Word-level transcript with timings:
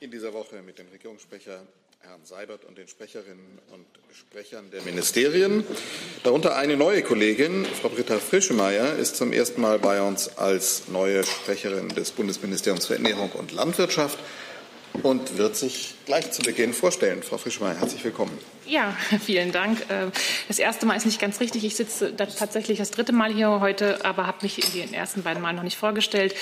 in 0.00 0.10
dieser 0.10 0.32
Woche 0.32 0.62
mit 0.62 0.78
dem 0.78 0.88
Regierungssprecher 0.88 1.62
Herrn 2.00 2.24
Seibert 2.24 2.64
und 2.64 2.78
den 2.78 2.86
Sprecherinnen 2.86 3.58
und 3.72 3.86
Sprechern 4.14 4.70
der 4.70 4.82
Ministerien. 4.82 5.64
Darunter 6.22 6.54
eine 6.54 6.76
neue 6.76 7.02
Kollegin, 7.02 7.64
Frau 7.64 7.88
Britta 7.88 8.18
Frischemeyer, 8.18 8.96
ist 8.96 9.16
zum 9.16 9.32
ersten 9.32 9.60
Mal 9.60 9.78
bei 9.78 10.00
uns 10.00 10.36
als 10.38 10.88
neue 10.88 11.24
Sprecherin 11.24 11.88
des 11.88 12.12
Bundesministeriums 12.12 12.86
für 12.86 12.94
Ernährung 12.94 13.30
und 13.32 13.52
Landwirtschaft 13.52 14.18
und 15.02 15.38
wird 15.38 15.56
sich 15.56 15.94
gleich 16.06 16.30
zu 16.32 16.42
Beginn 16.42 16.72
vorstellen. 16.72 17.22
Frau 17.22 17.38
Frischmeier, 17.38 17.78
herzlich 17.78 18.02
willkommen. 18.04 18.36
Ja, 18.66 18.96
vielen 19.24 19.52
Dank. 19.52 19.80
Äh, 19.88 20.10
das 20.48 20.58
erste 20.58 20.86
Mal 20.86 20.96
ist 20.96 21.06
nicht 21.06 21.20
ganz 21.20 21.40
richtig. 21.40 21.64
Ich 21.64 21.76
sitze 21.76 22.14
tatsächlich 22.16 22.78
das 22.78 22.90
dritte 22.90 23.12
Mal 23.12 23.32
hier 23.32 23.60
heute, 23.60 24.04
aber 24.04 24.26
habe 24.26 24.38
mich 24.42 24.62
in 24.64 24.80
den 24.80 24.94
ersten 24.94 25.22
beiden 25.22 25.42
Malen 25.42 25.56
noch 25.56 25.62
nicht 25.62 25.76
vorgestellt. 25.76 26.34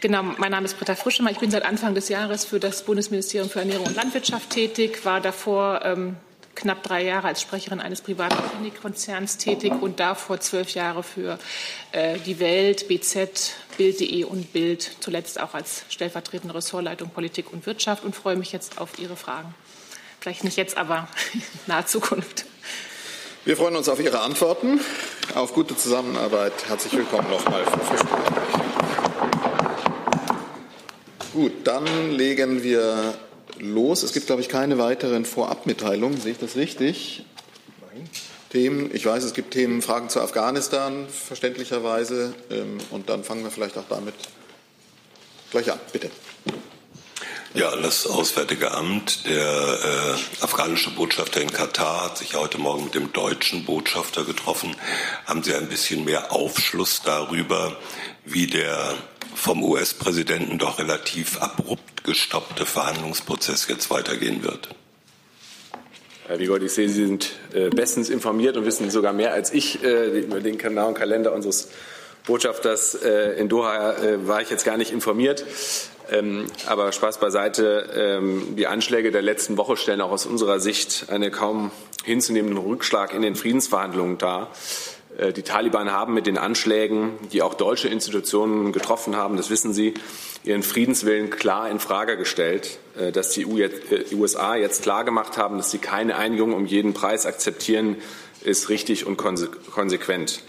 Genau, 0.00 0.22
mein 0.22 0.50
Name 0.50 0.66
ist 0.66 0.78
Britta 0.78 0.94
Frischemeyer. 0.94 1.32
Ich 1.32 1.40
bin 1.40 1.50
seit 1.50 1.64
Anfang 1.64 1.94
des 1.94 2.08
Jahres 2.08 2.44
für 2.44 2.60
das 2.60 2.84
Bundesministerium 2.84 3.50
für 3.50 3.60
Ernährung 3.60 3.86
und 3.86 3.96
Landwirtschaft 3.96 4.50
tätig, 4.50 5.04
war 5.04 5.20
davor 5.20 5.80
ähm, 5.84 6.16
knapp 6.54 6.82
drei 6.82 7.04
Jahre 7.04 7.28
als 7.28 7.40
Sprecherin 7.40 7.80
eines 7.80 8.02
privaten 8.02 8.36
Klinikkonzerns 8.50 9.38
tätig 9.38 9.72
und 9.80 10.00
davor 10.00 10.40
zwölf 10.40 10.70
Jahre 10.70 11.02
für 11.02 11.38
äh, 11.92 12.18
die 12.18 12.38
Welt, 12.40 12.88
BZ, 12.88 13.54
Bild.de 13.76 14.24
und 14.24 14.52
Bild, 14.52 14.90
zuletzt 15.00 15.40
auch 15.40 15.54
als 15.54 15.84
stellvertretende 15.88 16.54
Ressortleitung 16.54 17.10
Politik 17.10 17.52
und 17.52 17.66
Wirtschaft 17.66 18.04
und 18.04 18.14
freue 18.14 18.36
mich 18.36 18.52
jetzt 18.52 18.78
auf 18.78 18.98
Ihre 18.98 19.16
Fragen. 19.16 19.54
Vielleicht 20.20 20.44
nicht 20.44 20.56
jetzt, 20.56 20.76
aber 20.76 21.08
in 21.34 21.42
naher 21.66 21.86
Zukunft. 21.86 22.44
Wir 23.44 23.56
freuen 23.56 23.74
uns 23.74 23.88
auf 23.88 23.98
Ihre 23.98 24.20
Antworten, 24.20 24.80
auf 25.34 25.52
gute 25.52 25.76
Zusammenarbeit. 25.76 26.52
Herzlich 26.68 26.92
willkommen 26.92 27.28
nochmal, 27.28 27.64
Frau. 27.64 28.32
Gut, 31.32 31.52
dann 31.64 32.12
legen 32.12 32.62
wir 32.62 33.14
los. 33.58 34.02
Es 34.02 34.12
gibt, 34.12 34.26
glaube 34.26 34.42
ich, 34.42 34.48
keine 34.48 34.78
weiteren 34.78 35.24
Vorabmitteilungen. 35.24 36.20
Sehe 36.20 36.32
ich 36.32 36.38
das 36.38 36.56
richtig? 36.56 37.24
Nein. 37.80 38.08
Themen, 38.52 38.94
ich 38.94 39.06
weiß, 39.06 39.24
es 39.24 39.32
gibt 39.32 39.52
Themen, 39.52 39.80
Fragen 39.80 40.10
zu 40.10 40.20
Afghanistan, 40.20 41.06
verständlicherweise. 41.08 42.34
Ähm, 42.50 42.76
und 42.90 43.08
dann 43.08 43.24
fangen 43.24 43.44
wir 43.44 43.50
vielleicht 43.50 43.78
auch 43.78 43.88
damit 43.88 44.12
gleich 45.50 45.72
an. 45.72 45.80
Bitte. 45.90 46.10
Ja, 47.54 47.74
das 47.76 48.06
Auswärtige 48.06 48.72
Amt, 48.72 49.26
der 49.26 49.42
äh, 49.42 50.42
afghanische 50.44 50.90
Botschafter 50.90 51.40
in 51.40 51.50
Katar 51.50 52.04
hat 52.04 52.18
sich 52.18 52.34
heute 52.34 52.58
Morgen 52.58 52.84
mit 52.84 52.94
dem 52.94 53.10
deutschen 53.14 53.64
Botschafter 53.64 54.24
getroffen. 54.24 54.76
Haben 55.24 55.42
Sie 55.42 55.54
ein 55.54 55.70
bisschen 55.70 56.04
mehr 56.04 56.30
Aufschluss 56.30 57.00
darüber, 57.02 57.78
wie 58.26 58.48
der 58.48 58.94
vom 59.34 59.62
US-Präsidenten 59.64 60.58
doch 60.58 60.78
relativ 60.78 61.40
abrupt 61.40 62.04
gestoppte 62.04 62.66
Verhandlungsprozess 62.66 63.66
jetzt 63.68 63.88
weitergehen 63.88 64.42
wird? 64.42 64.68
Herr 66.32 66.38
Wiegold, 66.38 66.62
ich 66.62 66.72
sehe, 66.72 66.88
Sie 66.88 67.04
sind 67.04 67.32
äh, 67.52 67.68
bestens 67.68 68.08
informiert 68.08 68.56
und 68.56 68.64
wissen 68.64 68.88
sogar 68.88 69.12
mehr 69.12 69.34
als 69.34 69.52
ich 69.52 69.84
äh, 69.84 70.20
über 70.20 70.40
den 70.40 70.56
genauen 70.56 70.94
Kalender 70.94 71.34
unseres 71.34 71.68
Botschafters 72.26 72.94
äh, 72.94 73.38
in 73.38 73.50
Doha 73.50 73.94
war 74.24 74.40
ich 74.40 74.48
jetzt 74.48 74.64
gar 74.64 74.78
nicht 74.78 74.92
informiert. 74.92 75.44
Ähm, 76.10 76.46
aber 76.64 76.90
Spaß 76.90 77.20
beiseite. 77.20 77.86
Ähm, 77.94 78.56
die 78.56 78.66
Anschläge 78.66 79.10
der 79.10 79.20
letzten 79.20 79.58
Woche 79.58 79.76
stellen 79.76 80.00
auch 80.00 80.10
aus 80.10 80.24
unserer 80.24 80.58
Sicht 80.58 81.10
einen 81.10 81.30
kaum 81.30 81.70
hinzunehmenden 82.02 82.56
Rückschlag 82.56 83.12
in 83.12 83.20
den 83.20 83.36
Friedensverhandlungen 83.36 84.16
dar. 84.16 84.52
Äh, 85.18 85.32
die 85.32 85.42
Taliban 85.42 85.92
haben 85.92 86.14
mit 86.14 86.26
den 86.26 86.38
Anschlägen, 86.38 87.18
die 87.32 87.42
auch 87.42 87.54
deutsche 87.54 87.88
Institutionen 87.88 88.72
getroffen 88.72 89.16
haben, 89.16 89.36
das 89.36 89.50
wissen 89.50 89.72
Sie, 89.72 89.94
ihren 90.44 90.62
Friedenswillen 90.62 91.30
klar 91.30 91.70
in 91.70 91.78
Frage 91.78 92.16
gestellt, 92.16 92.78
äh, 92.98 93.12
dass 93.12 93.30
die 93.30 93.46
USA 93.46 94.56
jetzt 94.56 94.82
klargemacht 94.82 95.36
haben, 95.36 95.58
dass 95.58 95.70
sie 95.70 95.78
keine 95.78 96.16
Einigung 96.16 96.52
um 96.52 96.66
jeden 96.66 96.94
Preis 96.94 97.26
akzeptieren, 97.26 97.96
ist 98.42 98.68
richtig 98.68 99.06
und 99.06 99.16
konsequent. 99.16 100.42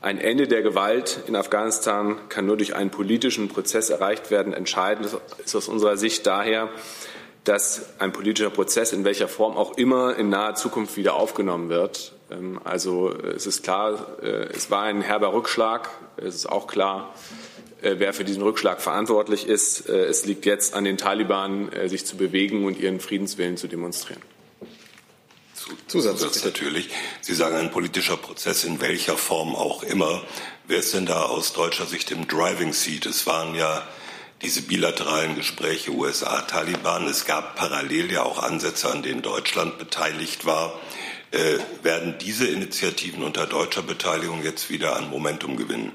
Ein 0.00 0.18
Ende 0.18 0.46
der 0.46 0.62
Gewalt 0.62 1.20
in 1.26 1.36
Afghanistan 1.36 2.18
kann 2.28 2.46
nur 2.46 2.56
durch 2.56 2.74
einen 2.74 2.90
politischen 2.90 3.48
Prozess 3.48 3.88
erreicht 3.88 4.30
werden. 4.30 4.52
Entscheidend 4.52 5.16
ist 5.44 5.54
aus 5.54 5.68
unserer 5.68 5.96
Sicht 5.96 6.26
daher, 6.26 6.68
dass 7.44 7.86
ein 8.00 8.12
politischer 8.12 8.50
Prozess 8.50 8.92
in 8.92 9.04
welcher 9.04 9.28
Form 9.28 9.56
auch 9.56 9.76
immer 9.78 10.16
in 10.16 10.28
naher 10.28 10.54
Zukunft 10.56 10.96
wieder 10.96 11.14
aufgenommen 11.14 11.68
wird. 11.68 12.15
Ähm, 12.30 12.60
also 12.64 13.12
es 13.12 13.46
ist 13.46 13.62
klar, 13.62 14.18
äh, 14.22 14.48
es 14.54 14.70
war 14.70 14.82
ein 14.82 15.02
herber 15.02 15.32
Rückschlag. 15.32 15.90
Es 16.16 16.34
ist 16.34 16.46
auch 16.46 16.66
klar, 16.66 17.14
äh, 17.82 17.96
wer 17.98 18.12
für 18.12 18.24
diesen 18.24 18.42
Rückschlag 18.42 18.80
verantwortlich 18.80 19.46
ist. 19.46 19.88
Äh, 19.88 20.04
es 20.04 20.24
liegt 20.26 20.46
jetzt 20.46 20.74
an 20.74 20.84
den 20.84 20.96
Taliban, 20.96 21.70
sich 21.86 22.06
zu 22.06 22.16
bewegen 22.16 22.64
und 22.64 22.78
ihren 22.78 23.00
Friedenswillen 23.00 23.56
zu 23.56 23.68
demonstrieren. 23.68 24.22
Zusatz, 25.88 26.20
Zusatz 26.20 26.44
natürlich. 26.44 26.90
Sie 27.20 27.34
sagen 27.34 27.56
ein 27.56 27.72
politischer 27.72 28.16
Prozess 28.16 28.62
in 28.62 28.80
welcher 28.80 29.16
Form 29.16 29.56
auch 29.56 29.82
immer. 29.82 30.22
Wer 30.68 30.78
ist 30.78 30.94
denn 30.94 31.06
da 31.06 31.24
aus 31.24 31.52
deutscher 31.54 31.86
Sicht 31.86 32.12
im 32.12 32.28
Driving 32.28 32.72
Seat? 32.72 33.06
Es 33.06 33.26
waren 33.26 33.54
ja 33.54 33.86
diese 34.42 34.62
bilateralen 34.62 35.34
Gespräche 35.34 35.90
USA-Taliban. 35.90 37.08
Es 37.08 37.24
gab 37.24 37.56
parallel 37.56 38.12
ja 38.12 38.22
auch 38.22 38.42
Ansätze, 38.42 38.90
an 38.90 39.02
denen 39.02 39.22
Deutschland 39.22 39.78
beteiligt 39.78 40.44
war. 40.44 40.78
Äh, 41.36 41.58
werden 41.84 42.14
diese 42.18 42.46
Initiativen 42.46 43.22
unter 43.22 43.46
deutscher 43.46 43.82
Beteiligung 43.82 44.42
jetzt 44.42 44.70
wieder 44.70 44.96
an 44.96 45.10
Momentum 45.10 45.58
gewinnen? 45.58 45.92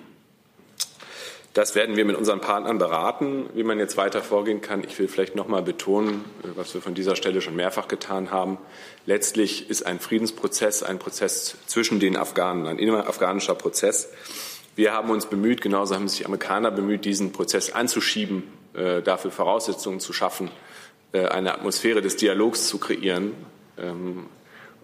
Das 1.56 1.74
werden 1.74 1.98
wir 1.98 2.06
mit 2.06 2.16
unseren 2.16 2.42
Partnern 2.42 2.78
beraten, 2.78 3.50
wie 3.56 3.64
man 3.64 3.80
jetzt 3.80 3.98
weiter 3.98 4.22
vorgehen 4.22 4.62
kann. 4.62 4.84
Ich 4.84 5.00
will 5.00 5.08
vielleicht 5.08 5.36
noch 5.36 5.48
mal 5.48 5.64
betonen, 5.64 6.26
was 6.56 6.76
wir 6.76 6.82
von 6.82 6.94
dieser 6.94 7.16
Stelle 7.16 7.42
schon 7.42 7.56
mehrfach 7.56 7.88
getan 7.88 8.30
haben. 8.30 8.60
Letztlich 9.08 9.68
ist 9.68 9.84
ein 9.84 10.00
Friedensprozess 10.00 10.84
ein 10.84 11.00
Prozess 11.00 11.58
zwischen 11.66 12.00
den 12.00 12.18
Afghanen, 12.18 12.68
ein 12.68 12.78
innerafghanischer 12.78 13.56
Prozess. 13.56 14.10
Wir 14.76 14.94
haben 14.94 15.10
uns 15.10 15.26
bemüht, 15.26 15.62
genauso 15.62 15.96
haben 15.96 16.08
sich 16.08 16.20
die 16.20 16.26
Amerikaner 16.26 16.70
bemüht, 16.70 17.04
diesen 17.04 17.32
Prozess 17.32 17.72
anzuschieben, 17.72 18.44
äh, 18.76 19.02
dafür 19.02 19.32
Voraussetzungen 19.32 20.00
zu 20.00 20.14
schaffen, 20.14 20.52
äh, 21.14 21.26
eine 21.26 21.56
Atmosphäre 21.56 22.04
des 22.04 22.16
Dialogs 22.16 22.68
zu 22.68 22.78
kreieren. 22.78 23.34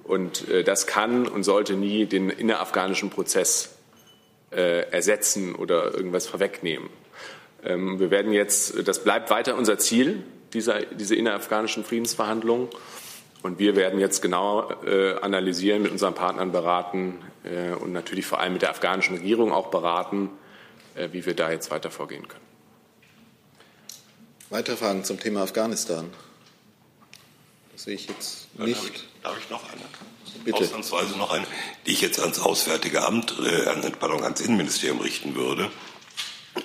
Und 0.08 0.48
äh, 0.48 0.64
das 0.64 0.88
kann 0.88 1.28
und 1.28 1.44
sollte 1.44 1.74
nie 1.74 2.06
den 2.06 2.30
innerafghanischen 2.30 3.10
Prozess 3.10 3.76
äh, 4.52 4.90
ersetzen 4.90 5.54
oder 5.54 5.94
irgendwas 5.94 6.28
vorwegnehmen. 6.28 6.90
Ähm, 7.64 8.00
wir 8.00 8.10
werden 8.10 8.32
jetzt, 8.32 8.88
das 8.88 9.04
bleibt 9.04 9.30
weiter 9.30 9.56
unser 9.56 9.78
Ziel, 9.78 10.24
dieser, 10.54 10.82
diese 10.82 11.16
innerafghanischen 11.16 11.84
Friedensverhandlungen. 11.84 12.70
Und 13.44 13.60
wir 13.60 13.76
werden 13.76 14.00
jetzt 14.00 14.22
genau 14.22 14.72
äh, 14.86 15.16
analysieren, 15.20 15.84
mit 15.84 15.92
unseren 15.92 16.16
Partnern 16.16 16.52
beraten 16.52 17.20
und 17.80 17.94
natürlich 17.94 18.26
vor 18.26 18.42
allem 18.42 18.52
mit 18.52 18.62
der 18.62 18.72
afghanischen 18.72 19.16
Regierung 19.16 19.54
auch 19.54 19.68
beraten, 19.68 20.32
wie 21.12 21.26
wir 21.26 21.34
da 21.34 21.50
jetzt 21.50 21.72
weiter 21.72 21.90
vorgehen 21.90 22.28
können. 22.28 22.44
Weitere 24.50 24.76
Fragen 24.76 25.06
zum 25.06 25.18
Thema 25.18 25.44
Afghanistan? 25.44 26.12
Sehe 27.78 27.96
ich 27.96 28.08
jetzt 28.08 28.48
nicht. 28.58 28.76
Darf 28.76 28.90
ich, 28.94 29.02
darf 29.24 29.38
ich 29.40 29.50
noch 29.50 29.64
eine? 29.72 29.82
Bitte. 30.44 30.58
Ausnahmsweise 30.58 31.18
noch 31.18 31.32
eine, 31.32 31.46
die 31.86 31.92
ich 31.92 32.02
jetzt 32.02 32.20
ans 32.20 32.40
Auswärtige 32.40 33.06
Amt, 33.06 33.34
äh, 33.40 33.92
pardon, 33.92 34.24
ans 34.24 34.42
Innenministerium 34.42 35.00
richten 35.00 35.36
würde. 35.36 35.72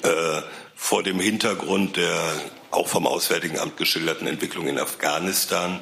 Äh, 0.03 0.43
vor 0.75 1.05
dem 1.05 1.21
Hintergrund 1.21 1.97
der 1.97 2.33
auch 2.71 2.89
vom 2.89 3.07
Auswärtigen 3.07 3.59
Amt 3.59 3.77
geschilderten 3.77 4.27
Entwicklung 4.27 4.67
in 4.67 4.79
Afghanistan 4.79 5.81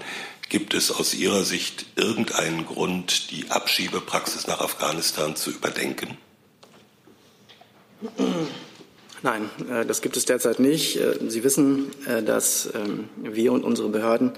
Gibt 0.50 0.74
es 0.74 0.90
aus 0.90 1.14
Ihrer 1.14 1.44
Sicht 1.44 1.86
irgendeinen 1.94 2.66
Grund, 2.66 3.30
die 3.30 3.52
Abschiebepraxis 3.52 4.48
nach 4.48 4.60
Afghanistan 4.60 5.36
zu 5.36 5.50
überdenken? 5.52 6.18
Nein, 9.22 9.50
äh, 9.70 9.84
das 9.84 10.00
gibt 10.00 10.16
es 10.16 10.24
derzeit 10.24 10.60
nicht. 10.60 10.96
Äh, 10.96 11.18
Sie 11.28 11.44
wissen, 11.44 11.90
äh, 12.06 12.22
dass 12.22 12.70
ähm, 12.74 13.08
wir 13.16 13.52
und 13.52 13.64
unsere 13.64 13.88
Behörden 13.88 14.32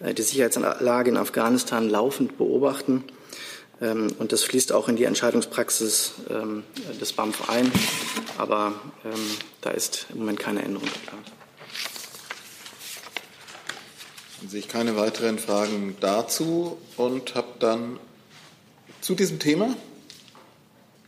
die 0.00 0.22
Sicherheitslage 0.22 1.10
in 1.10 1.16
Afghanistan 1.16 1.88
laufend 1.88 2.38
beobachten. 2.38 3.02
Ähm, 3.80 4.08
und 4.18 4.30
das 4.30 4.44
fließt 4.44 4.72
auch 4.72 4.88
in 4.88 4.94
die 4.94 5.04
Entscheidungspraxis 5.04 6.12
ähm, 6.30 6.62
des 7.00 7.12
BAMF 7.12 7.50
ein. 7.50 7.70
Aber 8.36 8.74
da 9.60 9.70
ist 9.70 10.06
im 10.12 10.20
Moment 10.20 10.38
keine 10.38 10.62
Änderung 10.62 10.86
geplant. 10.86 11.32
Dann 14.40 14.48
sehe 14.48 14.60
ich 14.60 14.68
keine 14.68 14.96
weiteren 14.96 15.40
Fragen 15.40 15.96
dazu 15.98 16.78
und 16.96 17.34
habe 17.34 17.48
dann 17.58 17.98
zu 19.00 19.16
diesem 19.16 19.40
Thema, 19.40 19.74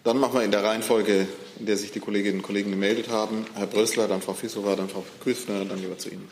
dann 0.02 0.18
machen 0.18 0.34
wir 0.34 0.42
in 0.42 0.50
der 0.50 0.64
Reihenfolge, 0.64 1.28
der 1.66 1.76
sich 1.76 1.92
die 1.92 2.00
Kolleginnen 2.00 2.38
und 2.38 2.42
Kollegen 2.42 2.70
gemeldet 2.70 3.08
haben, 3.08 3.46
Herr 3.54 3.66
Brössler, 3.66 4.08
dann 4.08 4.22
Frau 4.22 4.34
Fissova, 4.34 4.76
dann 4.76 4.88
Frau 4.88 5.04
Küffner, 5.22 5.64
dann 5.64 5.80
lieber 5.80 5.98
zu 5.98 6.10
Ihnen. 6.10 6.28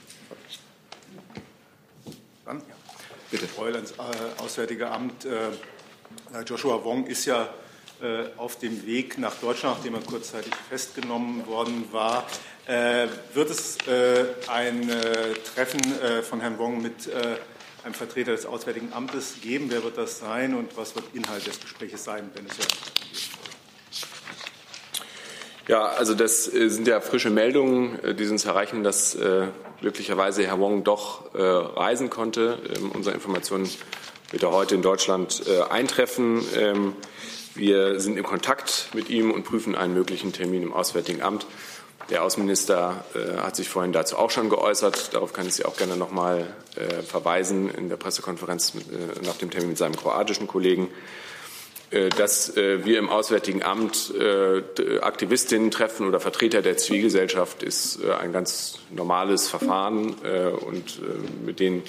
Dann, 2.44 2.58
ja. 2.58 2.74
Bitte. 3.30 3.46
Fräuleins 3.46 3.92
äh, 3.92 4.42
Auswärtige 4.42 4.88
Amt, 4.90 5.26
äh, 5.26 5.50
Joshua 6.46 6.82
Wong 6.82 7.06
ist 7.06 7.26
ja 7.26 7.48
äh, 8.00 8.24
auf 8.36 8.58
dem 8.58 8.86
Weg 8.86 9.18
nach 9.18 9.34
Deutschland, 9.34 9.78
nachdem 9.78 9.94
er 9.94 10.00
kurzzeitig 10.00 10.52
festgenommen 10.68 11.46
worden 11.46 11.84
war. 11.90 12.26
Äh, 12.66 13.08
wird 13.34 13.50
es 13.50 13.76
äh, 13.86 14.24
ein 14.46 14.88
äh, 14.88 15.34
Treffen 15.54 15.80
von 16.22 16.40
Herrn 16.40 16.58
Wong 16.58 16.82
mit 16.82 17.10
einem 17.84 17.94
Vertreter 17.94 18.32
des 18.32 18.46
Auswärtigen 18.46 18.92
Amtes 18.92 19.40
geben? 19.42 19.66
Wer 19.68 19.82
wird 19.82 19.96
das 19.96 20.18
sein 20.18 20.54
und 20.54 20.76
was 20.76 20.94
wird 20.94 21.06
Inhalt 21.14 21.46
des 21.46 21.60
Gesprächs 21.60 22.04
sein, 22.04 22.30
wenn 22.34 22.46
es 22.46 22.56
so 22.56 22.62
ja, 25.68 25.86
also 25.86 26.14
das 26.14 26.52
äh, 26.52 26.68
sind 26.68 26.88
ja 26.88 27.00
frische 27.00 27.30
Meldungen, 27.30 27.98
die 28.18 28.26
uns 28.26 28.44
erreichen, 28.44 28.82
dass 28.82 29.14
äh, 29.14 29.46
glücklicherweise 29.80 30.44
Herr 30.44 30.58
Wong 30.58 30.84
doch 30.84 31.34
äh, 31.34 31.40
reisen 31.40 32.10
konnte. 32.10 32.58
Ähm, 32.76 32.90
unsere 32.92 33.14
Informationen 33.14 33.68
wird 34.30 34.42
er 34.42 34.52
heute 34.52 34.74
in 34.74 34.82
Deutschland 34.82 35.42
äh, 35.46 35.62
eintreffen. 35.62 36.42
Ähm, 36.56 36.94
wir 37.54 37.98
sind 38.00 38.16
in 38.16 38.24
Kontakt 38.24 38.88
mit 38.94 39.10
ihm 39.10 39.30
und 39.30 39.44
prüfen 39.44 39.74
einen 39.74 39.94
möglichen 39.94 40.32
Termin 40.32 40.62
im 40.62 40.72
Auswärtigen 40.72 41.22
Amt. 41.22 41.46
Der 42.10 42.22
Außenminister 42.22 43.04
äh, 43.14 43.38
hat 43.38 43.56
sich 43.56 43.68
vorhin 43.68 43.92
dazu 43.92 44.16
auch 44.16 44.30
schon 44.30 44.48
geäußert. 44.48 45.14
Darauf 45.14 45.32
kann 45.32 45.46
ich 45.46 45.54
Sie 45.54 45.64
auch 45.64 45.76
gerne 45.76 45.96
noch 45.96 46.10
mal 46.10 46.46
äh, 46.76 47.02
verweisen 47.02 47.70
in 47.70 47.88
der 47.88 47.96
Pressekonferenz 47.96 48.74
äh, 48.74 49.26
nach 49.26 49.36
dem 49.36 49.50
Termin 49.50 49.70
mit 49.70 49.78
seinem 49.78 49.96
kroatischen 49.96 50.46
Kollegen. 50.46 50.88
Äh, 51.90 52.10
dass 52.10 52.54
äh, 52.56 52.84
wir 52.84 52.98
im 52.98 53.08
Auswärtigen 53.08 53.62
Amt 53.62 54.12
äh, 54.14 54.62
Aktivistinnen 55.00 55.70
treffen 55.70 56.06
oder 56.06 56.20
Vertreter 56.20 56.60
der 56.60 56.76
Zivilgesellschaft, 56.76 57.62
ist 57.62 58.04
ein 58.04 58.32
ganz 58.32 58.78
normales 58.90 59.48
Verfahren. 59.48 60.14
Und 60.14 61.00
mit 61.44 61.60
den 61.60 61.82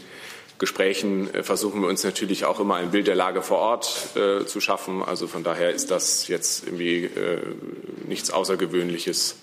Gesprächen 0.57 1.29
versuchen 1.43 1.81
wir 1.81 1.87
uns 1.87 2.03
natürlich 2.03 2.45
auch 2.45 2.59
immer 2.59 2.75
ein 2.75 2.91
Bild 2.91 3.07
der 3.07 3.15
Lage 3.15 3.41
vor 3.41 3.59
Ort 3.59 4.09
zu 4.45 4.61
schaffen. 4.61 5.01
Also 5.03 5.27
von 5.27 5.43
daher 5.43 5.71
ist 5.71 5.91
das 5.91 6.27
jetzt 6.27 6.65
irgendwie 6.65 7.09
nichts 8.07 8.31
Außergewöhnliches. 8.31 9.37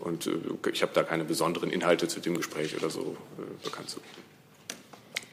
Und 0.00 0.28
ich 0.72 0.82
habe 0.82 0.92
da 0.94 1.02
keine 1.02 1.24
besonderen 1.24 1.70
Inhalte 1.70 2.08
zu 2.08 2.20
dem 2.20 2.36
Gespräch 2.36 2.76
oder 2.76 2.90
so 2.90 3.16
bekannt 3.62 3.90
zu 3.90 4.00
geben. 4.00 4.35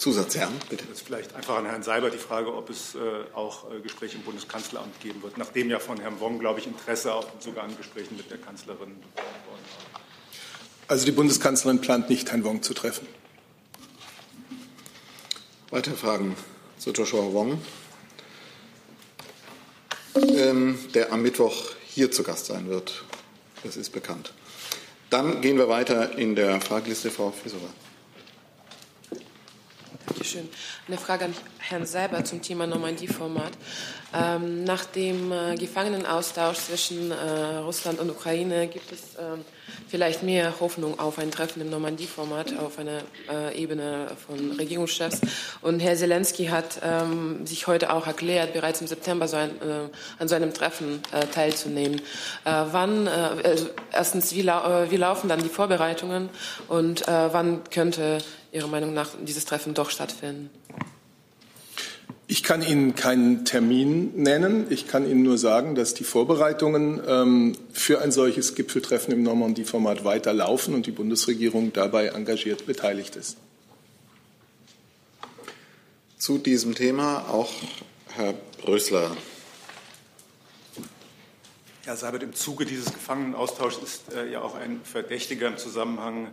Zusatz, 0.04 0.36
Herr, 0.36 0.50
bitte. 0.70 0.84
Das 0.84 0.98
ist 0.98 1.06
vielleicht 1.06 1.34
einfach 1.34 1.56
an 1.56 1.66
Herrn 1.66 1.82
Seibert 1.82 2.14
die 2.14 2.18
Frage, 2.18 2.54
ob 2.54 2.70
es 2.70 2.94
äh, 2.94 3.00
auch 3.34 3.72
äh, 3.72 3.80
Gespräche 3.80 4.18
im 4.18 4.24
Bundeskanzleramt 4.24 5.00
geben 5.00 5.24
wird, 5.24 5.38
nachdem 5.38 5.70
ja 5.70 5.80
von 5.80 5.98
Herrn 5.98 6.20
Wong, 6.20 6.40
glaube 6.40 6.60
ich, 6.60 6.68
Interesse 6.68 7.14
auch 7.14 7.26
sogar 7.40 7.64
an 7.64 7.78
Gesprächen 7.78 8.18
mit 8.18 8.30
der 8.30 8.38
Kanzlerin 8.38 8.80
worden 8.80 9.00
war. 9.94 10.02
Also 10.90 11.06
die 11.06 11.14
Bundeskanzlerin 11.14 11.80
plant 11.80 12.10
nicht, 12.10 12.30
Herrn 12.32 12.44
Wong 12.44 12.62
zu 12.62 12.74
treffen. 12.74 13.08
Weitere 15.70 15.96
Fragen 15.96 16.36
zu 16.80 16.92
Joshua 16.92 17.32
Wong, 17.32 17.62
ähm, 20.16 20.78
der 20.94 21.14
am 21.14 21.22
Mittwoch 21.22 21.72
hier 21.88 22.12
zu 22.12 22.24
Gast 22.24 22.48
sein 22.48 22.68
wird. 22.68 23.06
Das 23.64 23.78
ist 23.78 23.92
bekannt. 23.92 24.34
Dann 25.10 25.40
gehen 25.40 25.58
wir 25.58 25.70
weiter 25.70 26.18
in 26.18 26.36
der 26.36 26.60
Frageliste, 26.60 27.10
Frau 27.10 27.32
Fisserer. 27.32 27.70
Dankeschön. 30.06 30.50
Eine 30.88 30.98
Frage 30.98 31.26
an 31.26 31.36
Herrn 31.60 31.86
Seiber 31.86 32.24
zum 32.24 32.42
Thema 32.42 32.68
Normandie-Format. 32.68 33.52
Ähm, 34.14 34.64
nach 34.64 34.86
dem 34.86 35.32
äh, 35.32 35.56
Gefangenenaustausch 35.56 36.58
zwischen 36.58 37.12
äh, 37.12 37.56
Russland 37.58 38.00
und 38.00 38.12
Ukraine 38.12 38.68
gibt 38.68 38.92
es 38.92 39.16
äh, 39.16 39.38
vielleicht 39.88 40.22
mehr 40.22 40.60
Hoffnung 40.60 41.00
auf 41.00 41.18
ein 41.18 41.32
Treffen 41.32 41.62
im 41.62 41.72
Normandie-Format 41.72 42.58
auf 42.60 42.78
einer 42.78 43.00
äh, 43.32 43.60
Ebene 43.60 44.08
von 44.28 44.52
Regierungschefs. 44.52 45.22
Und 45.62 45.80
Herr 45.80 45.96
Zelensky 45.96 46.46
hat 46.46 46.80
ähm, 46.84 47.48
sich 47.48 47.66
heute 47.66 47.92
auch 47.92 48.06
erklärt, 48.06 48.54
bereits 48.54 48.82
im 48.82 48.88
September 48.88 49.28
so 49.28 49.38
ein, 49.38 49.50
äh, 49.50 49.90
an 50.20 50.28
so 50.28 50.36
einem 50.36 50.54
Treffen 50.54 51.02
äh, 51.12 51.26
teilzunehmen. 51.28 52.02
wann, 52.44 53.08
also 53.08 53.70
erstens, 53.92 54.34
wie, 54.34 54.42
lau 54.42 54.86
wie, 54.90 54.98
laufen 54.98 55.28
dann 55.28 55.42
die 55.42 55.50
Vorbereitungen 55.50 56.30
und 56.68 57.06
wann 57.08 57.62
könnte 57.70 58.20
Ihrer 58.52 58.68
Meinung 58.68 58.94
nach 58.94 59.10
dieses 59.22 59.46
Treffen 59.46 59.74
doch 59.74 59.90
stattfinden? 59.90 60.50
Ich 62.34 62.42
kann 62.42 62.64
Ihnen 62.64 62.96
keinen 62.96 63.46
Termin 63.46 64.16
nennen. 64.16 64.66
Ich 64.72 64.88
kann 64.88 65.08
Ihnen 65.08 65.22
nur 65.22 65.38
sagen, 65.38 65.76
dass 65.76 65.94
die 65.94 66.04
Vorbereitungen 66.04 67.00
ähm, 67.08 67.56
für 67.72 68.02
ein 68.02 68.12
solches 68.12 68.56
Gipfeltreffen 68.56 69.14
im 69.14 69.22
Normandie-Format 69.22 70.04
weiterlaufen 70.04 70.74
und 70.74 70.88
die 70.88 70.92
Bundesregierung 70.92 71.74
dabei 71.74 72.08
engagiert 72.08 72.66
beteiligt 72.66 73.18
ist. 73.18 73.38
Zu 76.18 76.40
diesem 76.40 76.74
Thema 76.74 77.30
auch 77.30 77.52
Herr 78.16 78.34
Brösler. 78.64 79.16
Herr 81.84 81.98
Seibert, 81.98 82.24
im 82.24 82.34
Zuge 82.34 82.66
dieses 82.66 82.92
Gefangenenaustauschs 82.92 83.78
ist 83.84 84.12
äh, 84.12 84.32
ja 84.32 84.42
auch 84.42 84.56
ein 84.56 84.82
Verdächtiger 84.84 85.50
im 85.50 85.58
Zusammenhang 85.58 86.30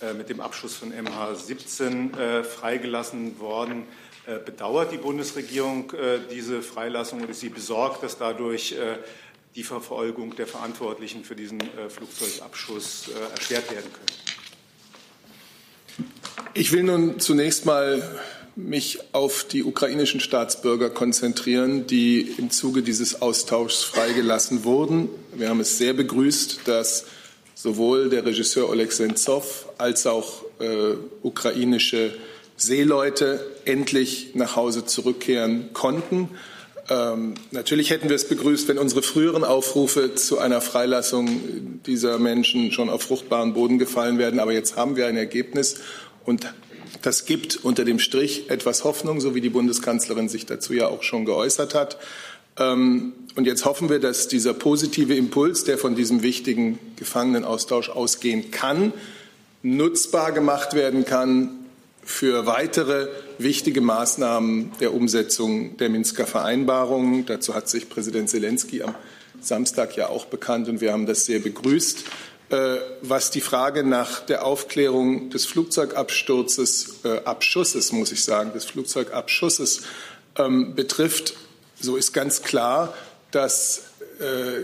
äh, 0.00 0.14
mit 0.14 0.28
dem 0.28 0.40
Abschuss 0.40 0.74
von 0.74 0.92
MH17 0.92 2.18
äh, 2.18 2.42
freigelassen 2.42 3.38
worden. 3.38 3.84
Äh, 4.26 4.38
bedauert 4.44 4.92
die 4.92 4.96
Bundesregierung 4.96 5.92
diese 6.30 6.62
Freilassung 6.62 7.22
und 7.22 7.30
ist 7.30 7.40
sie 7.40 7.50
besorgt, 7.50 8.02
dass 8.02 8.18
dadurch 8.18 8.74
die 9.54 9.62
Verfolgung 9.62 10.34
der 10.36 10.46
Verantwortlichen 10.46 11.24
für 11.24 11.36
diesen 11.36 11.60
Flugzeugabschuss 11.88 13.10
erschwert 13.34 13.70
werden 13.70 13.90
könnte? 13.92 14.14
Ich 16.54 16.72
will 16.72 16.84
nun 16.84 17.20
zunächst 17.20 17.66
mal 17.66 18.02
mich 18.56 19.00
auf 19.12 19.44
die 19.44 19.64
ukrainischen 19.64 20.20
Staatsbürger 20.20 20.90
konzentrieren, 20.90 21.86
die 21.86 22.20
im 22.38 22.50
Zuge 22.50 22.82
dieses 22.82 23.20
Austauschs 23.20 23.82
freigelassen 23.82 24.64
wurden. 24.64 25.08
Wir 25.34 25.48
haben 25.48 25.60
es 25.60 25.78
sehr 25.78 25.92
begrüßt, 25.92 26.60
dass 26.66 27.06
sowohl 27.54 28.08
der 28.10 28.24
Regisseur 28.24 28.68
Oleg 28.68 28.92
Sentsov 28.92 29.68
als 29.78 30.06
auch 30.06 30.44
äh, 30.60 30.94
ukrainische 31.22 32.14
Seeleute 32.56 33.44
endlich 33.64 34.30
nach 34.34 34.56
Hause 34.56 34.84
zurückkehren 34.84 35.72
konnten. 35.72 36.30
Ähm, 36.88 37.34
natürlich 37.50 37.90
hätten 37.90 38.08
wir 38.08 38.16
es 38.16 38.28
begrüßt, 38.28 38.68
wenn 38.68 38.78
unsere 38.78 39.02
früheren 39.02 39.42
Aufrufe 39.42 40.14
zu 40.14 40.38
einer 40.38 40.60
Freilassung 40.60 41.80
dieser 41.86 42.18
Menschen 42.18 42.72
schon 42.72 42.90
auf 42.90 43.02
fruchtbaren 43.02 43.54
Boden 43.54 43.78
gefallen 43.78 44.18
wären. 44.18 44.38
Aber 44.38 44.52
jetzt 44.52 44.76
haben 44.76 44.96
wir 44.96 45.06
ein 45.06 45.16
Ergebnis 45.16 45.76
und 46.24 46.52
das 47.02 47.26
gibt 47.26 47.56
unter 47.56 47.84
dem 47.84 47.98
Strich 47.98 48.50
etwas 48.50 48.84
Hoffnung, 48.84 49.20
so 49.20 49.34
wie 49.34 49.40
die 49.40 49.50
Bundeskanzlerin 49.50 50.28
sich 50.28 50.46
dazu 50.46 50.72
ja 50.72 50.88
auch 50.88 51.02
schon 51.02 51.24
geäußert 51.24 51.74
hat. 51.74 51.98
Ähm, 52.58 53.14
und 53.34 53.46
jetzt 53.46 53.64
hoffen 53.64 53.88
wir, 53.88 53.98
dass 53.98 54.28
dieser 54.28 54.54
positive 54.54 55.14
Impuls, 55.14 55.64
der 55.64 55.76
von 55.76 55.96
diesem 55.96 56.22
wichtigen 56.22 56.78
Gefangenenaustausch 56.96 57.90
ausgehen 57.90 58.50
kann, 58.52 58.92
nutzbar 59.62 60.32
gemacht 60.32 60.74
werden 60.74 61.04
kann 61.04 61.63
für 62.04 62.46
weitere 62.46 63.08
wichtige 63.38 63.80
Maßnahmen 63.80 64.72
der 64.80 64.94
Umsetzung 64.94 65.76
der 65.78 65.88
Minsker 65.88 66.26
Vereinbarung. 66.26 67.26
Dazu 67.26 67.54
hat 67.54 67.68
sich 67.68 67.88
Präsident 67.88 68.28
Zelensky 68.30 68.82
am 68.82 68.94
Samstag 69.40 69.96
ja 69.96 70.08
auch 70.08 70.26
bekannt 70.26 70.68
und 70.68 70.80
wir 70.80 70.92
haben 70.92 71.06
das 71.06 71.24
sehr 71.24 71.38
begrüßt. 71.38 72.04
Äh, 72.50 72.76
was 73.00 73.30
die 73.30 73.40
Frage 73.40 73.84
nach 73.84 74.20
der 74.20 74.44
Aufklärung 74.44 75.30
des 75.30 75.46
Flugzeugabsturzes, 75.46 77.00
äh, 77.04 77.20
Abschusses, 77.24 77.92
muss 77.92 78.12
ich 78.12 78.22
sagen, 78.22 78.52
des 78.52 78.64
Flugzeugabschusses 78.66 79.82
ähm, 80.36 80.74
betrifft, 80.74 81.34
so 81.80 81.96
ist 81.96 82.12
ganz 82.12 82.42
klar, 82.42 82.94
dass 83.30 83.84
äh, 84.20 84.62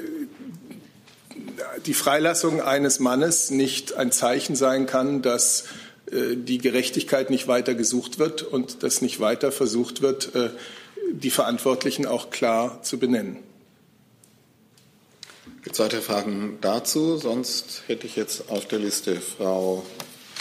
die 1.87 1.94
Freilassung 1.94 2.61
eines 2.61 3.00
Mannes 3.00 3.50
nicht 3.50 3.94
ein 3.94 4.12
Zeichen 4.12 4.56
sein 4.56 4.87
kann, 4.87 5.23
dass 5.23 5.64
die 6.37 6.59
Gerechtigkeit 6.59 7.31
nicht 7.31 7.49
weiter 7.49 7.75
gesucht 7.75 8.19
wird 8.19 8.43
und 8.43 8.83
dass 8.83 9.02
nicht 9.02 9.21
weiter 9.21 9.52
versucht 9.52 10.02
wird, 10.02 10.35
äh, 10.35 10.50
die 11.12 11.31
Verantwortlichen 11.31 12.07
auch 12.07 12.31
klar 12.31 12.83
zu 12.83 12.99
benennen. 12.99 13.38
Gibt 15.62 15.75
es 15.75 15.81
weitere 15.81 16.00
Fragen 16.00 16.59
dazu? 16.61 17.17
Sonst 17.17 17.83
hätte 17.87 18.07
ich 18.07 18.17
jetzt 18.17 18.49
auf 18.49 18.67
der 18.67 18.79
Liste 18.79 19.21
Frau 19.21 19.85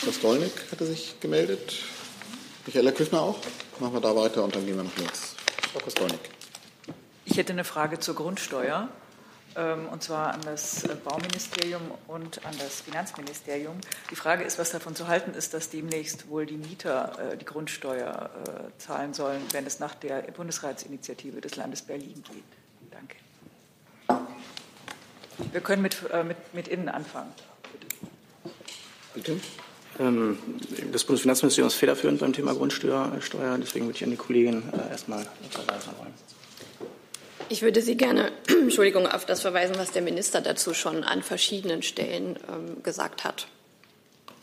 Kostolnik 0.03 0.51
hatte 0.71 0.85
sich 0.85 1.19
gemeldet. 1.19 1.75
Michaela 2.65 2.91
Küchner 2.91 3.21
auch. 3.21 3.37
Machen 3.79 3.93
wir 3.93 4.01
da 4.01 4.15
weiter 4.15 4.43
und 4.45 4.55
dann 4.55 4.65
gehen 4.65 4.77
wir 4.77 4.83
noch 4.83 4.97
links. 4.97 5.35
Frau 5.73 5.79
Kostolnik. 5.79 6.19
Ich 7.25 7.37
hätte 7.37 7.51
eine 7.51 7.65
Frage 7.65 7.99
zur 7.99 8.15
Grundsteuer, 8.15 8.87
und 9.91 10.01
zwar 10.01 10.33
an 10.33 10.41
das 10.41 10.83
äh, 10.83 10.95
Bauministerium 11.03 11.81
und 12.07 12.45
an 12.45 12.55
das 12.59 12.81
Finanzministerium. 12.81 13.77
Die 14.09 14.15
Frage 14.15 14.43
ist, 14.43 14.57
was 14.57 14.71
davon 14.71 14.95
zu 14.95 15.07
halten 15.07 15.33
ist, 15.33 15.53
dass 15.53 15.69
demnächst 15.69 16.29
wohl 16.29 16.45
die 16.45 16.57
Mieter 16.57 17.33
äh, 17.33 17.37
die 17.37 17.45
Grundsteuer 17.45 18.29
äh, 18.47 18.79
zahlen 18.79 19.13
sollen, 19.13 19.41
wenn 19.51 19.65
es 19.65 19.79
nach 19.79 19.95
der 19.95 20.21
Bundesratsinitiative 20.21 21.41
des 21.41 21.55
Landes 21.55 21.81
Berlin 21.81 22.23
geht. 22.31 22.43
Danke. 22.91 23.15
Wir 25.51 25.61
können 25.61 25.81
mit, 25.81 25.97
mit, 26.25 26.37
mit 26.53 26.67
Innen 26.67 26.89
anfangen. 26.89 27.31
Bitte. 29.13 29.39
Ähm, 29.99 30.37
das 30.91 31.03
Bundesfinanzministerium 31.03 31.67
ist 31.67 31.75
federführend 31.75 32.19
beim 32.19 32.33
Thema 32.33 32.53
Grundsteuer, 32.53 33.11
deswegen 33.61 33.85
würde 33.85 33.97
ich 33.97 34.03
an 34.03 34.11
die 34.11 34.17
Kollegin 34.17 34.63
erstmal 34.89 35.25
verweisen 35.49 35.91
wollen. 35.97 36.13
Ich 37.49 37.63
würde 37.63 37.81
Sie 37.81 37.97
gerne 37.97 38.31
Entschuldigung, 38.47 39.07
auf 39.07 39.25
das 39.25 39.41
verweisen, 39.41 39.75
was 39.77 39.91
der 39.91 40.03
Minister 40.03 40.39
dazu 40.39 40.73
schon 40.73 41.03
an 41.03 41.23
verschiedenen 41.23 41.81
Stellen 41.81 42.37
ähm, 42.47 42.83
gesagt 42.83 43.23
hat. 43.23 43.47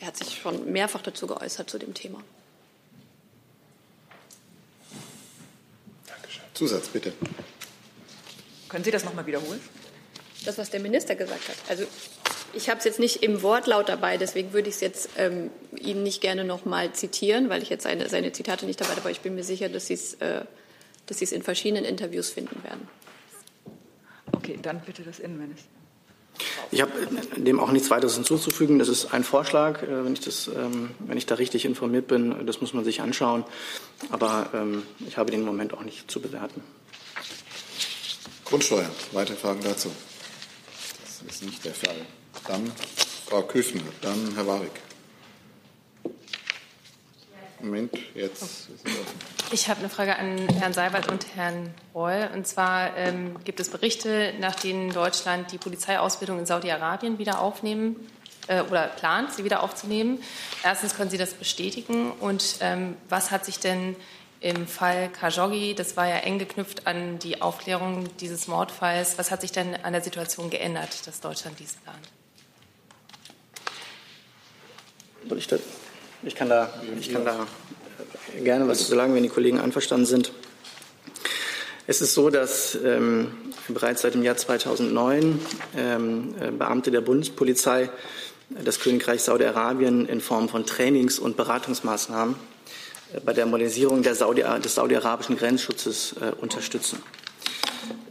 Er 0.01 0.09
hat 0.09 0.17
sich 0.17 0.39
schon 0.39 0.73
mehrfach 0.73 1.03
dazu 1.03 1.27
geäußert 1.27 1.71
zu 1.71 1.79
dem 1.79 1.95
Thema. 1.95 2.23
Zusatz, 6.53 6.89
bitte. 6.89 7.13
Können 8.69 8.83
Sie 8.83 8.91
das 8.91 9.05
noch 9.05 9.15
mal 9.15 9.27
wiederholen? 9.27 9.61
Das, 10.45 10.59
was 10.59 10.71
der 10.71 10.81
Minister 10.81 11.15
gesagt 11.15 11.49
hat. 11.49 11.57
Also 11.69 11.85
ich 12.55 12.69
habe 12.69 12.79
es 12.79 12.85
jetzt 12.85 12.99
nicht 12.99 13.23
im 13.23 13.43
Wortlaut 13.43 13.89
dabei, 13.89 14.17
deswegen 14.17 14.53
würde 14.53 14.69
ich 14.69 14.77
es 14.77 14.81
jetzt 14.81 15.11
ähm, 15.17 15.51
Ihnen 15.79 16.03
nicht 16.03 16.21
gerne 16.21 16.45
noch 16.45 16.65
mal 16.65 16.93
zitieren, 16.93 17.51
weil 17.51 17.63
ich 17.63 17.69
jetzt 17.69 17.85
seine, 17.85 18.09
seine 18.09 18.33
Zitate 18.33 18.67
nicht 18.67 18.81
dabei 18.81 18.93
habe. 18.93 19.03
Aber 19.03 19.11
ich 19.11 19.21
bin 19.21 19.35
mir 19.35 19.45
sicher, 19.45 19.69
dass 19.69 19.87
Sie 19.87 19.95
es 19.95 20.15
äh, 20.15 20.43
dass 21.07 21.19
Sie 21.19 21.25
es 21.25 21.33
in 21.33 21.43
verschiedenen 21.43 21.85
Interviews 21.85 22.31
finden 22.31 22.63
werden. 22.65 22.89
Okay, 24.33 24.59
dann 24.61 24.81
bitte 24.81 25.03
das 25.03 25.19
Innenministerium. 25.19 25.77
Ich 26.71 26.83
habe 26.83 26.93
dem 27.37 27.61
auch 27.61 27.71
nichts 27.71 27.91
weiteres 27.91 28.15
hinzuzufügen. 28.15 28.79
Das 28.79 28.89
ist 28.89 29.13
ein 29.15 29.25
Vorschlag, 29.25 29.83
äh, 29.83 30.05
wenn 30.05 30.13
ich, 30.13 30.21
das, 30.21 30.49
ähm, 30.49 30.91
wenn 30.99 31.17
ich 31.17 31.27
da 31.27 31.37
richtig 31.37 31.65
informiert 31.65 32.09
bin. 32.09 32.47
Das 32.47 32.61
muss 32.61 32.75
man 32.75 32.85
sich 32.85 33.01
anschauen. 33.01 33.45
Aber 34.11 34.51
ähm, 34.53 34.83
ich 35.07 35.17
habe 35.17 35.31
den 35.31 35.45
Moment 35.45 35.75
auch 35.75 35.83
nicht 35.83 36.11
zu 36.11 36.21
bewerten. 36.21 36.63
Grundsteuer. 38.45 38.91
Weitere 39.13 39.37
Fragen 39.37 39.61
dazu? 39.63 39.91
Das 41.03 41.35
ist 41.35 41.45
nicht 41.45 41.65
der 41.65 41.75
Fall. 41.75 41.97
Dann 42.47 42.71
Frau 43.27 43.43
Küfner, 43.43 43.83
dann 44.03 44.35
Herr 44.35 44.47
Warwick. 44.47 44.86
Moment, 47.61 47.93
jetzt 48.15 48.69
Ich 49.51 49.69
habe 49.69 49.81
eine 49.81 49.89
Frage 49.89 50.17
an 50.17 50.49
Herrn 50.59 50.73
Seibert 50.73 51.11
und 51.11 51.35
Herrn 51.35 51.73
Reul. 51.95 52.29
Und 52.35 52.47
zwar 52.47 52.97
ähm, 52.97 53.37
gibt 53.45 53.61
es 53.61 53.71
Berichte, 53.71 54.35
nach 54.41 54.55
denen 54.55 54.93
Deutschland 54.93 55.53
die 55.53 55.59
Polizeiausbildung 55.59 56.39
in 56.39 56.47
Saudi-Arabien 56.47 57.19
wieder 57.19 57.41
aufnehmen 57.41 57.97
äh, 58.49 58.61
oder 58.63 58.89
plant, 58.89 59.33
sie 59.33 59.45
wieder 59.45 59.63
aufzunehmen. 59.63 60.23
Erstens 60.63 60.97
können 60.97 61.11
Sie 61.11 61.19
das 61.19 61.35
bestätigen. 61.35 62.13
Und 62.13 62.57
ähm, 62.61 62.97
was 63.09 63.31
hat 63.31 63.45
sich 63.45 63.59
denn 63.59 63.97
im 64.41 64.67
Fall 64.67 65.09
Khashoggi, 65.09 65.75
das 65.75 65.97
war 65.97 66.07
ja 66.07 66.17
eng 66.17 66.39
geknüpft 66.39 66.87
an 66.87 67.19
die 67.19 67.41
Aufklärung 67.41 68.05
dieses 68.19 68.49
Mordfalls, 68.49 69.17
was 69.17 69.31
hat 69.31 69.41
sich 69.41 69.51
denn 69.51 69.75
an 69.83 69.93
der 69.95 70.03
Situation 70.03 70.51
geändert, 70.51 71.07
dass 71.07 71.21
Deutschland 71.21 71.59
dies 71.59 71.75
plant? 71.77 72.09
Soll 75.27 75.39
ich 75.39 75.47
das? 75.47 75.61
Ich 76.27 76.35
kann 76.35 76.49
da, 76.49 76.69
ich 76.99 77.13
kann 77.13 77.25
da 77.25 77.47
gerne 78.43 78.67
was 78.67 78.79
zu 78.79 78.97
sagen, 78.97 79.15
wenn 79.15 79.23
die 79.23 79.29
Kollegen 79.29 79.61
einverstanden 79.61 80.07
sind. 80.07 80.33
Es 81.87 82.01
ist 82.01 82.15
so, 82.15 82.31
dass 82.31 82.77
ähm, 82.85 83.31
bereits 83.69 84.03
seit 84.03 84.15
dem 84.15 84.25
Jahr 84.25 84.37
2009 84.37 85.41
ähm, 85.77 86.35
äh, 86.41 86.51
Beamte 86.51 86.91
der 86.91 87.01
Bundespolizei 87.01 87.91
das 88.65 88.81
Königreich 88.81 89.23
Saudi-Arabien 89.23 90.09
in 90.09 90.21
Form 90.21 90.49
von 90.49 90.67
Trainings- 90.67 91.21
und 91.21 91.37
Beratungsmaßnahmen 91.37 92.35
äh, 93.15 93.21
bei 93.21 93.33
der 93.33 93.47
Modernisierung 93.47 94.03
der 94.03 94.17
Saudi 94.17 94.43
des 94.65 94.75
saudi-arabischen 94.75 95.37
Grenzschutzes 95.37 96.17
äh, 96.21 96.33
unterstützen. 96.41 97.05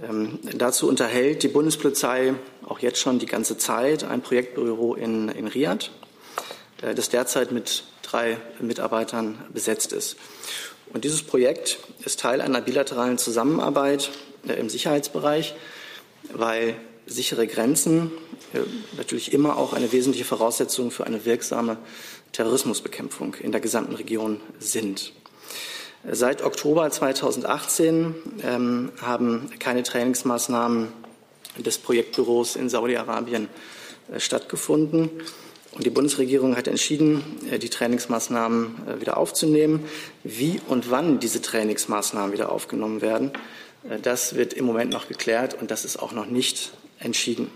Ähm, 0.10 0.40
dazu 0.54 0.88
unterhält 0.88 1.44
die 1.44 1.50
Bundespolizei 1.50 2.34
auch 2.64 2.80
jetzt 2.80 3.00
schon 3.00 3.20
die 3.20 3.26
ganze 3.26 3.58
Zeit 3.58 4.06
ein 4.06 4.22
Projektbüro 4.22 4.96
in, 4.96 5.28
in 5.28 5.48
Riyadh, 5.48 5.92
äh, 6.82 6.96
das 6.96 7.10
derzeit 7.10 7.52
mit 7.52 7.84
drei 8.06 8.38
Mitarbeitern 8.60 9.38
besetzt 9.54 9.94
ist. 9.94 10.18
Und 10.94 11.04
dieses 11.04 11.24
Projekt 11.24 11.80
ist 12.06 12.20
Teil 12.20 12.42
einer 12.42 12.62
bilateralen 12.62 13.18
Zusammenarbeit 13.18 14.12
äh, 14.48 14.54
im 14.54 14.70
Sicherheitsbereich, 14.70 15.56
weil 16.32 16.76
sichere 17.06 17.48
Grenzen 17.48 18.12
äh, 18.54 18.60
natürlich 18.98 19.34
immer 19.34 19.58
auch 19.58 19.74
eine 19.74 19.92
wesentliche 19.92 20.26
Voraussetzung 20.26 20.92
für 20.92 21.06
eine 21.06 21.26
wirksame 21.26 21.78
Terrorismusbekämpfung 22.32 23.36
in 23.36 23.52
der 23.52 23.62
gesamten 23.62 23.96
Region 23.96 24.40
sind. 24.60 25.14
Seit 26.12 26.44
Oktober 26.44 26.90
2018 26.92 28.14
ähm, 28.44 28.92
haben 29.02 29.50
keine 29.58 29.82
Trainingsmaßnahmen 29.82 30.90
des 31.58 31.78
Projektbüros 31.80 32.56
in 32.56 32.70
Saudi-Arabien 32.70 33.48
äh, 34.14 34.20
stattgefunden. 34.20 35.10
Und 35.76 35.86
die 35.86 35.90
Bundesregierung 35.90 36.56
hat 36.56 36.68
entschieden, 36.68 37.22
äh, 37.52 37.60
die 37.60 37.70
Trainingsmaßnahmen 37.70 38.76
äh, 38.88 39.02
wieder 39.02 39.18
aufzunehmen. 39.18 39.84
Wie 40.24 40.62
und 40.68 40.90
wann 40.90 41.20
diese 41.20 41.42
Trainingsmaßnahmen 41.42 42.32
wieder 42.32 42.52
aufgenommen 42.52 43.02
werden, 43.02 43.32
äh, 43.90 44.00
das 44.00 44.36
wird 44.36 44.54
im 44.54 44.66
Moment 44.66 44.92
noch 44.92 45.10
geklärt 45.10 45.54
und 45.60 45.72
das 45.72 45.84
ist 45.84 45.98
auch 45.98 46.14
noch 46.14 46.28
nicht 46.28 46.72
entschieden. 46.98 47.52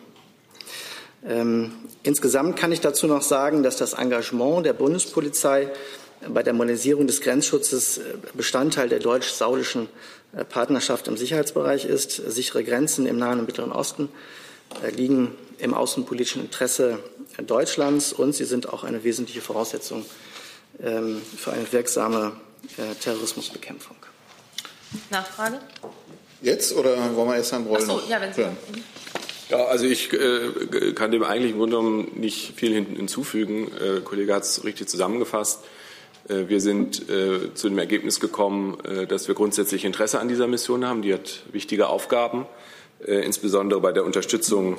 Ähm, 1.25 1.71
insgesamt 2.03 2.57
kann 2.57 2.73
ich 2.73 2.81
dazu 2.81 3.07
noch 3.07 3.21
sagen, 3.21 3.63
dass 3.63 3.77
das 3.77 3.93
Engagement 3.93 4.65
der 4.65 4.73
Bundespolizei 4.73 5.69
bei 6.27 6.43
der 6.43 6.51
Modernisierung 6.53 7.07
des 7.07 7.21
Grenzschutzes 7.21 8.01
Bestandteil 8.33 8.89
der 8.89 8.99
deutsch-saudischen 8.99 9.88
Partnerschaft 10.49 11.07
im 11.07 11.15
Sicherheitsbereich 11.15 11.85
ist. 11.85 12.11
Sichere 12.11 12.65
Grenzen 12.65 13.05
im 13.05 13.17
Nahen 13.17 13.39
und 13.39 13.45
Mittleren 13.45 13.71
Osten 13.71 14.09
liegen 14.93 15.31
im 15.60 15.74
außenpolitischen 15.74 16.42
Interesse 16.42 17.00
Deutschlands 17.46 18.13
und 18.13 18.34
sie 18.34 18.46
sind 18.46 18.70
auch 18.70 18.84
eine 18.84 19.04
wesentliche 19.04 19.42
Voraussetzung 19.42 20.06
ähm, 20.82 21.22
für 21.38 21.51
eine 21.51 21.72
wirksame 21.72 22.34
äh, 22.78 22.96
Terrorismusbekämpfung. 22.96 23.96
Nachfrage? 25.10 25.60
Jetzt 26.42 26.75
oder 26.75 27.16
wollen 27.16 27.30
wir 27.30 27.36
erst 27.36 27.51
Herrn 27.51 27.66
Broll 27.66 27.82
so, 27.82 28.01
ja, 28.10 28.20
wenn 28.22 28.34
Sie 28.34 28.42
hören? 28.42 28.58
Ja, 29.50 29.66
also 29.66 29.86
ich 29.86 30.13
äh, 30.13 30.94
kann 30.94 31.12
dem 31.12 31.24
eigentlich 31.24 31.51
im 31.51 31.58
Grunde 31.58 31.78
genommen 31.78 32.12
nicht 32.16 32.54
viel 32.56 32.74
hinzufügen. 32.74 33.72
Äh, 33.75 33.80
der 33.80 34.01
Kollege 34.01 34.34
hat 34.34 34.44
es 34.44 34.63
richtig 34.63 34.88
zusammengefasst. 34.88 35.63
Äh, 36.28 36.48
wir 36.48 36.62
sind 36.62 37.10
äh, 37.10 37.54
zu 37.54 37.70
dem 37.70 37.78
Ergebnis 37.78 38.20
gekommen, 38.20 38.78
äh, 38.86 39.08
dass 39.08 39.28
wir 39.28 39.36
grundsätzlich 39.36 39.86
Interesse 39.86 40.20
an 40.20 40.28
dieser 40.28 40.48
Mission 40.48 40.86
haben. 40.86 41.01
Die 41.01 41.13
hat 41.13 41.44
wichtige 41.51 41.88
Aufgaben, 41.88 42.46
insbesondere 43.06 43.80
bei 43.80 43.94
der 43.94 44.04
Unterstützung 44.04 44.74
äh, 44.74 44.78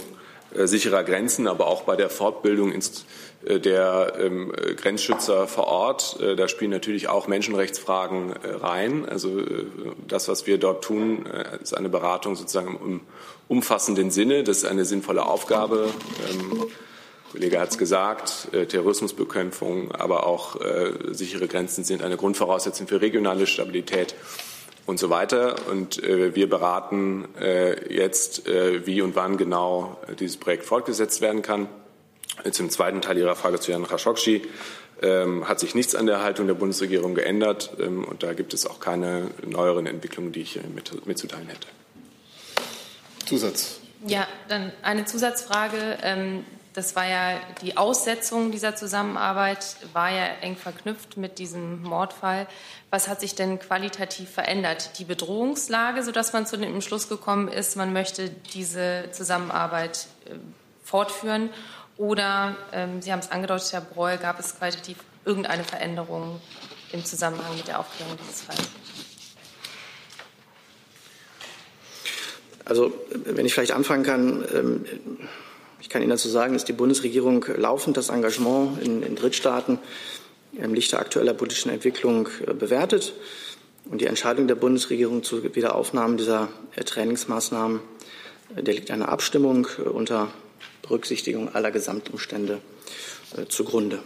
sicherer 0.54 1.04
Grenzen, 1.04 1.46
aber 1.46 1.66
auch 1.66 1.82
bei 1.82 1.96
der 1.96 2.10
Fortbildung 2.10 2.72
äh, 2.72 3.60
der 3.60 4.14
ähm, 4.18 4.52
Grenzschützer 4.76 5.46
vor 5.46 5.66
Ort. 5.66 6.18
Äh, 6.20 6.36
da 6.36 6.48
spielen 6.48 6.70
natürlich 6.70 7.08
auch 7.08 7.28
Menschenrechtsfragen 7.28 8.32
rein. 8.32 9.08
Also 9.08 9.42
das, 10.06 10.28
was 10.28 10.46
wir 10.46 10.58
dort 10.58 10.84
tun, 10.84 11.26
ist 11.62 11.76
eine 11.76 11.88
Beratung 11.88 12.36
sozusagen 12.36 12.78
im 12.84 13.00
umfassenden 13.48 14.10
Sinne. 14.10 14.44
Das 14.44 14.58
ist 14.58 14.64
eine 14.64 14.84
sinnvolle 14.84 15.24
Aufgabe. 15.24 15.88
Ähm, 16.30 16.66
Kollege 17.32 17.60
hat 17.60 17.70
es 17.70 17.78
gesagt, 17.78 18.48
Terrorismusbekämpfung, 18.50 19.92
aber 19.92 20.26
auch 20.26 20.56
sichere 21.12 21.46
Grenzen 21.46 21.84
sind 21.84 22.02
eine 22.02 22.16
Grundvoraussetzung 22.16 22.88
für 22.88 23.00
regionale 23.00 23.46
Stabilität 23.46 24.16
und 24.86 24.98
so 24.98 25.10
weiter. 25.10 25.56
Und 25.70 26.02
äh, 26.02 26.34
wir 26.34 26.48
beraten 26.48 27.28
äh, 27.40 27.94
jetzt, 27.94 28.48
äh, 28.48 28.86
wie 28.86 29.02
und 29.02 29.16
wann 29.16 29.36
genau 29.36 29.98
dieses 30.18 30.36
Projekt 30.36 30.64
fortgesetzt 30.64 31.20
werden 31.20 31.42
kann. 31.42 31.68
Zum 32.52 32.70
zweiten 32.70 33.00
Teil 33.02 33.18
Ihrer 33.18 33.36
Frage 33.36 33.60
zu 33.60 33.72
Herrn 33.72 33.86
Khashoggi 33.86 34.42
ähm, 35.02 35.48
hat 35.48 35.60
sich 35.60 35.74
nichts 35.74 35.94
an 35.94 36.06
der 36.06 36.22
Haltung 36.22 36.46
der 36.46 36.54
Bundesregierung 36.54 37.14
geändert. 37.14 37.72
Ähm, 37.80 38.04
und 38.04 38.22
da 38.22 38.34
gibt 38.34 38.54
es 38.54 38.66
auch 38.66 38.80
keine 38.80 39.30
neueren 39.46 39.86
Entwicklungen, 39.86 40.32
die 40.32 40.42
ich 40.42 40.52
hier 40.52 40.62
mit, 40.74 41.06
mitzuteilen 41.06 41.48
hätte. 41.48 41.68
Zusatz. 43.26 43.80
Ja, 44.06 44.26
dann 44.48 44.72
eine 44.82 45.04
Zusatzfrage. 45.04 45.98
Ähm, 46.02 46.44
das 46.72 46.94
war 46.94 47.06
ja 47.06 47.40
die 47.62 47.76
Aussetzung 47.76 48.52
dieser 48.52 48.76
Zusammenarbeit, 48.76 49.76
war 49.92 50.10
ja 50.10 50.24
eng 50.40 50.56
verknüpft 50.56 51.16
mit 51.16 51.38
diesem 51.38 51.82
Mordfall. 51.82 52.46
Was 52.90 53.08
hat 53.08 53.20
sich 53.20 53.34
denn 53.34 53.58
qualitativ 53.58 54.30
verändert? 54.30 54.98
Die 54.98 55.04
Bedrohungslage, 55.04 56.02
sodass 56.02 56.32
man 56.32 56.46
zu 56.46 56.56
dem 56.56 56.80
Schluss 56.80 57.08
gekommen 57.08 57.48
ist, 57.48 57.76
man 57.76 57.92
möchte 57.92 58.30
diese 58.54 59.08
Zusammenarbeit 59.12 60.06
äh, 60.26 60.34
fortführen? 60.84 61.50
Oder, 61.96 62.56
ähm, 62.72 63.02
Sie 63.02 63.12
haben 63.12 63.18
es 63.18 63.30
angedeutet, 63.30 63.72
Herr 63.72 63.80
Breul, 63.80 64.16
gab 64.16 64.38
es 64.38 64.56
qualitativ 64.56 64.98
irgendeine 65.24 65.64
Veränderung 65.64 66.40
im 66.92 67.04
Zusammenhang 67.04 67.56
mit 67.56 67.68
der 67.68 67.80
Aufklärung 67.80 68.16
dieses 68.22 68.42
Falls? 68.42 68.68
Also, 72.64 72.92
wenn 73.10 73.44
ich 73.44 73.52
vielleicht 73.52 73.72
anfangen 73.72 74.04
kann, 74.04 74.44
ähm, 74.54 74.86
ich 75.80 75.88
kann 75.88 76.02
Ihnen 76.02 76.10
dazu 76.10 76.28
sagen, 76.28 76.52
dass 76.52 76.64
die 76.64 76.72
Bundesregierung 76.72 77.44
laufend 77.56 77.96
das 77.96 78.10
Engagement 78.10 78.82
in, 78.82 79.02
in 79.02 79.16
Drittstaaten 79.16 79.78
im 80.52 80.74
Lichte 80.74 80.98
aktueller 80.98 81.34
politischen 81.34 81.70
Entwicklung 81.70 82.28
äh, 82.46 82.52
bewertet. 82.52 83.14
Und 83.90 84.00
die 84.00 84.06
Entscheidung 84.06 84.46
der 84.46 84.56
Bundesregierung 84.56 85.22
zur 85.22 85.42
Wiederaufnahme 85.54 86.16
dieser 86.16 86.48
äh, 86.76 86.84
Trainingsmaßnahmen, 86.84 87.80
äh, 88.56 88.62
der 88.62 88.74
liegt 88.74 88.90
einer 88.90 89.08
Abstimmung 89.08 89.66
unter 89.92 90.28
Berücksichtigung 90.82 91.54
aller 91.54 91.70
Gesamtumstände 91.70 92.60
zugrunde. 93.48 94.00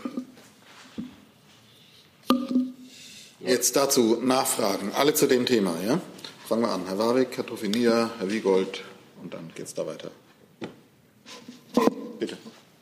Jetzt 3.41 3.75
dazu 3.75 4.19
Nachfragen, 4.23 4.93
alle 4.95 5.15
zu 5.15 5.27
dem 5.27 5.47
Thema. 5.47 5.75
Ja? 5.87 5.99
Fangen 6.47 6.63
wir 6.63 6.69
an. 6.69 6.83
Herr 6.87 6.99
Warwick, 6.99 7.39
Herr 7.39 7.47
Troffinia, 7.47 8.11
Herr 8.19 8.31
Wiegold 8.31 8.83
und 9.23 9.33
dann 9.33 9.51
geht 9.55 9.65
es 9.65 9.73
da 9.73 9.87
weiter. 9.87 10.11
Bitte. 12.19 12.37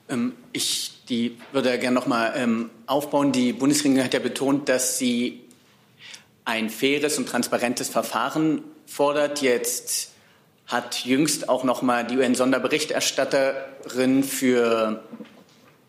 Ähm, 0.08 0.32
ich 0.52 0.92
die 1.08 1.38
würde 1.52 1.78
gerne 1.78 1.94
noch 1.94 2.06
mal 2.06 2.32
ähm, 2.36 2.70
aufbauen. 2.86 3.32
Die 3.32 3.52
Bundesregierung 3.52 4.04
hat 4.04 4.14
ja 4.14 4.20
betont, 4.20 4.66
dass 4.68 4.98
sie 4.98 5.40
ein 6.44 6.70
faires 6.70 7.18
und 7.18 7.28
transparentes 7.28 7.90
Verfahren 7.90 8.62
fordert. 8.86 9.42
Jetzt 9.42 10.10
hat 10.66 11.04
jüngst 11.04 11.48
auch 11.48 11.64
noch 11.64 11.82
mal 11.82 12.06
die 12.06 12.16
UN-Sonderberichterstatterin 12.16 14.22
für 14.24 15.02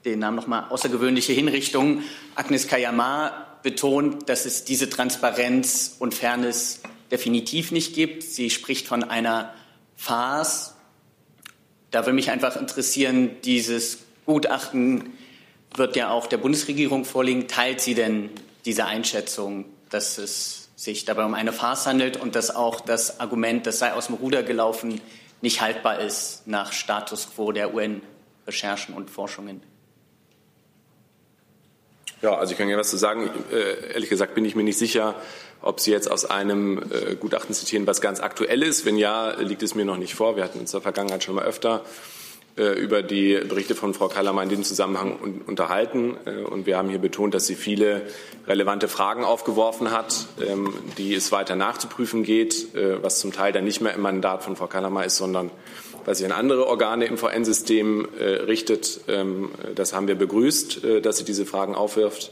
den 0.04 0.20
Namen 0.20 0.36
noch 0.36 0.48
mal 0.48 0.68
außergewöhnliche 0.70 1.32
Hinrichtung, 1.32 2.04
Agnes 2.36 2.68
Kayamar, 2.68 3.60
betont, 3.64 4.28
dass 4.28 4.46
es 4.46 4.66
diese 4.66 4.90
Transparenz 4.90 5.96
und 6.00 6.14
Fairness 6.14 6.82
definitiv 7.12 7.72
nicht 7.72 7.96
gibt. 7.96 8.24
Sie 8.24 8.50
spricht 8.50 8.88
von 8.88 9.06
einer 9.06 9.54
Farce. 9.96 10.73
Da 11.94 12.00
würde 12.08 12.14
mich 12.14 12.32
einfach 12.32 12.56
interessieren, 12.56 13.40
dieses 13.44 14.00
Gutachten 14.26 15.14
wird 15.76 15.96
ja 15.96 16.10
auch 16.10 16.26
der 16.26 16.38
Bundesregierung 16.38 17.06
vorliegen. 17.06 17.48
Teilt 17.48 17.82
sie 17.82 17.94
denn 17.94 18.32
diese 18.66 18.86
Einschätzung, 18.86 19.66
dass 19.92 20.18
es 20.18 20.70
sich 20.76 21.06
dabei 21.06 21.24
um 21.24 21.36
eine 21.36 21.54
Farce 21.54 21.86
handelt 21.86 22.18
und 22.18 22.34
dass 22.34 22.56
auch 22.56 22.82
das 22.82 23.20
Argument, 23.20 23.68
das 23.68 23.78
sei 23.78 23.94
aus 23.94 24.08
dem 24.08 24.16
Ruder 24.16 24.42
gelaufen, 24.42 25.02
nicht 25.42 25.62
haltbar 25.62 26.00
ist 26.00 26.48
nach 26.48 26.74
Status 26.74 27.28
quo 27.36 27.52
der 27.52 27.76
UN-Recherchen 27.76 28.96
und 28.96 29.12
Forschungen? 29.12 29.62
Ja, 32.24 32.38
also 32.38 32.54
ich 32.54 32.58
kann 32.58 32.70
ja 32.70 32.78
was 32.78 32.90
zu 32.90 32.98
sagen. 32.98 33.30
Äh, 33.52 33.94
ehrlich 33.94 34.10
gesagt 34.10 34.34
bin 34.34 34.46
ich 34.46 34.56
mir 34.56 34.64
nicht 34.64 34.80
sicher, 34.80 35.14
ob 35.63 35.79
Sie 35.79 35.91
jetzt 35.91 36.12
aus 36.12 36.25
einem 36.25 36.77
äh, 36.77 37.15
Gutachten 37.15 37.55
zitieren, 37.55 37.88
was 37.88 38.01
ganz 38.01 38.20
aktuell 38.20 38.62
ist. 38.63 38.86
Wenn 38.86 38.98
ja, 38.98 39.32
liegt 39.39 39.63
es 39.63 39.75
mir 39.75 39.86
noch 39.86 39.98
nicht 39.98 40.13
vor. 40.13 40.36
Wir 40.36 40.43
hatten 40.43 40.60
uns 40.60 40.72
in 40.72 40.77
der 40.77 40.82
Vergangenheit 40.84 41.24
schon 41.24 41.36
mal 41.36 41.46
öfter 41.46 41.84
äh, 42.55 42.74
über 42.79 43.01
die 43.01 43.39
Berichte 43.50 43.74
von 43.74 43.96
Frau 43.96 44.10
Kallermann 44.10 44.43
in 44.43 44.50
diesem 44.50 44.63
Zusammenhang 44.63 45.20
un 45.20 45.41
unterhalten. 45.48 46.17
Äh, 46.25 46.43
und 46.43 46.67
wir 46.67 46.77
haben 46.77 46.88
hier 46.88 47.00
betont, 47.00 47.34
dass 47.34 47.48
sie 47.48 47.55
viele 47.55 48.03
relevante 48.48 48.88
Fragen 48.88 49.24
aufgeworfen 49.24 49.89
hat, 49.89 50.27
ähm, 50.39 50.72
die 51.00 51.15
es 51.15 51.32
weiter 51.32 51.55
nachzuprüfen 51.55 52.22
geht, 52.22 52.75
äh, 52.75 53.01
was 53.01 53.20
zum 53.20 53.34
Teil 53.34 53.53
dann 53.53 53.63
nicht 53.63 53.82
mehr 53.82 53.96
im 53.96 54.01
Mandat 54.01 54.43
von 54.43 54.55
Frau 54.55 54.67
Kallermann 54.67 55.05
ist, 55.05 55.17
sondern 55.17 55.50
was 56.05 56.20
sich 56.20 56.27
an 56.27 56.32
andere 56.32 56.67
Organe 56.67 57.05
im 57.05 57.17
VN-System 57.17 58.10
richtet. 58.20 59.00
Ähm, 59.08 59.51
das 59.74 59.93
haben 59.93 60.10
wir 60.10 60.15
begrüßt, 60.15 60.82
dass 61.01 61.17
sie 61.17 61.24
diese 61.24 61.46
Fragen 61.46 61.75
aufwirft 61.75 62.32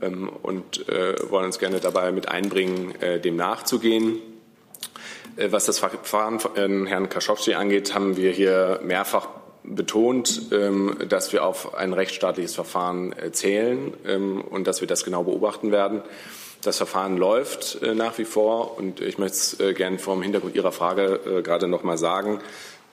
ähm, 0.00 0.28
und 0.28 0.88
äh, 0.88 1.14
wollen 1.30 1.46
uns 1.46 1.58
gerne 1.58 1.80
dabei 1.80 2.12
mit 2.12 2.28
einbringen, 2.28 2.94
äh, 3.00 3.20
dem 3.20 3.36
nachzugehen. 3.36 4.18
Äh, 5.36 5.52
was 5.52 5.66
das 5.66 5.78
Verfahren 5.78 6.40
von 6.40 6.86
Herrn 6.86 7.08
Kaschowski 7.08 7.54
angeht, 7.54 7.94
haben 7.94 8.16
wir 8.16 8.30
hier 8.30 8.80
mehrfach 8.82 9.28
betont, 9.62 10.52
ähm, 10.52 10.96
dass 11.08 11.32
wir 11.32 11.44
auf 11.44 11.74
ein 11.74 11.92
rechtsstaatliches 11.92 12.54
Verfahren 12.54 13.12
äh, 13.12 13.30
zählen 13.32 13.92
ähm, 14.06 14.40
und 14.40 14.66
dass 14.66 14.80
wir 14.80 14.88
das 14.88 15.04
genau 15.04 15.24
beobachten 15.24 15.70
werden. 15.70 16.02
Das 16.62 16.76
Verfahren 16.76 17.16
läuft 17.16 17.80
nach 17.80 18.18
wie 18.18 18.26
vor 18.26 18.76
und 18.76 19.00
ich 19.00 19.16
möchte 19.16 19.34
es 19.34 19.76
gerne 19.76 19.98
vor 19.98 20.14
dem 20.14 20.22
Hintergrund 20.22 20.54
Ihrer 20.54 20.72
Frage 20.72 21.40
gerade 21.42 21.68
noch 21.68 21.84
mal 21.84 21.96
sagen. 21.96 22.40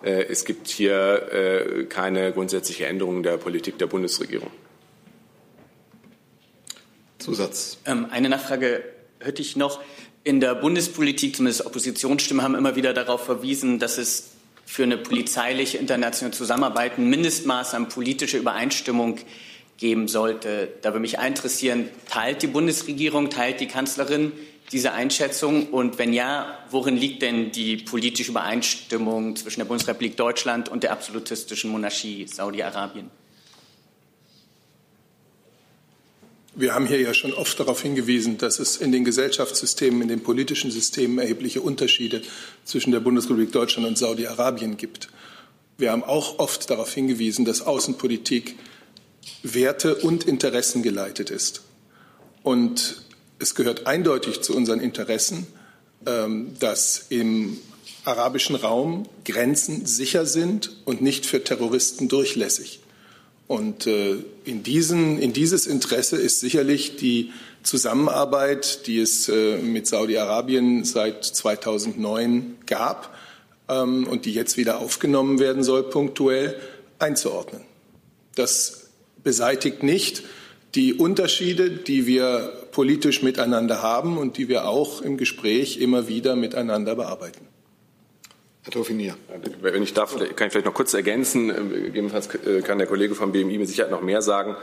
Äh, 0.03 0.25
es 0.29 0.45
gibt 0.45 0.67
hier 0.67 1.31
äh, 1.31 1.83
keine 1.85 2.31
grundsätzliche 2.31 2.85
Änderung 2.85 3.23
der 3.23 3.37
Politik 3.37 3.77
der 3.77 3.87
Bundesregierung. 3.87 4.51
Zusatz. 7.19 7.77
Ähm, 7.85 8.07
eine 8.11 8.29
Nachfrage 8.29 8.83
hätte 9.19 9.41
ich 9.41 9.55
noch. 9.55 9.79
In 10.23 10.39
der 10.39 10.55
Bundespolitik, 10.55 11.35
zumindest 11.35 11.65
Oppositionsstimmen, 11.65 12.43
haben 12.43 12.55
immer 12.55 12.75
wieder 12.75 12.93
darauf 12.93 13.23
verwiesen, 13.23 13.79
dass 13.79 13.97
es 13.97 14.31
für 14.65 14.83
eine 14.83 14.97
polizeiliche 14.97 15.77
internationale 15.77 16.35
Zusammenarbeit 16.35 16.97
ein 16.97 17.09
Mindestmaß 17.09 17.73
an 17.73 17.87
politischer 17.87 18.37
Übereinstimmung 18.37 19.17
geben 19.77 20.07
sollte. 20.07 20.69
Da 20.81 20.89
würde 20.89 20.99
mich 20.99 21.17
interessieren, 21.19 21.89
teilt 22.09 22.41
die 22.41 22.47
Bundesregierung, 22.47 23.29
teilt 23.29 23.61
die 23.61 23.67
Kanzlerin 23.67 24.33
diese 24.71 24.91
Einschätzung? 24.91 25.69
Und 25.69 25.97
wenn 25.97 26.13
ja, 26.13 26.57
worin 26.69 26.97
liegt 26.97 27.21
denn 27.21 27.51
die 27.51 27.77
politische 27.77 28.31
Übereinstimmung 28.31 29.35
zwischen 29.35 29.61
der 29.61 29.65
Bundesrepublik 29.65 30.17
Deutschland 30.17 30.69
und 30.69 30.83
der 30.83 30.91
absolutistischen 30.91 31.71
Monarchie 31.71 32.27
Saudi-Arabien? 32.27 33.09
Wir 36.59 36.73
haben 36.73 36.87
hier 36.87 36.99
ja 36.99 37.13
schon 37.13 37.33
oft 37.33 37.59
darauf 37.59 37.83
hingewiesen, 37.83 38.39
dass 38.39 38.57
es 38.57 38.77
in 38.77 38.91
den 38.91 39.05
Gesellschaftssystemen, 39.05 40.01
in 40.01 40.07
den 40.07 40.23
politischen 40.23 40.71
Systemen 40.71 41.19
erhebliche 41.19 41.61
Unterschiede 41.61 42.23
zwischen 42.65 42.91
der 42.91 42.99
Bundesrepublik 42.99 43.51
Deutschland 43.51 43.87
und 43.87 43.95
Saudi-Arabien 43.95 44.75
gibt. 44.75 45.09
Wir 45.77 45.91
haben 45.91 46.03
auch 46.03 46.39
oft 46.39 46.67
darauf 46.71 46.91
hingewiesen, 46.91 47.45
dass 47.45 47.61
Außenpolitik 47.61 48.55
Werte 49.43 49.97
und 49.97 50.23
Interessen 50.23 50.81
geleitet 50.81 51.29
ist. 51.29 51.61
Und 52.41 53.03
es 53.37 53.53
gehört 53.53 53.85
eindeutig 53.85 54.41
zu 54.41 54.55
unseren 54.55 54.79
Interessen, 54.79 55.45
ähm, 56.07 56.55
dass 56.59 57.05
im 57.09 57.59
arabischen 58.03 58.55
Raum 58.55 59.07
Grenzen 59.25 59.85
sicher 59.85 60.25
sind 60.25 60.71
und 60.85 61.03
nicht 61.03 61.27
für 61.27 61.43
Terroristen 61.43 62.07
durchlässig. 62.07 62.79
Und 63.47 63.87
äh, 63.87 64.15
in, 64.43 64.63
diesen, 64.63 65.19
in 65.19 65.31
dieses 65.31 65.67
Interesse 65.67 66.17
ist 66.17 66.41
sicherlich 66.41 66.97
die 66.97 67.31
Zusammenarbeit, 67.63 68.87
die 68.87 68.99
es 68.99 69.29
äh, 69.29 69.57
mit 69.57 69.87
Saudi-Arabien 69.87 70.83
seit 70.83 71.23
2009 71.23 72.57
gab 72.65 73.15
ähm, 73.69 74.05
und 74.07 74.25
die 74.25 74.33
jetzt 74.33 74.57
wieder 74.57 74.79
aufgenommen 74.79 75.39
werden 75.39 75.63
soll, 75.63 75.83
punktuell 75.83 76.59
einzuordnen. 76.99 77.61
Das 78.35 78.89
beseitigt 79.23 79.81
nicht 79.81 80.23
die 80.75 80.93
Unterschiede, 80.93 81.71
die 81.71 82.05
wir 82.05 82.51
politisch 82.71 83.23
miteinander 83.23 83.81
haben 83.81 84.17
und 84.17 84.37
die 84.37 84.49
wir 84.49 84.67
auch 84.67 85.01
im 85.01 85.17
Gespräch 85.17 85.77
immer 85.77 86.07
wieder 86.07 86.35
miteinander 86.35 86.95
bearbeiten. 86.95 87.47
Herr 88.67 88.73
Tofinier. 88.73 89.15
Wenn 89.61 89.81
ich 89.81 89.93
darf, 89.93 90.13
kann 90.35 90.47
ich 90.47 90.51
vielleicht 90.51 90.65
noch 90.65 90.73
kurz 90.73 90.93
ergänzen. 90.93 91.47
Gegebenenfalls 91.47 92.27
äh, 92.35 92.61
kann 92.61 92.77
der 92.77 92.87
Kollege 92.87 93.15
vom 93.15 93.31
BMI 93.31 93.59
mit 93.59 93.69
Sicherheit 93.69 93.91
noch 93.91 94.01
mehr 94.01 94.21
sagen. 94.21 94.57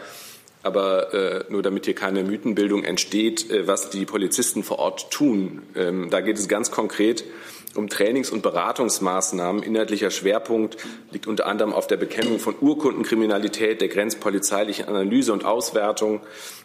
Aber 0.62 1.14
äh, 1.14 1.44
nur 1.50 1.62
damit 1.62 1.86
hier 1.86 1.94
keine 1.94 2.22
Mythenbildung 2.22 2.84
entsteht, 2.84 3.50
äh, 3.50 3.66
was 3.66 3.88
die 3.88 4.04
Polizisten 4.04 4.62
vor 4.62 4.78
Ort 4.78 5.10
tun. 5.10 5.62
Ähm, 5.74 6.10
da 6.10 6.20
geht 6.20 6.36
es 6.36 6.48
ganz 6.48 6.70
konkret 6.70 7.24
um 7.74 7.88
Trainings- 7.88 8.30
und 8.30 8.42
Beratungsmaßnahmen. 8.42 9.62
Inhaltlicher 9.62 10.10
Schwerpunkt 10.10 10.76
liegt 11.10 11.26
unter 11.26 11.46
anderem 11.46 11.72
auf 11.72 11.87
der 11.87 11.96
Bekämpfung 11.96 12.38
von 12.38 12.54
Urkundenkriminalität, 12.60 13.80
der 13.80 13.88
grenzpolizeilichen 13.88 14.87
Analyse 14.87 15.32
und 15.32 15.44
Auswertung 15.44 16.20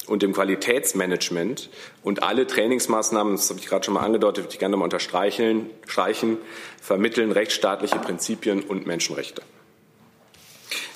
und 0.08 0.24
dem 0.24 0.34
Qualitätsmanagement. 0.34 1.70
Und 2.04 2.24
alle 2.24 2.48
Trainingsmaßnahmen, 2.48 3.36
das 3.36 3.50
habe 3.50 3.60
ich 3.60 3.68
gerade 3.68 3.86
schon 3.86 3.94
mal 3.94 4.02
angedeutet, 4.02 4.46
würde 4.46 4.54
ich 4.54 4.60
gerne 4.60 4.78
mal 4.78 4.86
unterstreichen, 4.86 5.70
streichen, 5.88 6.38
vermitteln 6.82 7.32
rechtsstaatliche 7.32 7.98
Prinzipien 8.00 8.62
und 8.62 8.88
Menschenrechte. 8.88 9.42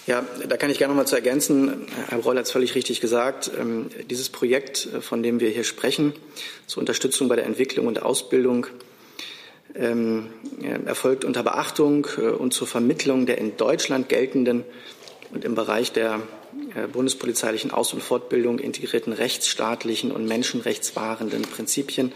Ja, 0.05 0.25
da 0.47 0.57
kann 0.57 0.69
ich 0.69 0.79
gerne 0.79 0.93
noch 0.93 1.01
mal 1.01 1.07
zu 1.07 1.15
ergänzen. 1.15 1.87
Herr 2.09 2.17
Breul 2.17 2.37
hat 2.37 2.45
es 2.45 2.51
völlig 2.51 2.75
richtig 2.75 2.99
gesagt. 2.99 3.49
Ähm, 3.57 3.89
dieses 4.09 4.27
Projekt, 4.27 4.89
äh, 4.93 5.01
von 5.01 5.23
dem 5.23 5.39
wir 5.39 5.49
hier 5.49 5.63
sprechen, 5.63 6.13
zur 6.67 6.81
Unterstützung 6.81 7.29
bei 7.29 7.37
der 7.37 7.45
Entwicklung 7.45 7.87
und 7.87 8.01
Ausbildung 8.01 8.67
erfolgt 9.73 11.25
unter 11.25 11.43
Beachtung 11.43 12.07
äh, 12.17 12.27
und 12.27 12.53
zur 12.53 12.67
Vermittlung 12.67 13.25
der 13.25 13.39
in 13.39 13.57
Deutschland 13.57 14.07
geltenden 14.07 14.63
und 15.31 15.43
im 15.43 15.55
Bereich 15.55 15.91
der 15.91 16.21
äh, 16.75 16.87
bundespolizeilichen 16.87 17.71
Aus- 17.71 17.93
und 17.93 18.03
Fortbildung 18.03 18.59
integrierten 18.59 19.13
rechtsstaatlichen 19.13 20.11
und 20.11 20.27
menschenrechtswahrenden 20.27 21.41
Prinzipien 21.43 22.11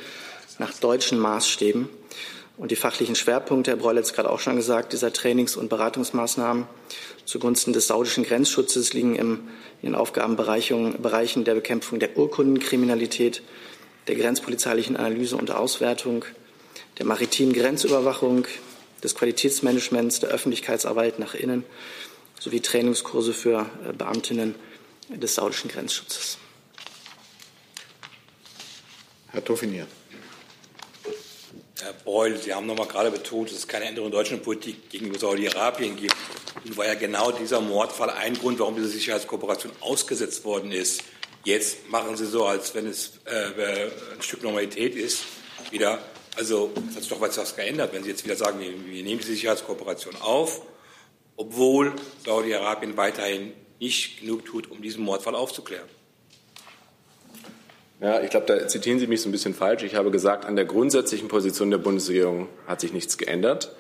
nach 0.60 0.74
deutschen 0.74 1.20
Maßstäben. 1.20 1.90
Und 2.58 2.72
die 2.72 2.76
fachlichen 2.76 3.16
Schwerpunkte, 3.16 3.72
Herr 3.72 3.78
Breul 3.78 3.98
hat 3.98 4.06
es 4.06 4.14
gerade 4.14 4.30
auch 4.30 4.40
schon 4.40 4.56
gesagt, 4.56 4.94
dieser 4.94 5.14
Trainings- 5.14 5.56
und 5.56 5.70
Beratungsmaßnahmen 5.70 6.66
zugunsten 7.26 7.74
des 7.74 7.88
saudischen 7.88 8.24
Grenzschutzes 8.24 8.94
liegen 8.94 9.16
im, 9.16 9.48
in 9.82 9.90
den 9.90 9.96
Aufgabenbereichen 9.96 11.44
der 11.44 11.54
Bekämpfung 11.54 12.00
der 12.00 12.18
Urkundenkriminalität, 12.18 13.44
der 14.08 14.16
grenzpolizeilichen 14.16 14.96
Analyse 14.96 15.38
und 15.38 15.52
Auswertung, 15.52 16.26
der 16.98 17.06
maritimen 17.06 17.54
Grenzüberwachung, 17.54 18.46
des 19.04 19.16
Qualitätsmanagements, 19.16 20.20
der 20.20 20.30
Öffentlichkeitsarbeit 20.30 21.20
nach 21.20 21.36
innen 21.36 21.64
sowie 22.40 22.62
Trainingskurse 22.62 23.34
für 23.34 23.70
äh, 23.88 23.94
Beamtinnen 23.94 24.56
des 25.10 25.36
saudischen 25.36 25.70
Grenzschutzes. 25.70 26.38
Herr 29.32 29.44
Tofinier. 29.44 29.88
Herr 31.80 31.94
Breul, 31.94 32.38
Sie 32.38 32.54
haben 32.54 32.66
noch 32.66 32.78
mal 32.78 32.88
gerade 32.88 33.12
betont, 33.12 33.50
dass 33.50 33.60
es 33.60 33.68
keine 33.68 33.86
Änderung 33.86 34.12
der 34.12 34.20
deutschen 34.20 34.42
Politik 34.42 34.90
gegenüber 34.90 35.20
Saudi-Arabien 35.20 35.96
gibt. 35.96 36.16
Und 36.66 36.76
war 36.76 36.86
ja 36.86 36.96
genau 36.96 37.32
dieser 37.32 37.62
Mordfall 37.62 38.10
ein 38.10 38.34
Grund, 38.34 38.60
warum 38.60 38.76
diese 38.76 38.90
Sicherheitskooperation 38.90 39.72
ausgesetzt 39.80 40.44
worden 40.44 40.72
ist. 40.72 41.04
Jetzt 41.44 41.88
machen 41.90 42.18
Sie 42.18 42.26
so, 42.26 42.46
als 42.46 42.74
wenn 42.76 42.88
es 42.88 43.20
äh, 43.26 43.86
ein 44.14 44.22
Stück 44.22 44.44
Normalität 44.44 44.96
ist, 44.96 45.24
wieder 45.72 46.00
also 46.38 46.72
hat 46.76 47.02
sich 47.02 47.10
doch 47.10 47.20
was 47.20 47.56
geändert, 47.56 47.94
wenn 47.94 48.04
Sie 48.04 48.10
jetzt 48.10 48.24
wieder 48.24 48.36
sagen, 48.36 48.60
wir, 48.60 49.04
nehmen 49.04 49.20
die 49.20 49.26
Sicherheitskooperation 49.26 50.16
auf, 50.22 50.62
obwohl 51.36 51.94
Saudi-Arabien 52.26 52.98
weiterhin 52.98 53.54
nicht 53.80 54.22
genug 54.22 54.46
tut, 54.46 54.72
um 54.72 54.82
diesen 54.82 55.04
Mordfall 55.04 55.36
aufzuklären. 55.36 55.88
Ja, 58.00 58.22
ich 58.22 58.30
glaube, 58.30 58.46
da 58.46 58.68
zitieren 58.68 59.00
Sie 59.00 59.08
mich 59.08 59.22
so 59.22 59.30
ein 59.30 59.32
bisschen 59.32 59.56
falsch. 59.56 59.84
Ich 59.84 59.96
habe 59.96 60.12
gesagt, 60.12 60.46
an 60.46 60.56
der 60.56 60.66
grundsätzlichen 60.66 61.28
Position 61.28 61.72
der 61.72 61.80
Bundesregierung 61.80 62.48
hat 62.68 62.80
sich 62.80 62.94
nichts 62.94 63.18
geändert. 63.18 63.76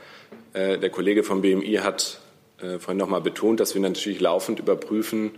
Äh, 0.53 0.79
der 0.79 0.89
Kollege 0.89 1.23
vom 1.23 1.41
BMI 1.41 1.81
hat 1.83 2.19
äh, 2.59 2.79
vorhin 2.79 2.97
noch 2.97 3.09
mal 3.09 3.21
betont, 3.21 3.59
dass 3.59 3.75
wir 3.75 3.81
natürlich 3.81 4.19
laufend 4.19 4.59
überprüfen, 4.59 5.31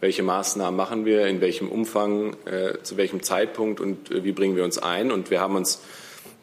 welche 0.00 0.22
Maßnahmen 0.22 0.76
machen 0.76 1.06
wir, 1.06 1.26
in 1.26 1.40
welchem 1.40 1.70
Umfang, 1.70 2.36
äh, 2.44 2.82
zu 2.82 2.98
welchem 2.98 3.22
Zeitpunkt 3.22 3.80
und 3.80 4.10
wie 4.10 4.32
bringen 4.32 4.56
wir 4.56 4.64
uns 4.64 4.76
ein. 4.76 5.10
Und 5.10 5.30
wir 5.30 5.40
haben 5.40 5.56
uns 5.56 5.80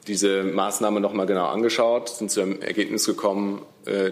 diese 0.07 0.43
Maßnahme 0.43 0.99
noch 0.99 1.13
mal 1.13 1.25
genau 1.25 1.47
angeschaut, 1.47 2.09
sind 2.09 2.31
zu 2.31 2.41
dem 2.41 2.61
Ergebnis 2.61 3.05
gekommen, 3.05 3.65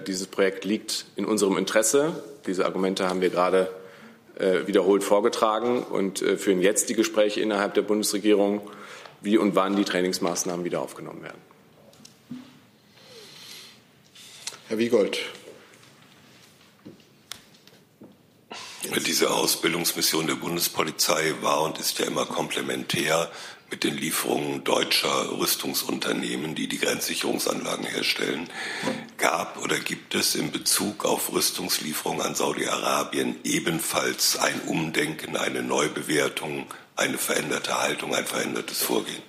dieses 0.08 0.28
Projekt 0.28 0.66
liegt 0.66 1.06
in 1.16 1.26
unserem 1.26 1.58
Interesse. 1.58 2.24
Diese 2.46 2.66
Argumente 2.66 3.10
haben 3.10 3.22
wir 3.22 3.30
gerade 3.30 3.70
äh, 4.36 4.66
wiederholt 4.66 5.04
vorgetragen 5.04 5.84
und 5.84 6.24
äh, 6.24 6.38
führen 6.38 6.60
jetzt 6.60 6.90
die 6.90 6.96
Gespräche 6.96 7.40
innerhalb 7.40 7.76
der 7.76 7.84
Bundesregierung, 7.84 8.62
wie 9.22 9.38
und 9.38 9.56
wann 9.56 9.76
die 9.76 9.84
Trainingsmaßnahmen 9.84 10.66
wieder 10.66 10.82
aufgenommen 10.82 11.22
werden. 11.22 11.38
Herr 14.70 14.80
Wiegold. 14.80 15.20
Diese 19.06 19.30
Ausbildungsmission 19.32 20.26
der 20.28 20.36
Bundespolizei 20.36 21.36
war 21.42 21.62
und 21.62 21.78
ist 21.80 22.00
ja 22.00 22.06
immer 22.06 22.26
komplementär 22.26 23.32
mit 23.74 23.84
den 23.84 23.98
Lieferungen 23.98 24.64
deutscher 24.64 25.32
Rüstungsunternehmen, 25.32 26.54
die 26.54 26.68
die 26.68 26.78
Grenzsicherungsanlagen 26.78 27.88
herstellen. 27.88 28.48
Gab 29.18 29.58
oder 29.58 29.80
gibt 29.80 30.14
es 30.14 30.36
in 30.36 30.52
Bezug 30.52 31.06
auf 31.06 31.34
Rüstungslieferungen 31.34 32.22
an 32.22 32.36
Saudi-Arabien 32.36 33.36
ebenfalls 33.44 34.38
ein 34.38 34.62
Umdenken, 34.68 35.38
eine 35.38 35.64
Neubewertung, 35.64 36.68
eine 36.96 37.18
veränderte 37.18 37.82
Haltung, 37.82 38.14
ein 38.14 38.28
verändertes 38.28 38.80
Vorgehen? 38.84 39.24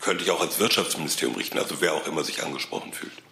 Könnte 0.00 0.24
ich 0.24 0.30
auch 0.30 0.40
als 0.40 0.58
Wirtschaftsministerium 0.58 1.36
richten, 1.36 1.58
also 1.58 1.82
wer 1.82 1.92
auch 1.92 2.06
immer 2.06 2.24
sich 2.24 2.42
angesprochen 2.42 2.94
fühlt. 2.94 3.23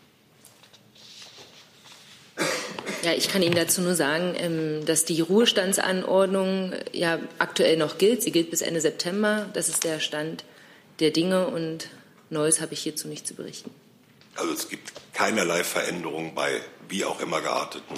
Ja, 3.02 3.12
ich 3.14 3.28
kann 3.28 3.42
Ihnen 3.42 3.56
dazu 3.56 3.80
nur 3.80 3.96
sagen, 3.96 4.34
ähm, 4.38 4.86
dass 4.86 5.04
die 5.04 5.20
Ruhestandsanordnung 5.20 6.72
ja 6.92 7.18
aktuell 7.38 7.76
noch 7.76 7.98
gilt. 7.98 8.22
Sie 8.22 8.30
gilt 8.30 8.50
bis 8.50 8.62
Ende 8.62 8.80
September. 8.80 9.46
Das 9.54 9.68
ist 9.68 9.84
der 9.84 9.98
Stand 9.98 10.44
der 11.00 11.10
Dinge 11.10 11.48
und 11.48 11.88
Neues 12.30 12.60
habe 12.60 12.74
ich 12.74 12.80
hierzu 12.80 13.08
nicht 13.08 13.26
zu 13.26 13.34
berichten. 13.34 13.70
Also 14.36 14.52
es 14.52 14.68
gibt 14.68 14.92
keinerlei 15.12 15.64
Veränderungen 15.64 16.34
bei 16.34 16.60
wie 16.88 17.04
auch 17.04 17.20
immer 17.20 17.40
gearteten 17.40 17.96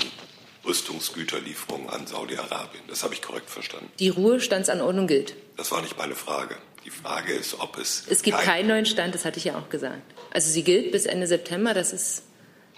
Rüstungsgüterlieferungen 0.65 1.91
an 1.91 2.07
Saudi-Arabien. 2.07 2.83
Das 2.89 3.05
habe 3.05 3.15
ich 3.15 3.23
korrekt 3.23 3.51
verstanden. 3.51 3.91
Die 3.99 4.09
Ruhestandsanordnung 4.09 5.07
gilt. 5.07 5.35
Das 5.57 5.71
war 5.71 5.83
nicht 5.83 5.99
meine 5.99 6.15
Frage. 6.15 6.57
Die 6.85 6.91
Frage 6.91 7.33
ist, 7.33 7.61
ob 7.61 7.79
es. 7.79 8.05
Es 8.09 8.23
gibt 8.23 8.39
kein 8.39 8.47
keinen 8.47 8.69
neuen 8.69 8.87
Stand, 8.87 9.15
das 9.15 9.25
hatte 9.25 9.39
ich 9.39 9.45
ja 9.45 9.59
auch 9.59 9.69
gesagt. 9.69 10.03
Also 10.33 10.51
sie 10.51 10.63
gilt 10.65 10.93
bis 10.93 11.07
Ende 11.07 11.27
September, 11.27 11.75
das 11.75 11.93
ist 11.93 12.23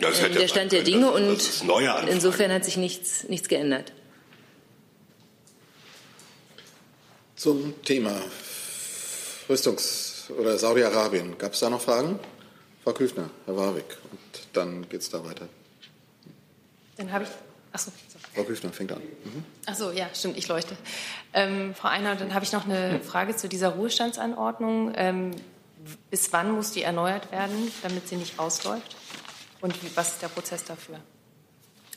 ja, 0.00 0.08
äh, 0.10 0.30
der 0.30 0.48
Stand 0.48 0.72
der 0.72 0.82
Dinge 0.82 1.10
und 1.10 1.38
insofern 2.08 2.52
hat 2.52 2.64
sich 2.64 2.76
nichts, 2.76 3.24
nichts 3.24 3.48
geändert. 3.48 3.92
Zum 7.36 7.82
Thema 7.82 8.14
Rüstungs- 9.48 10.30
oder 10.30 10.58
Saudi-Arabien. 10.58 11.38
Gab 11.38 11.52
es 11.52 11.60
da 11.60 11.70
noch 11.70 11.80
Fragen? 11.80 12.18
Frau 12.82 12.92
Küfner, 12.92 13.30
Herr 13.44 13.56
Warwick. 13.56 13.96
Und 14.10 14.46
dann 14.52 14.88
geht 14.88 15.00
es 15.00 15.10
da 15.10 15.24
weiter. 15.24 15.48
Dann 16.96 17.12
habe 17.12 17.24
ich. 17.24 17.30
Achso. 17.72 17.92
Frau 18.34 18.44
Küfner 18.44 18.72
fängt 18.72 18.92
an. 18.92 19.02
Mhm. 19.24 19.44
Achso, 19.66 19.90
ja, 19.90 20.08
stimmt, 20.14 20.38
ich 20.38 20.48
leuchte. 20.48 20.76
Ähm, 21.34 21.74
Frau 21.74 21.88
Einer, 21.88 22.16
dann 22.16 22.32
habe 22.32 22.44
ich 22.44 22.52
noch 22.52 22.64
eine 22.64 23.00
Frage 23.00 23.36
zu 23.36 23.48
dieser 23.48 23.70
Ruhestandsanordnung. 23.70 24.92
Ähm, 24.96 25.30
bis 26.10 26.32
wann 26.32 26.52
muss 26.52 26.72
die 26.72 26.82
erneuert 26.82 27.30
werden, 27.32 27.72
damit 27.82 28.08
sie 28.08 28.16
nicht 28.16 28.38
ausläuft? 28.38 28.96
Und 29.66 29.96
was 29.96 30.12
ist 30.12 30.22
der 30.22 30.28
Prozess 30.28 30.62
dafür? 30.62 31.00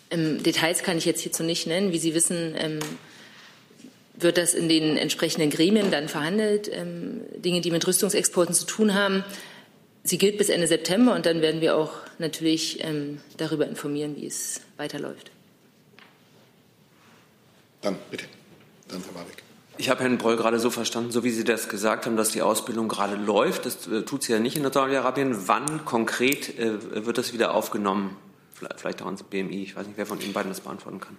Ähm, 0.10 0.41
Details 0.41 0.82
kann 0.82 0.97
ich 0.97 1.05
jetzt 1.05 1.21
hierzu 1.21 1.43
nicht 1.43 1.67
nennen. 1.67 1.91
Wie 1.91 1.99
Sie 1.99 2.15
wissen, 2.15 2.55
ähm, 2.58 2.79
wird 4.15 4.39
das 4.39 4.55
in 4.55 4.67
den 4.67 4.97
entsprechenden 4.97 5.51
Gremien 5.51 5.91
dann 5.91 6.10
verhandelt. 6.10 6.67
Ähm, 6.73 7.21
Dinge, 7.36 7.62
die 7.62 7.69
mit 7.69 7.86
Rüstungsexporten 7.86 8.55
zu 8.55 8.65
tun 8.65 8.95
haben. 8.95 9.23
Sie 10.03 10.17
gilt 10.17 10.39
bis 10.39 10.49
Ende 10.49 10.65
September 10.65 11.13
und 11.13 11.27
dann 11.27 11.43
werden 11.43 11.62
wir 11.62 11.77
auch 11.77 11.91
natürlich 12.17 12.84
ähm, 12.84 13.21
darüber 13.38 13.67
informieren, 13.67 14.15
wie 14.15 14.25
es 14.25 14.62
weiterläuft. 14.77 15.29
Dann 17.82 17.99
bitte. 18.10 18.25
Dann 18.88 19.03
Herr 19.03 19.13
Warwick. 19.13 19.43
Ich 19.79 19.89
habe 19.89 20.01
Herrn 20.01 20.17
Breul 20.17 20.35
gerade 20.35 20.59
so 20.59 20.69
verstanden, 20.69 21.09
so 21.11 21.23
wie 21.23 21.31
Sie 21.31 21.45
das 21.45 21.69
gesagt 21.69 22.05
haben, 22.05 22.17
dass 22.17 22.31
die 22.31 22.41
Ausbildung 22.41 22.89
gerade 22.89 23.15
läuft. 23.15 23.65
Das 23.65 23.87
äh, 23.87 24.01
tut 24.01 24.23
sie 24.23 24.33
ja 24.33 24.39
nicht 24.39 24.57
in 24.57 24.69
Saudi-Arabien. 24.69 25.47
Wann 25.47 25.85
konkret 25.85 26.59
äh, 26.59 27.05
wird 27.05 27.17
das 27.17 27.31
wieder 27.31 27.53
aufgenommen? 27.53 28.17
Vielleicht, 28.53 28.81
vielleicht 28.81 29.01
auch 29.01 29.05
ans 29.05 29.23
BMI. 29.23 29.63
Ich 29.63 29.77
weiß 29.77 29.87
nicht, 29.87 29.97
wer 29.97 30.05
von 30.05 30.19
Ihnen 30.19 30.33
beiden 30.33 30.51
das 30.51 30.59
beantworten 30.59 30.99
kann. 30.99 31.17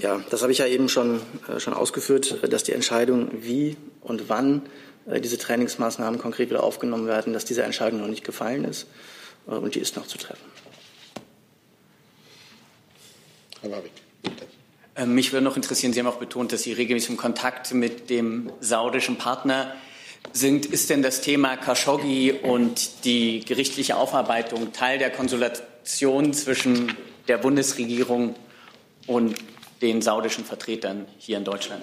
Ja, 0.00 0.18
das 0.30 0.40
habe 0.40 0.52
ich 0.52 0.58
ja 0.58 0.66
eben 0.66 0.88
schon, 0.88 1.20
äh, 1.48 1.60
schon 1.60 1.74
ausgeführt, 1.74 2.38
dass 2.50 2.62
die 2.62 2.72
Entscheidung, 2.72 3.30
wie 3.42 3.76
und 4.00 4.30
wann 4.30 4.62
äh, 5.04 5.20
diese 5.20 5.36
Trainingsmaßnahmen 5.36 6.18
konkret 6.18 6.48
wieder 6.48 6.62
aufgenommen 6.62 7.06
werden, 7.06 7.34
dass 7.34 7.44
diese 7.44 7.62
Entscheidung 7.62 8.00
noch 8.00 8.08
nicht 8.08 8.24
gefallen 8.24 8.64
ist 8.64 8.86
äh, 9.48 9.50
und 9.50 9.74
die 9.74 9.80
ist 9.80 9.96
noch 9.96 10.06
zu 10.06 10.16
treffen. 10.16 10.46
Herr 13.60 13.70
Warwick, 13.70 13.92
bitte. 14.22 14.46
Ähm, 14.96 15.14
mich 15.14 15.32
würde 15.32 15.44
noch 15.44 15.56
interessieren, 15.56 15.92
Sie 15.92 16.00
haben 16.00 16.06
auch 16.06 16.16
betont, 16.16 16.52
dass 16.52 16.62
Sie 16.62 16.72
regelmäßig 16.72 17.10
im 17.10 17.16
Kontakt 17.16 17.74
mit 17.74 18.08
dem 18.08 18.50
saudischen 18.60 19.18
Partner 19.18 19.74
sind. 20.32 20.66
Ist 20.66 20.88
denn 20.88 21.02
das 21.02 21.20
Thema 21.20 21.56
Khashoggi 21.56 22.32
und 22.32 23.04
die 23.04 23.44
gerichtliche 23.44 23.96
Aufarbeitung 23.96 24.72
Teil 24.72 24.98
der 24.98 25.10
Konsultation 25.10 26.32
zwischen 26.32 26.96
der 27.28 27.38
Bundesregierung 27.38 28.36
und 29.06 29.36
den 29.82 30.00
saudischen 30.00 30.44
Vertretern 30.44 31.06
hier 31.18 31.36
in 31.36 31.44
Deutschland? 31.44 31.82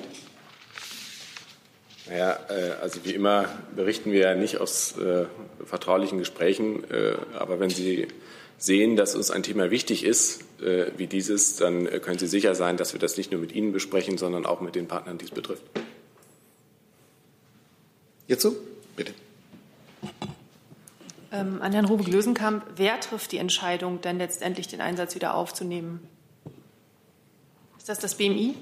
Ja, 2.09 2.37
äh, 2.49 2.71
also 2.81 3.05
wie 3.05 3.11
immer 3.11 3.45
berichten 3.75 4.11
wir 4.11 4.21
ja 4.21 4.35
nicht 4.35 4.57
aus 4.57 4.97
äh, 4.97 5.25
vertraulichen 5.63 6.17
Gesprächen, 6.17 6.83
äh, 6.91 7.13
aber 7.37 7.59
wenn 7.59 7.69
Sie 7.69 8.07
sehen, 8.63 8.95
dass 8.95 9.13
uns 9.13 9.29
ein 9.29 9.43
Thema 9.43 9.71
wichtig 9.71 10.05
ist, 10.05 10.41
äh, 10.61 10.91
wie 10.95 11.07
dieses, 11.07 11.57
dann 11.57 11.85
äh, 11.85 11.99
können 11.99 12.17
Sie 12.17 12.27
sicher 12.27 12.55
sein, 12.55 12.77
dass 12.77 12.93
wir 12.93 12.99
das 12.99 13.17
nicht 13.17 13.29
nur 13.31 13.41
mit 13.41 13.51
Ihnen 13.51 13.73
besprechen, 13.73 14.17
sondern 14.17 14.45
auch 14.45 14.61
mit 14.61 14.75
den 14.75 14.87
Partnern, 14.87 15.17
die 15.17 15.25
es 15.25 15.31
betrifft. 15.31 15.63
Hierzu? 18.27 18.55
Bitte. 18.95 19.13
Ähm, 21.33 21.61
an 21.61 21.73
Herrn 21.73 21.85
Rubik-Lösenkamp, 21.85 22.63
wer 22.77 22.99
trifft 23.01 23.33
die 23.33 23.37
Entscheidung, 23.37 23.99
denn 23.99 24.17
letztendlich 24.17 24.69
den 24.69 24.79
Einsatz 24.79 25.13
wieder 25.15 25.33
aufzunehmen? 25.33 25.99
Ist 27.77 27.89
das 27.89 27.99
das 27.99 28.15
BMI? 28.15 28.55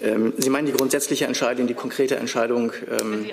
Ähm, 0.00 0.32
Sie 0.38 0.50
meinen 0.50 0.66
die 0.66 0.72
grundsätzliche 0.72 1.26
Entscheidung, 1.26 1.68
die 1.68 1.74
konkrete 1.74 2.16
Entscheidung, 2.16 2.72
ähm, 2.90 3.26
äh, 3.26 3.32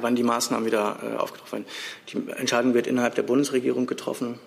wann 0.00 0.14
die 0.14 0.22
Maßnahmen 0.22 0.64
wieder 0.64 1.00
äh, 1.02 1.16
aufgetroffen 1.16 1.64
werden. 1.64 1.66
Die 2.12 2.38
Entscheidung 2.38 2.72
wird 2.74 2.86
innerhalb 2.86 3.16
der 3.16 3.24
Bundesregierung 3.24 3.86
getroffen, 3.86 4.38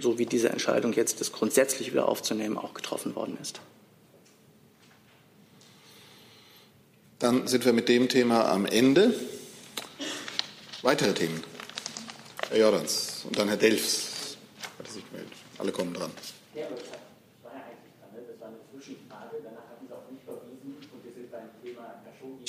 so 0.00 0.18
wie 0.18 0.26
diese 0.26 0.48
Entscheidung 0.48 0.92
jetzt, 0.92 1.20
das 1.20 1.32
grundsätzlich 1.32 1.92
wieder 1.92 2.08
aufzunehmen, 2.08 2.56
auch 2.56 2.74
getroffen 2.74 3.14
worden 3.14 3.38
ist. 3.40 3.60
Dann 7.18 7.46
sind 7.46 7.64
wir 7.64 7.72
mit 7.72 7.88
dem 7.88 8.08
Thema 8.08 8.50
am 8.50 8.66
Ende. 8.66 9.14
Weitere 10.82 11.14
Themen. 11.14 11.42
Herr 12.50 12.58
Jordans 12.58 13.24
und 13.24 13.38
dann 13.38 13.48
Herr 13.48 13.56
Delfs. 13.56 14.36
Hat 14.78 14.88
sich 14.88 15.04
gemeldet. 15.10 15.32
Alle 15.58 15.72
kommen 15.72 15.94
dran. 15.94 16.10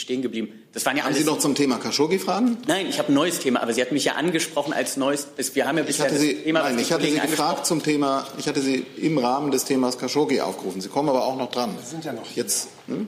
stehen 0.07 0.21
geblieben. 0.21 0.63
Das 0.77 0.85
waren 0.85 0.95
ja 0.95 1.05
haben 1.05 1.15
Sie 1.15 1.23
noch 1.23 1.39
zum 1.39 1.55
Thema 1.55 1.79
Khashoggi 1.79 2.19
fragen? 2.19 2.59
Nein, 2.67 2.85
ich 2.85 2.99
habe 2.99 3.11
ein 3.11 3.15
neues 3.15 3.39
Thema, 3.39 3.63
aber 3.63 3.73
Sie 3.73 3.81
hatten 3.81 3.95
mich 3.95 4.05
ja 4.05 4.13
angesprochen 4.13 4.73
als 4.73 4.95
neues. 4.95 5.25
Wir 5.55 5.67
haben 5.67 5.79
ja 5.79 5.83
bisher 5.83 6.05
ich 6.05 6.11
hatte 6.11 6.21
Sie, 6.21 6.35
das 6.35 6.43
Thema, 6.43 6.59
nein, 6.61 6.77
ich 6.77 6.93
hatte 6.93 7.05
Sie 7.05 7.19
gefragt 7.19 7.65
zum 7.65 7.81
Thema, 7.81 8.27
ich 8.37 8.47
hatte 8.47 8.61
Sie 8.61 8.85
im 8.97 9.17
Rahmen 9.17 9.49
des 9.49 9.65
Themas 9.65 9.97
Khashoggi 9.97 10.39
aufgerufen. 10.39 10.79
Sie 10.79 10.89
kommen 10.89 11.09
aber 11.09 11.25
auch 11.25 11.35
noch 11.35 11.49
dran. 11.49 11.75
Sie 11.83 11.89
sind 11.89 12.05
ja 12.05 12.13
noch 12.13 12.29
jetzt. 12.35 12.67
Hm? 12.85 13.07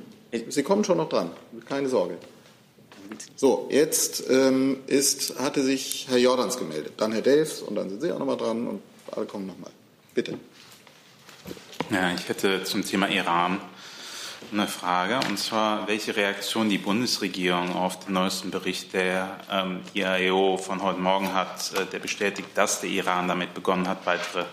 Sie 0.49 0.63
kommen 0.63 0.84
schon 0.84 0.97
noch 0.97 1.10
dran, 1.10 1.29
keine 1.67 1.89
Sorge. 1.89 2.17
So, 3.36 3.67
jetzt 3.69 4.23
ähm, 4.32 4.77
ist, 4.88 5.38
hatte 5.38 5.62
sich 5.62 6.08
Herr 6.10 6.17
Jordans 6.17 6.58
gemeldet, 6.58 6.93
dann 6.97 7.12
Herr 7.12 7.21
Delfs 7.21 7.62
und 7.62 7.75
dann 7.75 7.91
sind 7.91 8.01
Sie 8.01 8.12
auch 8.12 8.17
noch 8.17 8.25
mal 8.25 8.36
dran 8.36 8.65
und 8.65 8.82
alle 9.12 9.27
kommen 9.27 9.45
noch 9.45 9.60
mal. 9.60 9.69
Bitte. 10.15 10.39
Ja, 11.91 12.15
ich 12.15 12.27
hätte 12.29 12.63
zum 12.63 12.84
Thema 12.84 13.10
Iran 13.10 13.62
eine 14.52 14.67
Frage, 14.67 15.19
und 15.28 15.38
zwar, 15.38 15.88
welche 15.88 16.15
Reaktion 16.15 16.69
die 16.69 16.78
Bundesregierung 16.78 17.75
auf 17.75 17.99
den 17.99 18.13
neuesten 18.13 18.52
Bericht 18.52 18.93
der 18.93 19.39
ähm, 19.52 19.82
IAEO 19.93 20.58
von 20.58 20.82
heute 20.82 20.99
Morgen 20.99 21.34
hat, 21.34 21.73
äh, 21.73 21.86
der 21.86 21.99
bestätigt, 21.99 22.49
dass 22.56 22.82
der 22.82 22.89
Iran 22.89 23.28
damit 23.28 23.54
begonnen 23.54 23.88
hat, 23.88 24.06
weitere 24.06 24.45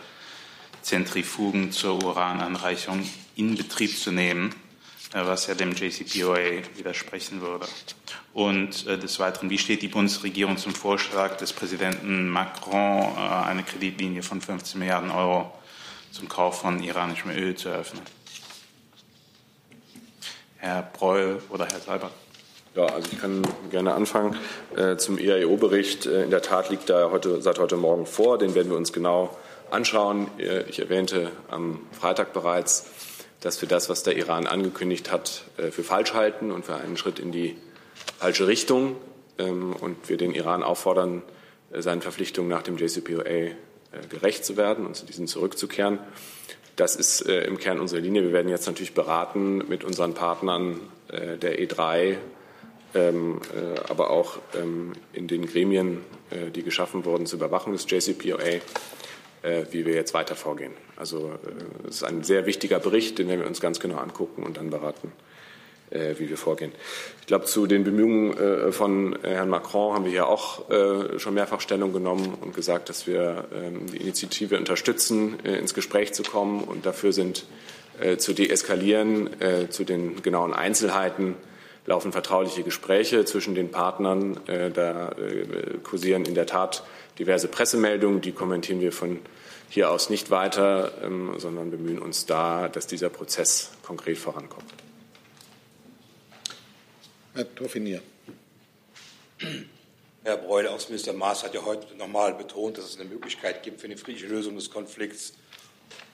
Zentrifugen 0.83 1.73
zur 1.73 2.03
Urananreichung 2.05 3.09
in 3.37 3.57
Betrieb 3.57 3.97
zu 3.97 4.13
nehmen, 4.13 4.55
äh, 5.13 5.25
was 5.25 5.47
ja 5.47 5.55
dem 5.55 5.73
JCPOA 5.73 6.63
widersprechen 6.77 7.41
würde. 7.41 7.67
Und 8.35 8.87
äh, 8.87 8.99
des 8.99 9.19
Weiteren, 9.19 9.51
wie 9.51 9.59
steht 9.59 9.83
die 9.83 9.89
Bundesregierung 9.89 10.59
zum 10.59 10.75
Vorschlag 10.75 11.37
des 11.39 11.53
Präsidenten 11.53 12.29
Macron, 12.29 13.03
äh, 13.17 13.47
eine 13.47 13.63
Kreditlinie 13.63 14.23
von 14.23 14.41
15 14.41 14.79
Milliarden 14.79 15.11
Euro 15.11 15.53
zum 16.13 16.29
Kauf 16.29 16.61
von 16.61 16.83
iranischem 16.83 17.31
Öl 17.31 17.55
zu 17.55 17.69
eröffnen? 17.69 18.03
Herr 20.67 20.83
Breul 20.83 21.41
oder 21.51 21.65
Herr 21.67 21.79
Seibert? 21.79 22.11
Ja, 22.75 22.87
also 22.87 23.09
ich 23.13 23.21
kann 23.21 23.47
gerne 23.71 23.95
anfangen. 23.95 24.37
Äh, 24.75 24.97
zum 24.97 25.17
EIO-Bericht. 25.17 26.07
Äh, 26.07 26.25
in 26.25 26.31
der 26.31 26.43
Tat 26.43 26.71
liegt 26.71 26.91
er 26.91 27.13
heute, 27.13 27.41
seit 27.41 27.61
heute 27.61 27.77
Morgen 27.77 28.05
vor. 28.05 28.37
Den 28.37 28.57
werden 28.57 28.69
wir 28.71 28.77
uns 28.77 28.93
genau 28.93 29.31
anschauen. 29.71 30.29
Äh, 30.39 30.63
ich 30.63 30.81
erwähnte 30.81 31.31
am 31.49 31.87
Freitag 31.93 32.33
bereits, 32.33 32.87
dass 33.39 33.61
wir 33.63 33.69
das, 33.69 33.89
was 33.89 34.03
der 34.03 34.17
Iran 34.17 34.49
angekündigt 34.49 35.13
hat, 35.13 35.45
äh, 35.57 35.71
für 35.71 35.85
falsch 35.85 36.15
halten 36.15 36.51
und 36.51 36.65
für 36.65 36.75
einen 36.75 36.97
Schritt 36.97 37.21
in 37.21 37.31
die 37.31 37.57
falsche 38.19 38.49
Richtung. 38.49 38.97
Ähm, 39.39 39.73
und 39.73 40.09
wir 40.09 40.17
den 40.17 40.35
Iran 40.35 40.65
auffordern, 40.65 41.23
äh, 41.71 41.81
seinen 41.81 42.03
Verpflichtungen 42.03 42.51
nach 42.51 42.63
dem 42.63 42.77
JCPOA 42.77 43.25
äh, 43.25 43.55
gerecht 44.09 44.45
zu 44.45 44.57
werden 44.57 44.85
und 44.85 44.97
zu 44.97 45.07
diesen 45.07 45.29
zurückzukehren. 45.29 46.01
Das 46.77 46.95
ist 46.95 47.23
äh, 47.23 47.45
im 47.45 47.59
Kern 47.59 47.81
unsere 47.81 48.03
Linie. 48.03 48.23
Wir 48.23 48.33
werden 48.33 48.51
jetzt 48.51 48.67
natürlich 48.67 48.93
beraten 48.93 49.67
mit 49.67 49.83
unseren 49.83 50.13
Partnern 50.13 50.79
äh, 51.09 51.39
der 51.39 51.59
E3, 51.59 52.17
ähm, 52.95 53.41
äh, 53.55 53.81
aber 53.89 54.11
auch 54.11 54.39
ähm, 54.55 54.93
in 55.15 55.27
den 55.27 55.47
Gremien, 55.47 56.03
äh, 56.31 56.51
die 56.51 56.63
geschaffen 56.63 57.07
wurden 57.07 57.25
zur 57.25 57.39
Überwachung 57.39 57.73
des 57.73 57.91
JCPOA, 57.91 58.61
äh, 59.43 59.65
wie 59.71 59.87
wir 59.87 59.95
jetzt 59.95 60.13
weiter 60.13 60.37
vorgehen. 60.37 60.75
Also 60.97 61.31
äh, 61.31 61.89
es 61.89 61.97
ist 61.97 62.05
ein 62.05 62.23
sehr 62.23 62.45
wichtiger 62.45 62.79
Bericht, 62.79 63.19
den 63.19 63.29
werden 63.29 63.41
wir 63.41 63.47
uns 63.47 63.63
ganz 63.63 63.81
genau 63.81 63.97
angucken 63.97 64.43
und 64.43 64.59
dann 64.59 64.69
beraten 64.69 65.13
wie 65.91 66.29
wir 66.29 66.37
vorgehen. 66.37 66.73
Ich 67.21 67.27
glaube, 67.27 67.45
zu 67.45 67.67
den 67.67 67.85
Bemühungen 67.85 68.73
von 68.73 69.17
Herrn 69.23 69.49
Macron 69.49 69.95
haben 69.95 70.05
wir 70.05 70.13
ja 70.13 70.27
auch 70.27 70.65
schon 71.19 71.35
mehrfach 71.35 71.61
Stellung 71.61 71.93
genommen 71.93 72.37
und 72.41 72.55
gesagt, 72.55 72.89
dass 72.89 73.07
wir 73.07 73.45
ähm, 73.55 73.87
die 73.93 73.99
Initiative 73.99 74.59
unterstützen, 74.59 75.39
ins 75.41 75.75
Gespräch 75.75 76.13
zu 76.13 76.23
kommen 76.23 76.65
und 76.65 76.87
dafür 76.87 77.13
sind, 77.13 77.45
zu 78.19 78.35
deeskalieren, 78.35 79.31
zu 79.71 79.85
den 79.85 80.21
genauen 80.23 80.53
Einzelheiten 80.53 81.35
laufen 81.87 82.13
vertrauliche 82.13 82.63
Gespräche 82.63 83.25
zwischen 83.25 83.55
den 83.55 83.71
Partnern. 83.71 84.39
Da 84.75 85.15
kursieren 85.83 86.27
in 86.27 86.35
der 86.35 86.45
Tat 86.45 86.83
diverse 87.19 87.49
Pressemeldungen, 87.49 88.21
die 88.21 88.33
kommentieren 88.33 88.81
wir 88.81 88.93
von 88.93 89.21
hier 89.69 89.91
aus 89.91 90.11
nicht 90.11 90.31
weiter, 90.31 90.93
ähm, 91.03 91.35
sondern 91.39 91.71
bemühen 91.71 91.99
uns 91.99 92.27
da, 92.27 92.69
dass 92.69 92.87
dieser 92.87 93.09
Prozess 93.09 93.73
konkret 93.83 94.19
vorankommt. 94.19 94.86
Herr 97.37 97.55
Toffinier. 97.55 98.01
Herr 100.25 100.39
Breul, 100.39 100.67
Außenminister 100.69 101.13
Maas 101.13 101.45
hat 101.45 101.53
ja 101.53 101.63
heute 101.67 101.95
nochmal 101.95 102.33
betont, 102.33 102.79
dass 102.79 102.87
es 102.87 102.99
eine 102.99 103.11
Möglichkeit 103.11 103.63
gibt 103.63 103.79
für 103.79 103.89
eine 103.89 103.99
friedliche 103.99 104.27
Lösung 104.27 104.55
des 104.57 104.71
Konflikts. 104.71 105.35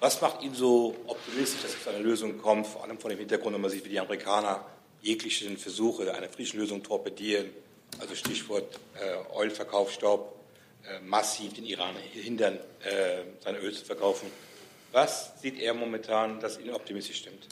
Was 0.01 0.21
macht 0.21 0.43
ihn 0.43 0.53
so 0.53 0.97
optimistisch, 1.07 1.63
dass 1.63 1.75
es 1.75 1.85
zu 1.85 1.91
einer 1.91 2.01
Lösung 2.01 2.39
kommt, 2.39 2.67
vor 2.67 2.83
allem 2.83 2.99
vor 2.99 3.09
dem 3.09 3.21
Hintergrund, 3.21 3.55
wenn 3.55 3.61
man 3.61 3.71
sieht, 3.71 3.85
wie 3.85 3.91
die 3.91 4.01
Amerikaner 4.01 4.67
jeglichen 5.01 5.57
Versuche 5.59 6.13
einer 6.13 6.29
friedlichen 6.29 6.59
Lösung 6.59 6.83
torpedieren? 6.83 7.51
Also 8.01 8.17
Stichwort 8.17 8.81
äh, 9.01 9.41
Ölverkaufsstopp, 9.41 10.35
äh, 10.89 10.99
massiv 11.03 11.53
den 11.53 11.67
Iran 11.67 11.95
hindern, 12.13 12.59
äh, 12.83 13.23
sein 13.45 13.55
Öl 13.55 13.73
zu 13.73 13.85
verkaufen. 13.85 14.29
Was 14.91 15.41
sieht 15.41 15.61
er 15.61 15.73
momentan, 15.73 16.41
das 16.41 16.59
ihn 16.59 16.71
optimistisch 16.71 17.19
stimmt? 17.19 17.47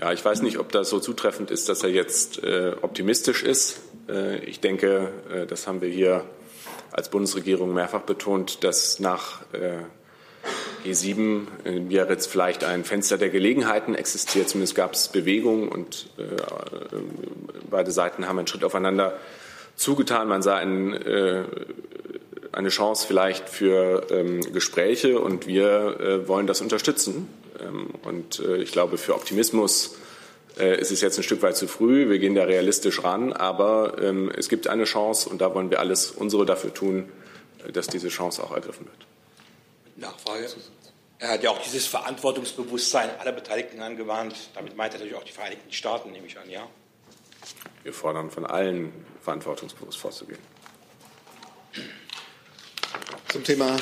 Ja, 0.00 0.12
ich 0.12 0.24
weiß 0.24 0.42
nicht, 0.42 0.58
ob 0.58 0.72
das 0.72 0.90
so 0.90 0.98
zutreffend 0.98 1.52
ist, 1.52 1.68
dass 1.68 1.84
er 1.84 1.90
jetzt 1.90 2.42
äh, 2.42 2.74
optimistisch 2.82 3.44
ist. 3.44 3.80
Äh, 4.08 4.38
ich 4.44 4.58
denke, 4.58 5.12
äh, 5.32 5.46
das 5.46 5.68
haben 5.68 5.80
wir 5.80 5.88
hier 5.88 6.24
als 6.90 7.08
Bundesregierung 7.10 7.72
mehrfach 7.72 8.02
betont, 8.02 8.64
dass 8.64 8.98
nach 8.98 9.42
äh, 9.52 9.78
G7 10.84 11.46
im 11.64 11.90
Jahr 11.92 12.10
jetzt 12.10 12.26
vielleicht 12.26 12.64
ein 12.64 12.84
Fenster 12.84 13.18
der 13.18 13.30
Gelegenheiten 13.30 13.94
existiert. 13.94 14.48
Zumindest 14.48 14.74
gab 14.74 14.94
es 14.94 15.08
Bewegung 15.08 15.70
und 15.70 16.10
beide 17.70 17.90
Seiten 17.90 18.28
haben 18.28 18.38
einen 18.38 18.46
Schritt 18.46 18.64
aufeinander 18.64 19.16
zugetan. 19.76 20.28
Man 20.28 20.42
sah 20.42 20.56
einen 20.56 20.92
eine 22.54 22.68
Chance 22.68 23.06
vielleicht 23.06 23.48
für 23.48 24.06
ähm, 24.10 24.40
Gespräche 24.52 25.20
und 25.20 25.46
wir 25.46 26.00
äh, 26.00 26.28
wollen 26.28 26.46
das 26.46 26.60
unterstützen. 26.60 27.28
Ähm, 27.60 27.90
und 28.02 28.40
äh, 28.40 28.56
ich 28.56 28.72
glaube, 28.72 28.98
für 28.98 29.14
Optimismus 29.14 29.96
äh, 30.58 30.80
ist 30.80 30.90
es 30.90 31.00
jetzt 31.00 31.18
ein 31.18 31.22
Stück 31.22 31.42
weit 31.42 31.56
zu 31.56 31.66
früh. 31.66 32.08
Wir 32.08 32.18
gehen 32.18 32.34
da 32.34 32.44
realistisch 32.44 33.02
ran, 33.02 33.32
aber 33.32 33.96
ähm, 34.00 34.30
es 34.36 34.48
gibt 34.48 34.68
eine 34.68 34.84
Chance 34.84 35.28
und 35.28 35.40
da 35.40 35.54
wollen 35.54 35.70
wir 35.70 35.80
alles 35.80 36.10
unsere 36.10 36.46
dafür 36.46 36.72
tun, 36.72 37.10
äh, 37.66 37.72
dass 37.72 37.88
diese 37.88 38.08
Chance 38.08 38.42
auch 38.42 38.52
ergriffen 38.52 38.86
wird. 38.86 39.06
Nachfrage. 39.96 40.46
Er 41.18 41.30
hat 41.30 41.42
ja 41.42 41.50
auch 41.50 41.62
dieses 41.62 41.86
Verantwortungsbewusstsein 41.86 43.08
aller 43.18 43.32
Beteiligten 43.32 43.80
angewandt. 43.80 44.34
Damit 44.54 44.76
meint 44.76 44.92
er 44.92 44.98
natürlich 44.98 45.16
auch 45.16 45.24
die 45.24 45.32
Vereinigten 45.32 45.72
Staaten, 45.72 46.12
nehme 46.12 46.26
ich 46.26 46.38
an, 46.38 46.50
ja? 46.50 46.66
Wir 47.82 47.92
fordern 47.92 48.30
von 48.30 48.46
allen, 48.46 48.92
verantwortungsbewusst 49.22 49.98
vorzugehen. 49.98 50.40
Zum 53.34 53.42
Thema 53.42 53.76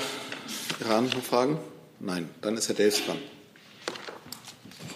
Iran 0.80 1.10
noch 1.10 1.22
Fragen? 1.22 1.58
Nein, 2.00 2.30
dann 2.40 2.56
ist 2.56 2.68
Herr 2.68 2.74
Delfs 2.74 3.04
dran. 3.04 3.18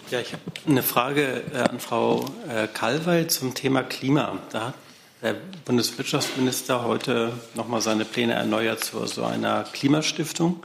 Ja, 0.09 0.19
ich 0.19 0.33
habe 0.33 0.41
eine 0.65 0.81
Frage 0.81 1.43
äh, 1.53 1.57
an 1.59 1.79
Frau 1.79 2.25
äh, 2.49 2.67
Kalwey 2.67 3.27
zum 3.27 3.53
Thema 3.53 3.83
Klima. 3.83 4.39
Da 4.51 4.69
hat 4.69 4.73
der 5.21 5.35
Bundeswirtschaftsminister 5.65 6.83
heute 6.83 7.33
nochmal 7.53 7.81
seine 7.81 8.03
Pläne 8.03 8.33
erneuert 8.33 8.83
zu 8.83 9.05
so 9.05 9.25
einer 9.25 9.63
Klimastiftung. 9.73 10.63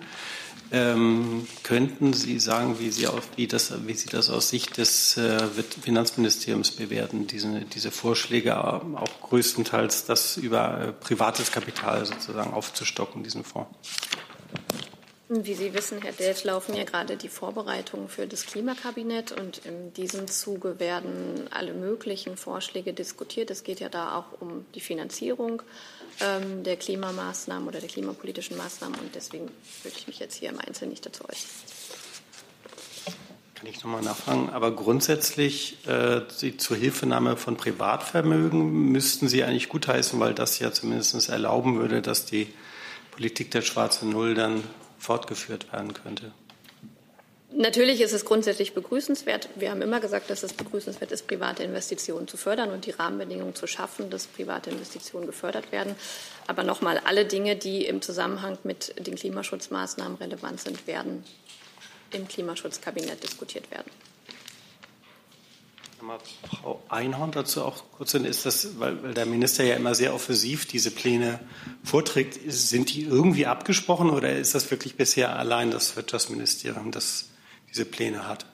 Ähm, 0.75 1.47
könnten 1.65 2.15
Sie 2.15 2.39
sagen, 2.39 2.79
wie 2.79 2.91
Sie, 2.91 3.07
auf, 3.07 3.29
wie, 3.37 3.47
das, 3.47 3.87
wie 3.87 3.93
Sie 3.93 4.09
das 4.09 4.31
aus 4.31 4.49
Sicht 4.49 4.79
des 4.79 5.19
äh, 5.19 5.39
Finanzministeriums 5.83 6.71
bewerten, 6.71 7.27
diese, 7.27 7.61
diese 7.61 7.91
Vorschläge 7.91 8.57
auch 8.57 9.21
größtenteils 9.21 10.07
das 10.07 10.39
über 10.39 10.81
äh, 10.81 10.93
privates 10.93 11.53
Kapital 11.53 12.07
sozusagen 12.07 12.55
aufzustocken, 12.55 13.23
diesen 13.23 13.45
Fonds? 13.45 13.69
Wie 15.29 15.55
Sie 15.55 15.75
wissen, 15.75 16.01
Herr 16.01 16.13
Delf, 16.13 16.45
laufen 16.45 16.75
ja 16.75 16.85
gerade 16.85 17.19
die 17.19 17.29
Vorbereitungen 17.29 18.09
für 18.09 18.27
das 18.27 18.47
Klimakabinett 18.47 19.33
und 19.33 19.59
in 19.67 19.93
diesem 19.93 20.27
Zuge 20.27 20.81
werden 20.81 21.49
alle 21.51 21.75
möglichen 21.75 22.39
Vorschläge 22.39 22.95
diskutiert. 22.95 23.51
Es 23.51 23.63
geht 23.63 23.81
ja 23.81 23.91
da 23.91 24.17
auch 24.17 24.41
um 24.41 24.65
die 24.75 24.81
Finanzierung 24.81 25.63
ähm, 26.21 26.63
der 26.65 26.77
Klimamaßnahmen 26.77 27.69
oder 27.69 27.81
der 27.81 27.89
klimapolitischen 27.89 28.57
Maßnahmen. 28.57 28.99
Und 28.99 29.15
deswegen 29.15 29.51
würde 29.83 29.97
ich 29.97 30.07
mich 30.07 30.19
jetzt 30.19 30.37
hier 30.37 30.51
im 30.51 30.59
Einzelnen 30.59 30.91
nicht 30.91 31.05
dazu 31.05 31.25
äußern. 31.25 31.51
Kann 33.55 33.71
ich 33.71 33.85
nochmal 33.85 34.03
nachfragen? 34.03 34.51
Aber 34.51 34.75
grundsätzlich 34.75 35.87
äh, 35.87 36.23
die 36.41 36.57
Zuhilfenahme 36.57 37.37
von 37.37 37.57
Privatvermögen 37.57 38.91
müssten 38.91 39.29
Sie 39.29 39.45
eigentlich 39.45 39.69
gutheißen, 39.69 40.19
weil 40.19 40.35
das 40.35 40.59
ja 40.59 40.73
zumindest 40.73 41.29
erlauben 41.29 41.79
würde, 41.79 42.03
dass 42.03 42.25
die 42.25 42.53
Politik 43.13 43.53
der 43.53 43.63
schwarzen 43.63 44.11
Null 44.11 44.35
dann 44.35 44.65
fortgeführt 44.99 45.73
werden 45.73 45.95
könnte. 45.95 46.33
Natürlich 47.55 48.01
ist 48.01 48.13
es 48.13 48.25
grundsätzlich 48.25 48.73
begrüßenswert. 48.73 49.49
Wir 49.57 49.71
haben 49.71 49.83
immer 49.83 50.01
gesagt, 50.01 50.31
dass 50.31 50.43
es 50.43 50.55
begrüßenswert 50.55 51.13
ist, 51.13 51.27
private 51.27 51.63
Investitionen 51.63 52.27
zu 52.27 52.37
fördern 52.37 52.71
und 52.71 52.87
die 52.87 52.93
Rahmenbedingungen 52.93 53.55
zu 53.55 53.67
schaffen, 53.67 54.09
dass 54.09 54.27
private 54.27 54.71
Investitionen 54.71 55.27
gefördert 55.27 55.71
werden. 55.71 55.95
Aber 56.47 56.63
nochmal, 56.63 57.01
alle 57.05 57.27
Dinge, 57.27 57.57
die 57.57 57.85
im 57.85 58.01
Zusammenhang 58.01 58.57
mit 58.65 58.95
den 59.07 59.17
Klimaschutzmaßnahmen 59.17 60.17
relevant 60.17 60.61
sind, 60.61 60.87
werden 60.87 61.25
im 62.13 62.27
Klimaschutzkabinett 62.27 63.23
diskutiert 63.23 63.71
werden. 63.71 63.91
Frau 66.51 66.83
Einhorn 66.89 67.31
dazu 67.31 67.63
auch 67.63 67.85
kurz 67.93 68.15
ist 68.15 68.45
das, 68.45 68.81
weil, 68.81 68.97
der 69.15 69.25
Minister 69.25 69.63
ja 69.63 69.77
immer 69.77 69.95
sehr 69.95 70.15
offensiv 70.15 70.67
diese 70.67 70.91
Pläne 70.91 71.39
vorträgt, 71.85 72.41
sind 72.47 72.93
die 72.93 73.03
irgendwie 73.05 73.47
abgesprochen 73.47 74.11
oder 74.11 74.37
ist 74.37 74.55
das 74.55 74.71
wirklich 74.71 74.97
bisher 74.97 75.37
allein 75.37 75.71
das 75.71 75.95
Wirtschaftsministerium, 75.95 76.91
das 76.91 77.27
diese 77.73 77.85
Pläne 77.85 78.29
hat. 78.29 78.47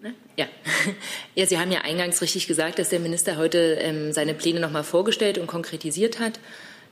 Ne? 0.00 0.14
Ja. 0.36 0.46
ja, 1.34 1.46
Sie 1.46 1.58
haben 1.58 1.72
ja 1.72 1.80
eingangs 1.80 2.22
richtig 2.22 2.46
gesagt, 2.46 2.78
dass 2.78 2.90
der 2.90 3.00
Minister 3.00 3.36
heute 3.36 3.78
ähm, 3.80 4.12
seine 4.12 4.34
Pläne 4.34 4.60
noch 4.60 4.70
mal 4.70 4.84
vorgestellt 4.84 5.38
und 5.38 5.46
konkretisiert 5.46 6.18
hat. 6.18 6.38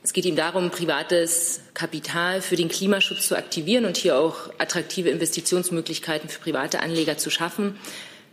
Es 0.03 0.13
geht 0.13 0.25
ihm 0.25 0.37
darum, 0.37 0.71
privates 0.71 1.61
Kapital 1.75 2.41
für 2.41 2.57
den 2.57 2.69
Klimaschutz 2.69 3.29
zu 3.29 3.37
aktivieren 3.37 3.85
und 3.85 3.99
hier 3.99 4.19
auch 4.19 4.51
attraktive 4.59 5.11
Investitionsmöglichkeiten 5.11 6.31
für 6.31 6.41
private 6.41 6.81
Anleger 6.81 7.19
zu 7.19 7.31
schaffen. 7.31 7.79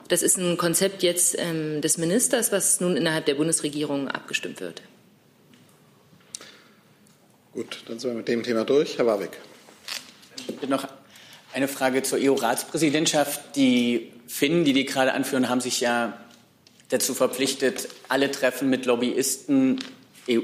Das 0.07 0.21
ist 0.21 0.37
ein 0.37 0.55
Konzept 0.57 1.03
jetzt 1.03 1.35
ähm, 1.37 1.81
des 1.81 1.97
Ministers, 1.97 2.53
was 2.53 2.79
nun 2.79 2.95
innerhalb 2.95 3.25
der 3.25 3.35
Bundesregierung 3.35 4.07
abgestimmt 4.07 4.61
wird. 4.61 4.81
Gut, 7.51 7.83
dann 7.87 7.99
sind 7.99 8.11
wir 8.11 8.17
mit 8.17 8.27
dem 8.29 8.43
Thema 8.43 8.63
durch. 8.63 8.97
Herr 8.97 9.05
Warwick. 9.05 9.31
Noch 10.67 10.87
eine 11.53 11.67
Frage 11.67 12.03
zur 12.03 12.19
EU-Ratspräsidentschaft. 12.21 13.55
Die 13.55 14.11
Finnen, 14.27 14.65
die 14.65 14.73
die 14.73 14.85
gerade 14.85 15.13
anführen, 15.13 15.49
haben 15.49 15.61
sich 15.61 15.79
ja 15.79 16.17
dazu 16.89 17.13
verpflichtet, 17.13 17.89
alle 18.09 18.31
Treffen 18.31 18.69
mit 18.69 18.85
Lobbyisten 18.85 19.79
e 20.27 20.39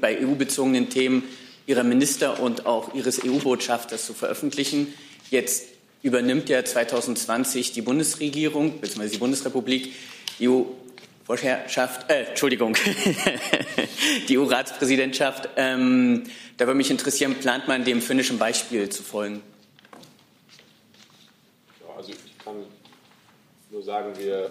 bei 0.00 0.18
EU-bezogenen 0.20 0.88
Themen 0.88 1.22
ihrer 1.66 1.84
Minister 1.84 2.40
und 2.40 2.66
auch 2.66 2.94
ihres 2.94 3.24
EU-Botschafters 3.24 4.06
zu 4.06 4.14
veröffentlichen. 4.14 4.92
Jetzt 5.30 5.64
übernimmt 6.02 6.48
ja 6.48 6.64
2020 6.64 7.72
die 7.72 7.82
Bundesregierung 7.82 8.80
bzw. 8.80 9.08
die 9.08 9.18
Bundesrepublik 9.18 9.92
die 10.40 10.48
EU-Vorherrschaft, 11.30 12.10
äh, 12.10 12.24
Entschuldigung, 12.24 12.76
die 14.28 14.38
EU-Ratspräsidentschaft. 14.38 15.48
Ähm, 15.56 16.24
da 16.56 16.66
würde 16.66 16.76
mich 16.76 16.90
interessieren, 16.90 17.34
plant 17.36 17.68
man 17.68 17.84
dem 17.84 18.02
finnischen 18.02 18.38
Beispiel 18.38 18.88
zu 18.88 19.02
folgen? 19.02 19.42
Ja, 21.80 21.96
also 21.96 22.10
ich 22.10 22.44
kann 22.44 22.56
nur 23.70 23.82
sagen, 23.82 24.12
wir 24.18 24.50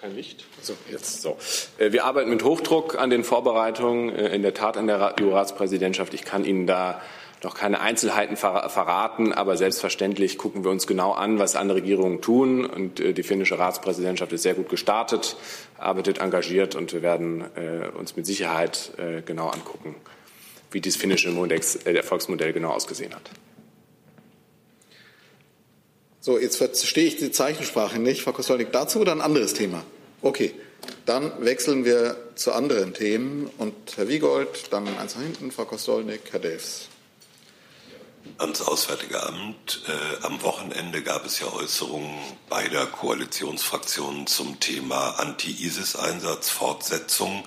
kein 0.00 0.14
Licht. 0.14 0.44
So, 0.62 0.76
jetzt 0.90 1.22
so. 1.22 1.36
Äh, 1.78 1.90
wir 1.90 2.04
arbeiten 2.04 2.30
mit 2.30 2.44
Hochdruck 2.44 2.96
an 2.96 3.10
den 3.10 3.24
Vorbereitungen, 3.24 4.14
äh, 4.14 4.28
in 4.28 4.42
der 4.42 4.54
Tat 4.54 4.76
an 4.76 4.86
der 4.86 5.16
EU-Ratspräsidentschaft. 5.20 6.14
Ich 6.14 6.24
kann 6.24 6.44
Ihnen 6.44 6.68
da 6.68 7.02
noch 7.42 7.54
keine 7.54 7.80
Einzelheiten 7.80 8.36
verraten, 8.36 9.32
aber 9.32 9.56
selbstverständlich 9.56 10.38
gucken 10.38 10.64
wir 10.64 10.70
uns 10.70 10.86
genau 10.86 11.12
an, 11.12 11.38
was 11.38 11.56
andere 11.56 11.78
Regierungen 11.78 12.20
tun. 12.20 12.64
Und 12.64 13.00
äh, 13.00 13.12
die 13.12 13.22
finnische 13.22 13.58
Ratspräsidentschaft 13.58 14.32
ist 14.32 14.42
sehr 14.42 14.54
gut 14.54 14.68
gestartet, 14.68 15.36
arbeitet 15.78 16.18
engagiert 16.18 16.74
und 16.74 16.92
wir 16.92 17.02
werden 17.02 17.44
uns 17.96 18.16
mit 18.16 18.26
Sicherheit 18.26 18.92
genau 19.24 19.48
angucken, 19.48 19.94
wie 20.72 20.80
dieses 20.80 21.00
finnische 21.00 21.30
Erfolgsmodell 21.84 22.52
genau 22.52 22.70
ausgesehen 22.70 23.14
hat. 23.14 23.30
So, 26.20 26.38
jetzt 26.38 26.56
verstehe 26.56 27.06
ich 27.06 27.16
die 27.16 27.30
Zeichensprache 27.30 27.98
nicht. 27.98 28.22
Frau 28.22 28.32
Kostolnik, 28.32 28.72
dazu 28.72 29.00
oder 29.00 29.12
ein 29.12 29.20
anderes 29.20 29.54
Thema? 29.54 29.82
Okay, 30.20 30.52
dann 31.06 31.32
wechseln 31.42 31.84
wir 31.84 32.16
zu 32.34 32.52
anderen 32.52 32.92
Themen. 32.92 33.48
Und 33.56 33.74
Herr 33.96 34.08
Wiegold, 34.08 34.72
dann 34.72 34.86
eins 34.98 35.14
nach 35.14 35.22
hinten, 35.22 35.52
Frau 35.52 35.64
Kostolnik, 35.64 36.20
Herr 36.30 36.40
Delfs. 36.40 36.88
Ans 38.38 38.60
Auswärtige 38.60 39.22
Amt. 39.22 39.82
Äh, 39.88 40.24
am 40.24 40.42
Wochenende 40.42 41.02
gab 41.02 41.24
es 41.24 41.40
ja 41.40 41.52
Äußerungen 41.52 42.10
beider 42.48 42.86
Koalitionsfraktionen 42.86 44.26
zum 44.26 44.60
Thema 44.60 45.18
Anti-ISIS-Einsatz, 45.18 46.50
Fortsetzung, 46.50 47.44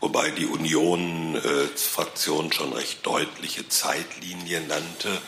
wobei 0.00 0.30
die 0.30 0.46
Union-Fraktion 0.46 2.50
äh, 2.50 2.52
schon 2.52 2.72
recht 2.72 3.04
deutliche 3.06 3.68
Zeitlinien 3.68 4.68
nannte. 4.68 5.20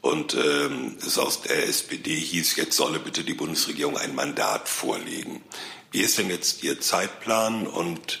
Und 0.00 0.34
ähm, 0.34 0.96
es 1.06 1.18
aus 1.18 1.42
der 1.42 1.68
SPD 1.68 2.14
hieß, 2.14 2.56
jetzt 2.56 2.76
solle 2.76 2.98
bitte 2.98 3.22
die 3.22 3.34
Bundesregierung 3.34 3.96
ein 3.96 4.14
Mandat 4.14 4.68
vorlegen. 4.68 5.42
Wie 5.92 6.00
ist 6.00 6.18
denn 6.18 6.30
jetzt 6.30 6.64
Ihr 6.64 6.80
Zeitplan 6.80 7.66
und 7.66 8.20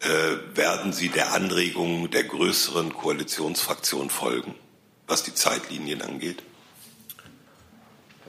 äh, 0.00 0.56
werden 0.56 0.92
Sie 0.92 1.10
der 1.10 1.32
Anregung 1.32 2.10
der 2.10 2.24
größeren 2.24 2.92
Koalitionsfraktion 2.92 4.10
folgen, 4.10 4.54
was 5.06 5.22
die 5.22 5.34
Zeitlinien 5.34 6.02
angeht? 6.02 6.42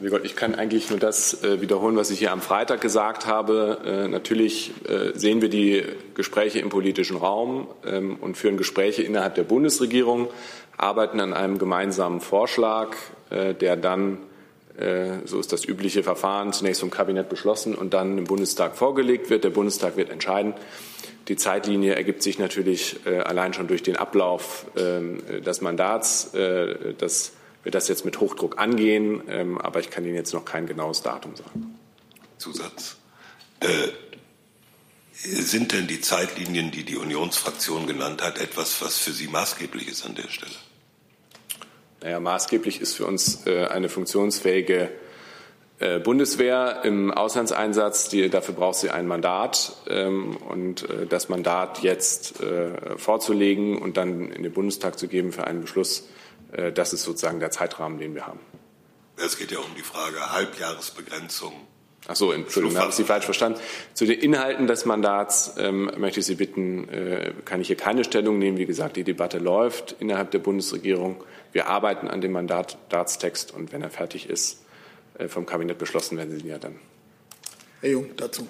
Herr 0.02 0.10
Gott, 0.10 0.26
ich 0.26 0.36
kann 0.36 0.56
eigentlich 0.56 0.90
nur 0.90 0.98
das 0.98 1.44
äh, 1.44 1.62
wiederholen, 1.62 1.96
was 1.96 2.10
ich 2.10 2.18
hier 2.18 2.32
am 2.32 2.42
Freitag 2.42 2.82
gesagt 2.82 3.28
habe. 3.28 3.80
Äh, 3.86 4.08
natürlich 4.08 4.72
äh, 4.90 5.12
sehen 5.14 5.42
wir 5.42 5.50
die 5.50 5.84
Gespräche 6.16 6.60
im 6.60 6.70
politischen 6.70 7.16
Raum 7.16 7.68
ähm, 7.86 8.18
und 8.20 8.36
führen 8.36 8.58
Gespräche 8.58 9.04
innerhalb 9.04 9.36
der 9.36 9.44
Bundesregierung 9.44 10.30
arbeiten 10.76 11.20
an 11.20 11.34
einem 11.34 11.60
gemeinsamen 11.60 12.20
Vorschlag, 12.20 12.96
der 13.30 13.76
dann, 13.78 14.18
so 15.26 15.40
ist 15.40 15.54
das 15.54 15.66
übliche 15.66 16.02
Verfahren, 16.02 16.52
zunächst 16.52 16.82
vom 16.82 16.90
Kabinett 16.90 17.30
beschlossen 17.30 17.76
und 17.76 17.94
dann 17.94 18.18
im 18.18 18.24
Bundestag 18.24 18.76
vorgelegt 18.76 19.30
wird. 19.30 19.44
Der 19.44 19.52
Bundestag 19.52 19.98
wird 19.98 20.10
entscheiden. 20.10 20.56
Die 21.28 21.36
Zeitlinie 21.36 21.96
ergibt 21.96 22.24
sich 22.24 22.40
natürlich 22.40 23.06
äh, 23.06 23.20
allein 23.20 23.54
schon 23.54 23.68
durch 23.68 23.84
den 23.84 23.96
Ablauf 23.96 24.66
ähm, 24.76 25.22
des 25.44 25.62
Mandats. 25.62 26.32
Das 26.34 27.34
wird 27.64 27.76
das 27.76 27.88
jetzt 27.88 28.06
mit 28.06 28.20
Hochdruck 28.20 28.60
angehen, 28.60 29.24
ähm, 29.30 29.58
aber 29.58 29.80
ich 29.80 29.90
kann 29.90 30.06
Ihnen 30.06 30.16
jetzt 30.16 30.34
noch 30.34 30.46
kein 30.46 30.68
genaues 30.68 31.02
Datum 31.02 31.36
sagen. 31.36 31.80
Zusatz. 32.38 32.98
Äh, 33.62 33.68
sind 35.14 35.72
denn 35.72 35.88
die 35.88 36.02
Zeitlinien, 36.02 36.72
die 36.72 36.84
die 36.84 36.98
Unionsfraktion 36.98 37.88
genannt 37.88 38.22
hat, 38.22 38.40
etwas, 38.40 38.82
was 38.82 38.98
für 38.98 39.12
Sie 39.12 39.28
maßgeblich 39.28 39.88
ist 39.88 40.06
an 40.06 40.16
der 40.16 40.28
Stelle? 40.28 40.52
Naja, 42.04 42.20
maßgeblich 42.20 42.82
ist 42.82 42.96
für 42.96 43.06
uns 43.06 43.48
äh, 43.48 43.66
eine 43.68 43.88
funktionsfähige 43.88 44.92
äh, 45.80 46.00
Bundeswehr 46.00 46.82
im 46.84 47.12
Auslandseinsatz. 47.12 48.10
Die, 48.10 48.30
dafür 48.30 48.56
braucht 48.56 48.76
sie 48.76 48.90
ein 48.90 49.08
Mandat. 49.08 49.78
Ähm, 49.88 50.36
und 50.36 50.90
äh, 50.90 51.06
das 51.08 51.30
Mandat 51.30 51.80
jetzt 51.80 52.42
äh, 52.42 52.98
vorzulegen 52.98 53.82
und 53.82 53.96
dann 53.96 54.32
in 54.32 54.44
den 54.44 54.52
Bundestag 54.52 55.00
zu 55.00 55.08
geben 55.08 55.32
für 55.32 55.48
einen 55.48 55.62
Beschluss, 55.62 56.10
äh, 56.52 56.74
das 56.74 56.92
ist 56.92 57.04
sozusagen 57.04 57.40
der 57.40 57.52
Zeitrahmen, 57.52 58.00
den 58.00 58.16
wir 58.16 58.28
haben. 58.28 58.42
Es 59.16 59.38
geht 59.38 59.52
ja 59.52 59.60
um 59.60 59.74
die 59.78 59.82
Frage 59.82 60.34
Halbjahresbegrenzung 60.34 61.54
Ach 62.08 62.16
so, 62.16 62.34
Entschuldigung, 62.34 62.78
habe 62.78 62.90
ich 62.90 62.96
Sie 62.96 63.06
falsch 63.06 63.24
verstanden. 63.24 63.60
Zu 63.94 64.06
den 64.06 64.20
Inhalten 64.20 64.68
des 64.68 64.84
Mandats 64.84 65.54
ähm, 65.58 65.90
möchte 65.98 66.20
ich 66.20 66.26
Sie 66.26 66.36
bitten, 66.36 66.90
äh, 66.90 67.32
kann 67.46 67.62
ich 67.62 67.68
hier 67.68 67.78
keine 67.78 68.04
Stellung 68.04 68.40
nehmen. 68.40 68.58
Wie 68.58 68.66
gesagt, 68.66 68.98
die 68.98 69.06
Debatte 69.06 69.38
läuft 69.38 69.96
innerhalb 70.00 70.32
der 70.32 70.40
Bundesregierung. 70.40 71.24
Wir 71.54 71.68
arbeiten 71.68 72.10
an 72.10 72.20
dem 72.20 72.34
Mandatstext 72.34 73.54
und 73.54 73.72
wenn 73.72 73.82
er 73.82 73.90
fertig 73.90 74.30
ist, 74.30 74.64
äh, 75.18 75.30
vom 75.30 75.46
Kabinett 75.46 75.78
beschlossen 75.78 76.18
werden 76.18 76.32
Sie 76.32 76.42
ihn 76.42 76.50
ja 76.50 76.58
dann. 76.58 76.76
Herr 77.80 77.92
Jung, 77.92 78.10
dazu. 78.18 78.48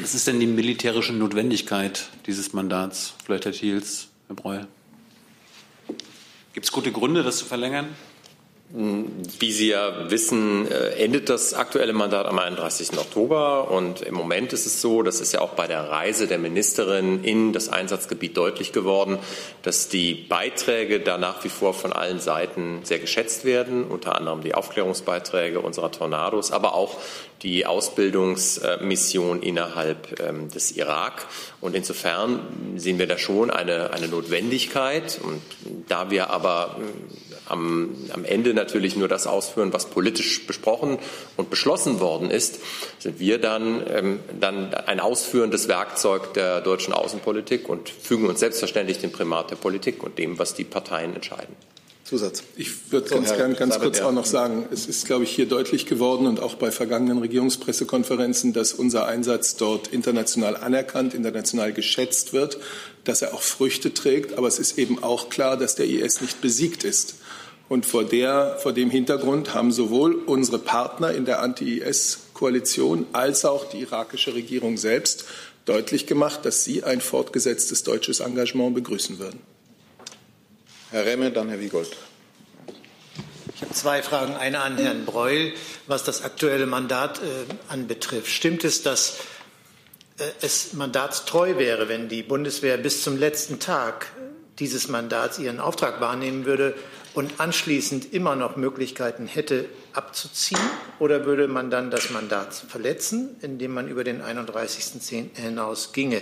Was 0.00 0.14
ist 0.14 0.26
denn 0.26 0.40
die 0.40 0.46
militärische 0.46 1.12
Notwendigkeit 1.12 2.08
dieses 2.26 2.54
Mandats? 2.54 3.14
Vielleicht 3.24 3.44
Herr 3.44 3.52
Thiels, 3.52 4.08
Herr 4.28 4.36
Breuer. 4.36 4.68
Gibt 6.54 6.64
es 6.64 6.72
gute 6.72 6.92
Gründe, 6.92 7.22
das 7.22 7.38
zu 7.38 7.44
verlängern? 7.44 7.88
Wie 8.70 9.52
Sie 9.52 9.68
ja 9.68 10.10
wissen, 10.10 10.68
äh, 10.68 10.96
endet 10.96 11.28
das 11.28 11.54
aktuelle 11.54 11.92
Mandat 11.92 12.26
am 12.26 12.40
31. 12.40 12.98
Oktober. 12.98 13.70
Und 13.70 14.00
im 14.00 14.14
Moment 14.14 14.52
ist 14.52 14.66
es 14.66 14.80
so, 14.80 15.02
das 15.02 15.20
ist 15.20 15.32
ja 15.32 15.42
auch 15.42 15.50
bei 15.50 15.68
der 15.68 15.90
Reise 15.90 16.26
der 16.26 16.38
Ministerin 16.38 17.22
in 17.22 17.52
das 17.52 17.68
Einsatzgebiet 17.68 18.36
deutlich 18.36 18.72
geworden, 18.72 19.18
dass 19.62 19.88
die 19.88 20.14
Beiträge 20.14 20.98
da 20.98 21.18
nach 21.18 21.44
wie 21.44 21.50
vor 21.50 21.72
von 21.72 21.92
allen 21.92 22.18
Seiten 22.18 22.80
sehr 22.82 22.98
geschätzt 22.98 23.44
werden, 23.44 23.84
unter 23.84 24.16
anderem 24.16 24.42
die 24.42 24.54
Aufklärungsbeiträge 24.54 25.60
unserer 25.60 25.92
Tornados, 25.92 26.50
aber 26.50 26.74
auch 26.74 26.96
die 27.42 27.66
Ausbildungsmission 27.66 29.40
innerhalb 29.42 30.20
ähm, 30.20 30.48
des 30.48 30.72
Irak. 30.72 31.26
Und 31.60 31.76
insofern 31.76 32.40
sehen 32.76 32.98
wir 32.98 33.06
da 33.06 33.18
schon 33.18 33.50
eine, 33.50 33.92
eine 33.92 34.08
Notwendigkeit. 34.08 35.20
Und 35.22 35.42
da 35.86 36.10
wir 36.10 36.30
aber 36.30 36.76
am, 37.46 37.94
am 38.12 38.24
Ende 38.24 38.54
natürlich 38.54 38.96
nur 38.96 39.08
das 39.08 39.26
ausführen, 39.26 39.72
was 39.72 39.86
politisch 39.86 40.46
besprochen 40.46 40.98
und 41.36 41.50
beschlossen 41.50 42.00
worden 42.00 42.30
ist, 42.30 42.60
sind 42.98 43.18
wir 43.18 43.38
dann, 43.38 43.82
ähm, 43.88 44.20
dann 44.40 44.74
ein 44.74 45.00
ausführendes 45.00 45.68
Werkzeug 45.68 46.34
der 46.34 46.60
deutschen 46.60 46.94
Außenpolitik 46.94 47.68
und 47.68 47.88
fügen 47.88 48.28
uns 48.28 48.40
selbstverständlich 48.40 48.98
dem 48.98 49.12
Primat 49.12 49.50
der 49.50 49.56
Politik 49.56 50.02
und 50.02 50.18
dem, 50.18 50.38
was 50.38 50.54
die 50.54 50.64
Parteien 50.64 51.14
entscheiden. 51.14 51.54
Zusatz. 52.04 52.42
Ich 52.56 52.92
würde 52.92 53.08
so, 53.08 53.14
ganz, 53.14 53.34
gern, 53.34 53.56
ganz 53.56 53.78
kurz 53.80 54.00
auch 54.02 54.12
noch 54.12 54.26
sagen, 54.26 54.66
es 54.70 54.86
ist, 54.86 55.06
glaube 55.06 55.24
ich, 55.24 55.30
hier 55.30 55.46
deutlich 55.46 55.86
geworden 55.86 56.26
und 56.26 56.38
auch 56.38 56.54
bei 56.54 56.70
vergangenen 56.70 57.18
Regierungspressekonferenzen, 57.18 58.52
dass 58.52 58.74
unser 58.74 59.06
Einsatz 59.06 59.56
dort 59.56 59.88
international 59.88 60.56
anerkannt, 60.56 61.14
international 61.14 61.72
geschätzt 61.72 62.34
wird, 62.34 62.58
dass 63.04 63.22
er 63.22 63.32
auch 63.32 63.40
Früchte 63.40 63.94
trägt. 63.94 64.36
Aber 64.36 64.48
es 64.48 64.58
ist 64.58 64.78
eben 64.78 65.02
auch 65.02 65.30
klar, 65.30 65.56
dass 65.56 65.76
der 65.76 65.86
IS 65.86 66.20
nicht 66.20 66.42
besiegt 66.42 66.84
ist. 66.84 67.14
Und 67.74 67.86
vor, 67.86 68.04
der, 68.04 68.56
vor 68.62 68.72
dem 68.72 68.88
Hintergrund 68.88 69.52
haben 69.52 69.72
sowohl 69.72 70.14
unsere 70.14 70.60
Partner 70.60 71.10
in 71.10 71.24
der 71.24 71.40
Anti-IS-Koalition 71.40 73.04
als 73.12 73.44
auch 73.44 73.68
die 73.68 73.80
irakische 73.80 74.32
Regierung 74.32 74.76
selbst 74.76 75.24
deutlich 75.64 76.06
gemacht, 76.06 76.44
dass 76.44 76.62
sie 76.62 76.84
ein 76.84 77.00
fortgesetztes 77.00 77.82
deutsches 77.82 78.20
Engagement 78.20 78.76
begrüßen 78.76 79.18
würden. 79.18 79.40
Herr 80.92 81.04
Remme, 81.04 81.32
dann 81.32 81.48
Herr 81.48 81.58
Wiegold. 81.58 81.96
Ich 83.56 83.62
habe 83.62 83.74
zwei 83.74 84.04
Fragen. 84.04 84.36
Eine 84.36 84.60
an 84.60 84.78
Herrn 84.78 85.04
Breul, 85.04 85.52
was 85.88 86.04
das 86.04 86.22
aktuelle 86.22 86.66
Mandat 86.66 87.18
äh, 87.18 87.22
anbetrifft. 87.68 88.30
Stimmt 88.30 88.62
es, 88.62 88.84
dass 88.84 89.16
äh, 90.18 90.22
es 90.42 90.74
mandatstreu 90.74 91.58
wäre, 91.58 91.88
wenn 91.88 92.08
die 92.08 92.22
Bundeswehr 92.22 92.76
bis 92.76 93.02
zum 93.02 93.18
letzten 93.18 93.58
Tag 93.58 94.12
dieses 94.60 94.86
Mandats 94.86 95.40
ihren 95.40 95.58
Auftrag 95.58 96.00
wahrnehmen 96.00 96.44
würde 96.44 96.76
und 97.14 97.38
anschließend 97.38 98.12
immer 98.12 98.36
noch 98.36 98.56
Möglichkeiten 98.56 99.26
hätte, 99.26 99.66
abzuziehen? 99.92 100.60
Oder 100.98 101.24
würde 101.24 101.48
man 101.48 101.70
dann 101.70 101.90
das 101.90 102.10
Mandat 102.10 102.52
verletzen, 102.54 103.36
indem 103.40 103.72
man 103.72 103.88
über 103.88 104.04
den 104.04 104.20
31.10. 104.20 105.36
hinaus 105.40 105.92
ginge? 105.92 106.20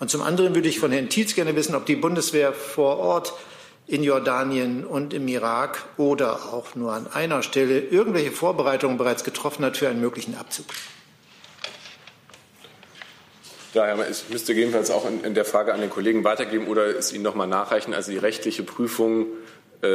Und 0.00 0.10
zum 0.10 0.22
anderen 0.22 0.54
würde 0.54 0.68
ich 0.68 0.80
von 0.80 0.90
Herrn 0.90 1.10
Tietz 1.10 1.34
gerne 1.34 1.54
wissen, 1.54 1.74
ob 1.74 1.86
die 1.86 1.96
Bundeswehr 1.96 2.52
vor 2.52 2.98
Ort 2.98 3.34
in 3.86 4.02
Jordanien 4.02 4.84
und 4.84 5.12
im 5.12 5.28
Irak 5.28 5.84
oder 5.96 6.52
auch 6.52 6.74
nur 6.74 6.92
an 6.92 7.06
einer 7.12 7.42
Stelle 7.42 7.78
irgendwelche 7.78 8.32
Vorbereitungen 8.32 8.96
bereits 8.96 9.22
getroffen 9.22 9.64
hat 9.64 9.76
für 9.76 9.88
einen 9.88 10.00
möglichen 10.00 10.34
Abzug. 10.34 10.66
Ja, 13.74 13.94
es 14.02 14.28
müsste 14.28 14.52
jedenfalls 14.52 14.90
auch 14.90 15.06
in, 15.06 15.34
der 15.34 15.44
Frage 15.46 15.72
an 15.72 15.80
den 15.80 15.88
Kollegen 15.88 16.24
weitergeben 16.24 16.66
oder 16.66 16.86
es 16.86 17.12
Ihnen 17.12 17.22
noch 17.22 17.34
mal 17.34 17.46
nachreichen. 17.46 17.94
Also 17.94 18.10
die 18.10 18.18
rechtliche 18.18 18.62
Prüfung 18.62 19.26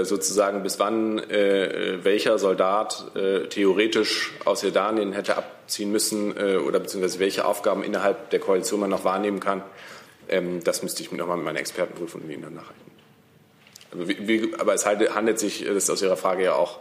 sozusagen, 0.03 0.63
bis 0.63 0.79
wann 0.79 1.17
äh, 1.17 1.99
welcher 2.03 2.38
Soldat 2.39 3.05
äh, 3.15 3.47
theoretisch 3.47 4.33
aus 4.43 4.61
Jordanien 4.61 5.13
hätte 5.13 5.38
abziehen 5.38 5.91
müssen 5.91 6.31
oder 6.33 6.79
beziehungsweise 6.79 7.19
welche 7.19 7.45
Aufgaben 7.45 7.83
innerhalb 7.83 8.29
der 8.29 8.39
Koalition 8.39 8.79
man 8.79 8.89
noch 8.89 9.03
wahrnehmen 9.03 9.39
kann, 9.39 9.63
ähm, 10.29 10.63
das 10.63 10.83
müsste 10.83 11.03
ich 11.03 11.11
noch 11.11 11.27
mal 11.27 11.38
mit 11.38 11.45
meiner 11.45 11.59
Expertenprüfung 11.59 12.21
und 12.21 12.29
Ihnen 12.29 12.43
dann 12.43 12.55
nachreichen. 12.55 12.91
Aber, 13.91 14.07
wie, 14.07 14.53
aber 14.57 14.73
es 14.73 14.85
handelt 14.85 15.39
sich, 15.39 15.65
das 15.65 15.75
ist 15.75 15.89
aus 15.89 16.01
Ihrer 16.01 16.17
Frage 16.17 16.43
ja 16.43 16.53
auch 16.53 16.79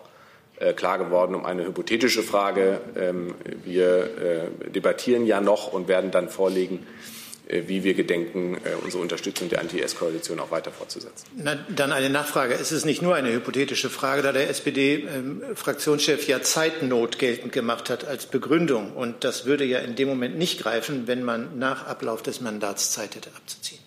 klar 0.76 0.98
geworden, 0.98 1.34
um 1.34 1.44
eine 1.44 1.66
hypothetische 1.66 2.22
Frage. 2.22 2.80
Ähm, 2.96 3.34
wir 3.64 4.50
debattieren 4.74 5.26
ja 5.26 5.42
noch 5.42 5.72
und 5.72 5.86
werden 5.86 6.10
dann 6.10 6.30
vorlegen, 6.30 6.78
äh, 6.78 7.25
wie 7.46 7.84
wir 7.84 7.94
gedenken, 7.94 8.56
äh, 8.64 8.74
unsere 8.82 9.02
Unterstützung 9.02 9.48
der 9.48 9.60
Anti-S-Koalition 9.60 10.40
auch 10.40 10.50
weiter 10.50 10.72
fortzusetzen. 10.72 11.26
Na, 11.36 11.54
dann 11.68 11.92
eine 11.92 12.10
Nachfrage. 12.10 12.54
Es 12.54 12.72
ist 12.72 12.84
nicht 12.84 13.02
nur 13.02 13.14
eine 13.14 13.32
hypothetische 13.32 13.88
Frage, 13.88 14.22
da 14.22 14.32
der 14.32 14.50
SPD-Fraktionschef 14.50 16.22
ähm, 16.22 16.28
ja 16.28 16.42
Zeitnot 16.42 17.18
geltend 17.18 17.52
gemacht 17.52 17.88
hat 17.88 18.04
als 18.04 18.26
Begründung. 18.26 18.92
Und 18.92 19.22
das 19.22 19.46
würde 19.46 19.64
ja 19.64 19.78
in 19.78 19.94
dem 19.94 20.08
Moment 20.08 20.36
nicht 20.36 20.60
greifen, 20.60 21.06
wenn 21.06 21.22
man 21.22 21.58
nach 21.58 21.86
Ablauf 21.86 22.22
des 22.22 22.40
Mandats 22.40 22.90
Zeit 22.90 23.14
hätte 23.14 23.30
abzuziehen. 23.36 23.85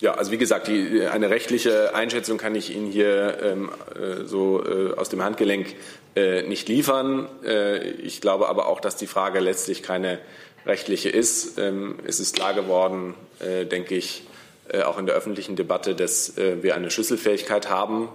Ja, 0.00 0.14
also 0.14 0.30
wie 0.30 0.38
gesagt, 0.38 0.66
die, 0.68 1.02
eine 1.02 1.28
rechtliche 1.28 1.94
Einschätzung 1.94 2.38
kann 2.38 2.54
ich 2.54 2.74
Ihnen 2.74 2.90
hier 2.90 3.38
ähm, 3.42 3.68
äh, 3.94 4.24
so 4.24 4.64
äh, 4.64 4.94
aus 4.94 5.10
dem 5.10 5.22
Handgelenk 5.22 5.74
äh, 6.16 6.42
nicht 6.42 6.70
liefern. 6.70 7.28
Äh, 7.44 7.90
ich 7.90 8.22
glaube 8.22 8.48
aber 8.48 8.66
auch, 8.66 8.80
dass 8.80 8.96
die 8.96 9.06
Frage 9.06 9.40
letztlich 9.40 9.82
keine 9.82 10.18
rechtliche 10.64 11.10
ist. 11.10 11.58
Ähm, 11.58 11.98
es 12.06 12.18
ist 12.18 12.34
klar 12.34 12.54
geworden, 12.54 13.14
äh, 13.40 13.66
denke 13.66 13.94
ich, 13.94 14.24
äh, 14.68 14.82
auch 14.84 14.98
in 14.98 15.04
der 15.04 15.14
öffentlichen 15.14 15.54
Debatte, 15.54 15.94
dass 15.94 16.34
wir 16.36 16.74
eine 16.74 16.90
Schlüsselfähigkeit 16.90 17.68
haben, 17.68 18.08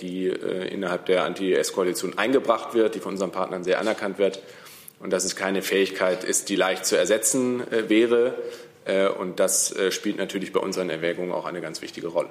die 0.00 0.28
innerhalb 0.28 1.04
der 1.06 1.24
Anti-IS-Koalition 1.24 2.16
eingebracht 2.16 2.72
wird, 2.74 2.94
die 2.94 3.00
von 3.00 3.12
unseren 3.12 3.32
Partnern 3.32 3.64
sehr 3.64 3.78
anerkannt 3.78 4.18
wird 4.18 4.40
und 5.00 5.10
dass 5.12 5.24
es 5.24 5.36
keine 5.36 5.60
Fähigkeit 5.62 6.24
ist, 6.24 6.48
die 6.48 6.56
leicht 6.56 6.86
zu 6.86 6.96
ersetzen 6.96 7.64
wäre. 7.88 8.34
Äh, 8.90 9.08
und 9.08 9.40
das 9.40 9.74
äh, 9.76 9.92
spielt 9.92 10.18
natürlich 10.18 10.52
bei 10.52 10.60
unseren 10.60 10.90
Erwägungen 10.90 11.32
auch 11.32 11.44
eine 11.44 11.60
ganz 11.60 11.80
wichtige 11.82 12.08
Rolle. 12.08 12.30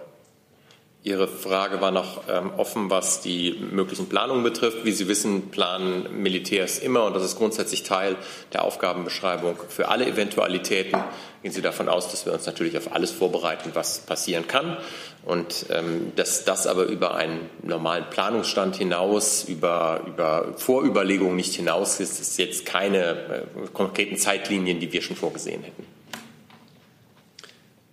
Ihre 1.02 1.30
Frage 1.30 1.80
war 1.80 1.92
noch 1.92 2.24
ähm, 2.28 2.52
offen, 2.58 2.90
was 2.90 3.22
die 3.22 3.58
möglichen 3.72 4.10
Planungen 4.10 4.44
betrifft. 4.44 4.84
Wie 4.84 4.92
Sie 4.92 5.08
wissen, 5.08 5.50
planen 5.50 6.22
Militärs 6.22 6.78
immer, 6.78 7.06
und 7.06 7.16
das 7.16 7.24
ist 7.24 7.38
grundsätzlich 7.38 7.84
Teil 7.84 8.18
der 8.52 8.66
Aufgabenbeschreibung, 8.66 9.56
für 9.70 9.88
alle 9.88 10.06
Eventualitäten. 10.06 11.02
Gehen 11.42 11.54
Sie 11.54 11.62
davon 11.62 11.88
aus, 11.88 12.12
dass 12.12 12.26
wir 12.26 12.34
uns 12.34 12.46
natürlich 12.46 12.78
auf 12.78 12.92
alles 12.92 13.12
vorbereiten, 13.12 13.72
was 13.76 14.00
passieren 14.00 14.46
kann. 14.50 14.76
Und 15.24 15.68
ähm, 15.70 16.12
dass 16.18 16.44
das 16.44 16.68
aber 16.68 16.84
über 16.84 17.16
einen 17.16 17.50
normalen 17.64 18.10
Planungsstand 18.10 18.76
hinaus, 18.76 19.46
über, 19.46 20.02
über 20.06 20.54
Vorüberlegungen 20.58 21.38
nicht 21.38 21.54
hinaus 21.54 22.02
ist, 22.02 22.20
ist 22.20 22.38
jetzt 22.38 22.66
keine 22.66 23.00
äh, 23.00 23.68
konkreten 23.72 24.18
Zeitlinien, 24.18 24.82
die 24.82 24.92
wir 24.92 25.02
schon 25.02 25.16
vorgesehen 25.16 25.64
hätten. 25.64 25.99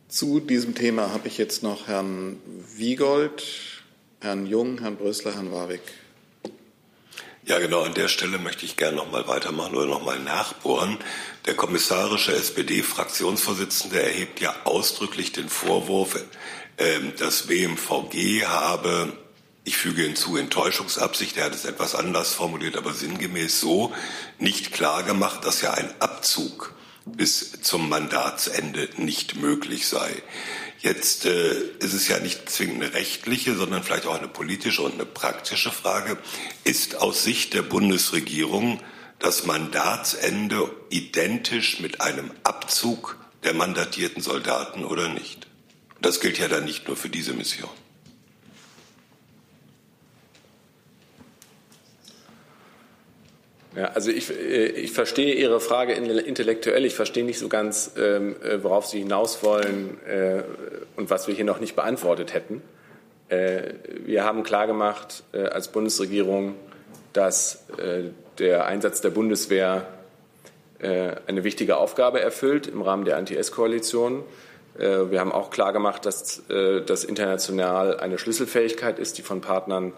Zu 0.09 0.39
diesem 0.39 0.77
Thema 0.77 1.11
habe 1.11 1.27
ich 1.27 1.37
jetzt 1.37 1.65
noch 1.65 1.89
Herrn 1.89 2.41
Wiegold, 2.77 3.43
Herrn 4.21 4.47
Jung, 4.47 4.79
Herrn 4.79 4.97
Brösler, 4.97 5.35
Herrn 5.35 5.51
Warwick. 5.51 5.83
Ja, 7.45 7.59
genau. 7.59 7.83
An 7.83 7.95
der 7.95 8.09
Stelle 8.09 8.39
möchte 8.39 8.65
ich 8.65 8.77
gerne 8.77 8.97
noch 8.97 9.11
mal 9.11 9.27
weitermachen 9.27 9.75
oder 9.75 9.87
noch 9.87 10.05
mal 10.05 10.19
nachbohren. 10.21 10.99
Der 11.47 11.55
kommissarische 11.55 12.33
SPD-Fraktionsvorsitzende 12.33 14.01
erhebt 14.01 14.41
ja 14.41 14.55
ausdrücklich 14.65 15.33
den 15.33 15.49
Vorwurf, 15.49 16.17
ähm, 16.79 17.13
das 17.19 17.49
BMVG 17.49 18.45
habe, 18.47 19.13
ich 19.65 19.77
füge 19.77 20.03
hinzu, 20.03 20.37
Enttäuschungsabsicht, 20.37 21.37
er 21.37 21.47
hat 21.47 21.55
es 21.55 21.65
etwas 21.65 21.97
anders 21.97 22.33
formuliert, 22.33 22.77
aber 22.77 22.93
sinngemäß 22.95 23.61
so, 23.61 23.93
nicht 24.39 24.73
klar 24.73 25.03
gemacht, 25.03 25.45
dass 25.45 25.63
ja 25.63 25.73
ein 25.73 25.93
Abzug 26.01 26.75
bis 27.07 27.63
zum 27.63 27.89
Mandatsende 27.89 28.89
nicht 28.97 29.37
möglich 29.37 29.87
sei. 29.87 30.23
Jetzt 30.81 31.25
äh, 31.25 31.55
ist 31.79 31.95
es 31.95 32.09
ja 32.09 32.19
nicht 32.19 32.51
zwingend 32.51 32.83
eine 32.83 32.95
rechtliche, 32.95 33.55
sondern 33.55 33.83
vielleicht 33.83 34.07
auch 34.07 34.19
eine 34.19 34.29
politische 34.29 34.83
und 34.83 34.95
eine 34.95 35.07
praktische 35.07 35.71
Frage. 35.71 36.19
Ist 36.65 36.97
aus 36.97 37.25
Sicht 37.25 37.55
der 37.55 37.63
Bundesregierung 37.63 38.81
das 39.19 39.47
Mandatsende 39.47 40.71
identisch 40.91 41.81
mit 41.81 42.01
einem 42.01 42.31
Abzug 42.43 43.17
der 43.45 43.55
mandatierten 43.55 44.23
Soldaten 44.23 44.85
oder 44.85 45.09
nicht? 45.09 45.47
Das 46.03 46.21
gilt 46.21 46.39
ja 46.39 46.49
dann 46.49 46.65
nicht 46.65 46.89
nur 46.89 46.97
für 46.97 47.09
diese 47.09 47.33
Mission. 47.33 47.71
Ja, 53.77 53.91
also 53.95 54.11
ich, 54.11 54.31
äh, 54.31 54.69
ich 54.69 54.93
verstehe 54.93 55.35
Ihre 55.35 55.61
Frage 55.61 55.93
intellektuell. 55.93 56.87
Ich 56.87 56.95
verstehe 56.95 57.25
nicht 57.25 57.39
so 57.39 57.49
ganz, 57.49 57.93
ähm, 57.99 58.37
äh, 58.43 58.63
worauf 58.63 58.87
Sie 58.87 59.01
hinaus 59.01 59.43
wollen 59.43 60.01
äh, 60.07 60.43
und 60.97 61.11
was 61.11 61.29
wir 61.29 61.35
hier 61.35 61.45
noch 61.45 61.61
nicht 61.61 61.77
beantwortet 61.77 62.35
hätten. 62.35 62.63
Wir 63.29 64.23
haben 64.23 64.45
klargemacht 64.45 65.25
als 65.33 65.67
Bundesregierung, 65.67 66.55
dass 67.13 67.65
der 68.39 68.67
Einsatz 68.67 69.01
der 69.01 69.11
Bundeswehr 69.11 69.85
eine 70.79 71.43
wichtige 71.43 71.79
Aufgabe 71.79 72.21
erfüllt 72.21 72.69
im 72.69 72.83
Rahmen 72.83 73.05
der 73.05 73.17
Anti-S-Koalition. 73.17 74.23
Wir 74.79 75.19
haben 75.19 75.33
auch 75.33 75.51
klargemacht, 75.51 76.07
dass 76.07 76.45
das 76.47 77.03
international 77.03 77.99
eine 77.99 78.19
Schlüsselfähigkeit 78.19 79.01
ist, 79.01 79.19
die 79.19 79.23
von 79.23 79.41
Partnern 79.41 79.93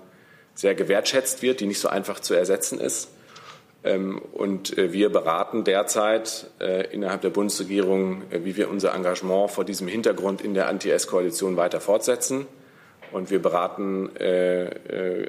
sehr 0.55 0.75
gewertschätzt 0.75 1.43
wird, 1.43 1.61
die 1.61 1.67
nicht 1.67 1.81
so 1.81 1.89
einfach 1.89 2.21
zu 2.21 2.33
ersetzen 2.33 2.81
ist. 2.81 3.11
Ähm, 3.89 4.19
und 4.33 4.77
äh, 4.77 4.93
wir 4.93 5.09
beraten 5.09 5.65
derzeit 5.65 6.51
äh, 6.61 6.93
innerhalb 6.93 7.23
der 7.23 7.31
Bundesregierung, 7.31 8.23
äh, 8.31 8.45
wie 8.45 8.57
wir 8.57 8.69
unser 8.69 8.95
Engagement 8.95 9.51
vor 9.51 9.65
diesem 9.65 9.89
Hintergrund 9.89 10.43
in 10.43 10.53
der 10.53 10.69
Anti-S-Koalition 10.69 11.57
weiter 11.57 11.81
fortsetzen. 11.81 12.47
Und 13.11 13.31
wir 13.31 13.41
beraten 13.41 14.11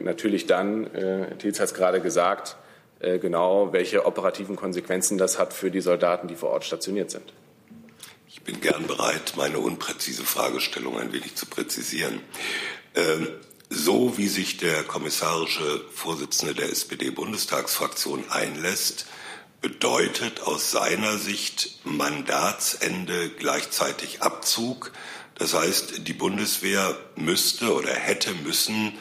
natürlich 0.01 0.47
dann, 0.47 0.89
Thiels 1.39 1.61
hat 1.61 1.67
es 1.67 1.73
gerade 1.73 2.01
gesagt, 2.01 2.57
genau, 2.99 3.71
welche 3.71 4.05
operativen 4.05 4.57
Konsequenzen 4.57 5.17
das 5.17 5.39
hat 5.39 5.53
für 5.53 5.71
die 5.71 5.79
Soldaten, 5.79 6.27
die 6.27 6.35
vor 6.35 6.49
Ort 6.49 6.65
stationiert 6.65 7.09
sind. 7.09 7.31
Ich 8.27 8.41
bin 8.41 8.59
gern 8.59 8.85
bereit, 8.85 9.35
meine 9.37 9.59
unpräzise 9.59 10.25
Fragestellung 10.25 10.99
ein 10.99 11.13
wenig 11.13 11.35
zu 11.35 11.45
präzisieren. 11.45 12.19
Ähm, 12.95 13.29
so 13.69 14.17
wie 14.17 14.27
sich 14.27 14.57
der 14.57 14.83
kommissarische 14.83 15.85
Vorsitzende 15.93 16.55
der 16.55 16.71
SPD-Bundestagsfraktion 16.71 18.29
einlässt, 18.29 19.05
bedeutet 19.61 20.41
aus 20.41 20.71
seiner 20.71 21.17
Sicht 21.17 21.79
Mandatsende 21.83 23.29
gleichzeitig 23.29 24.21
Abzug. 24.21 24.91
Das 25.35 25.53
heißt, 25.53 26.07
die 26.07 26.13
Bundeswehr 26.13 26.97
müsste 27.15 27.73
oder 27.73 27.93
hätte 27.93 28.33
müssen 28.33 28.93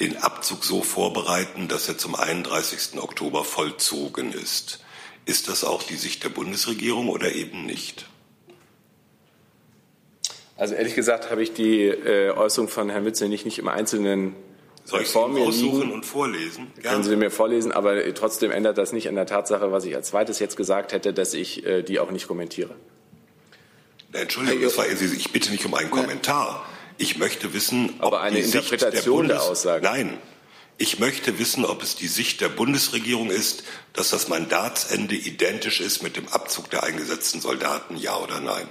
den 0.00 0.16
Abzug 0.16 0.64
so 0.64 0.82
vorbereiten, 0.82 1.68
dass 1.68 1.88
er 1.88 1.98
zum 1.98 2.14
31. 2.14 3.00
Oktober 3.00 3.44
vollzogen 3.44 4.32
ist. 4.32 4.80
Ist 5.26 5.48
das 5.48 5.62
auch 5.62 5.82
die 5.82 5.96
Sicht 5.96 6.24
der 6.24 6.30
Bundesregierung 6.30 7.08
oder 7.08 7.32
eben 7.32 7.66
nicht? 7.66 8.07
Also 10.58 10.74
ehrlich 10.74 10.96
gesagt 10.96 11.30
habe 11.30 11.42
ich 11.42 11.54
die 11.54 11.84
äh, 11.84 12.30
Äußerung 12.32 12.68
von 12.68 12.90
Herrn 12.90 13.04
Witzel 13.04 13.28
nicht, 13.28 13.46
nicht 13.46 13.60
im 13.60 13.68
Einzelnen 13.68 14.34
soll 14.84 15.02
ich 15.02 15.14
mir 15.14 15.42
aussuchen 15.42 15.92
und 15.92 16.04
vorlesen? 16.06 16.72
Gerne. 16.74 16.88
Können 16.88 17.04
Sie 17.04 17.14
mir 17.16 17.30
vorlesen, 17.30 17.72
aber 17.72 18.14
trotzdem 18.14 18.50
ändert 18.50 18.78
das 18.78 18.92
nicht 18.92 19.08
an 19.08 19.14
der 19.16 19.26
Tatsache, 19.26 19.70
was 19.70 19.84
ich 19.84 19.94
als 19.94 20.08
zweites 20.08 20.38
jetzt 20.38 20.56
gesagt 20.56 20.92
hätte, 20.92 21.12
dass 21.12 21.34
ich 21.34 21.64
äh, 21.66 21.82
die 21.82 22.00
auch 22.00 22.10
nicht 22.10 22.26
kommentiere. 22.26 22.74
Entschuldigung, 24.12 24.62
das 24.62 24.78
war, 24.78 24.86
ich 24.88 25.30
bitte 25.30 25.50
nicht 25.52 25.64
um 25.66 25.74
einen 25.74 25.90
Kommentar. 25.90 26.66
Ich 26.96 27.18
möchte 27.18 27.52
wissen, 27.52 27.94
ob 27.98 28.06
aber 28.06 28.22
eine 28.22 28.38
Interpretation 28.38 29.28
der, 29.28 29.34
Bundes, 29.34 29.44
der 29.44 29.52
Aussage. 29.52 29.84
Nein, 29.84 30.18
ich 30.78 30.98
möchte 30.98 31.38
wissen, 31.38 31.66
ob 31.66 31.82
es 31.82 31.94
die 31.94 32.08
Sicht 32.08 32.40
der 32.40 32.48
Bundesregierung 32.48 33.30
ist, 33.30 33.64
dass 33.92 34.10
das 34.10 34.28
Mandatsende 34.28 35.14
identisch 35.14 35.80
ist 35.80 36.02
mit 36.02 36.16
dem 36.16 36.26
Abzug 36.28 36.70
der 36.70 36.82
eingesetzten 36.82 37.42
Soldaten, 37.42 37.96
ja 37.96 38.16
oder 38.16 38.40
nein? 38.40 38.66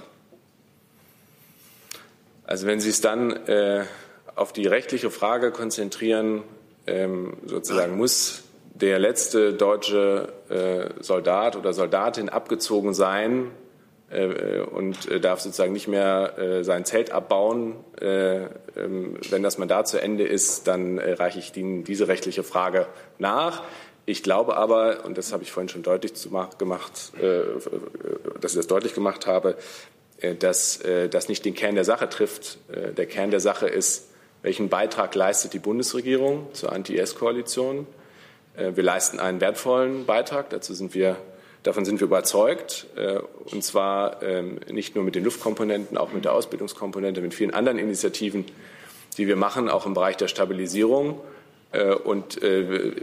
Also 2.48 2.66
wenn 2.66 2.80
Sie 2.80 2.88
es 2.88 3.02
dann 3.02 3.32
äh, 3.46 3.84
auf 4.34 4.54
die 4.54 4.66
rechtliche 4.66 5.10
Frage 5.10 5.50
konzentrieren, 5.50 6.42
ähm, 6.86 7.36
sozusagen 7.44 7.98
muss 7.98 8.42
der 8.72 8.98
letzte 8.98 9.52
deutsche 9.52 10.32
äh, 10.48 11.02
Soldat 11.02 11.56
oder 11.56 11.74
Soldatin 11.74 12.30
abgezogen 12.30 12.94
sein 12.94 13.50
äh, 14.08 14.60
und 14.60 15.10
äh, 15.10 15.20
darf 15.20 15.40
sozusagen 15.40 15.74
nicht 15.74 15.88
mehr 15.88 16.38
äh, 16.38 16.64
sein 16.64 16.86
Zelt 16.86 17.12
abbauen. 17.12 17.76
Äh, 18.00 18.44
ähm, 18.76 19.18
wenn 19.28 19.42
das 19.42 19.58
Mandat 19.58 19.86
zu 19.86 20.00
Ende 20.00 20.24
ist, 20.24 20.66
dann 20.66 20.98
reiche 20.98 21.40
ich 21.40 21.54
Ihnen 21.54 21.84
diese 21.84 22.08
rechtliche 22.08 22.44
Frage 22.44 22.86
nach. 23.18 23.62
Ich 24.06 24.22
glaube 24.22 24.56
aber, 24.56 25.04
und 25.04 25.18
das 25.18 25.34
habe 25.34 25.42
ich 25.42 25.52
vorhin 25.52 25.68
schon 25.68 25.82
deutlich 25.82 26.14
gemacht, 26.56 27.12
dass 28.40 28.52
ich 28.52 28.56
das 28.56 28.66
deutlich 28.66 28.94
gemacht 28.94 29.26
habe, 29.26 29.54
dass 30.40 30.80
das 31.10 31.28
nicht 31.28 31.44
den 31.44 31.54
Kern 31.54 31.74
der 31.74 31.84
Sache 31.84 32.08
trifft. 32.08 32.58
Der 32.68 33.06
Kern 33.06 33.30
der 33.30 33.40
Sache 33.40 33.68
ist, 33.68 34.08
welchen 34.42 34.68
Beitrag 34.68 35.14
leistet 35.14 35.52
die 35.52 35.58
Bundesregierung 35.58 36.46
zur 36.52 36.72
Anti-IS-Koalition? 36.72 37.86
Äh, 38.56 38.76
wir 38.76 38.84
leisten 38.84 39.18
einen 39.18 39.40
wertvollen 39.40 40.06
Beitrag, 40.06 40.50
dazu 40.50 40.74
sind 40.74 40.94
wir, 40.94 41.16
davon 41.62 41.84
sind 41.84 42.00
wir 42.00 42.06
überzeugt, 42.06 42.86
äh, 42.96 43.18
und 43.50 43.64
zwar 43.64 44.22
ähm, 44.22 44.60
nicht 44.70 44.94
nur 44.94 45.04
mit 45.04 45.14
den 45.14 45.24
Luftkomponenten, 45.24 45.96
auch 45.96 46.12
mit 46.12 46.24
der 46.24 46.34
Ausbildungskomponente, 46.34 47.20
mit 47.20 47.34
vielen 47.34 47.52
anderen 47.52 47.78
Initiativen, 47.78 48.44
die 49.16 49.26
wir 49.26 49.36
machen, 49.36 49.68
auch 49.68 49.86
im 49.86 49.94
Bereich 49.94 50.16
der 50.16 50.28
Stabilisierung. 50.28 51.20
Äh, 51.72 51.92
und 51.92 52.40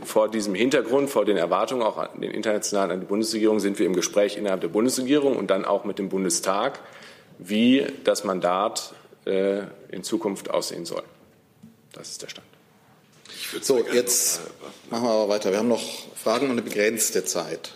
vor 0.04 0.30
diesem 0.30 0.56
Hintergrund, 0.56 1.10
vor 1.10 1.26
den 1.26 1.38
Erwartungen 1.38 1.84
auch 1.84 1.98
an 1.98 2.22
den 2.22 2.32
internationalen 2.32 2.92
an 2.92 3.00
die 3.02 3.06
Bundesregierung, 3.06 3.60
sind 3.60 3.78
wir 3.78 3.86
im 3.86 3.94
Gespräch 3.94 4.38
innerhalb 4.38 4.62
der 4.62 4.70
Bundesregierung 4.70 5.36
und 5.36 5.52
dann 5.52 5.66
auch 5.66 5.84
mit 5.84 6.00
dem 6.00 6.10
Bundestag, 6.10 6.80
wie 7.38 7.86
das 8.04 8.24
Mandat 8.24 8.94
in 9.26 10.04
Zukunft 10.04 10.52
aussehen 10.52 10.86
soll. 10.86 11.04
Das 11.94 12.12
ist 12.12 12.22
der 12.22 12.28
Stand. 12.28 12.46
So, 13.62 13.86
jetzt 13.92 14.42
machen 14.90 15.04
wir 15.04 15.12
aber 15.12 15.30
weiter. 15.30 15.52
Wir 15.52 15.60
haben 15.60 15.68
noch 15.68 15.84
Fragen 16.16 16.46
und 16.46 16.52
eine 16.52 16.62
begrenzte 16.62 17.24
Zeit. 17.26 17.74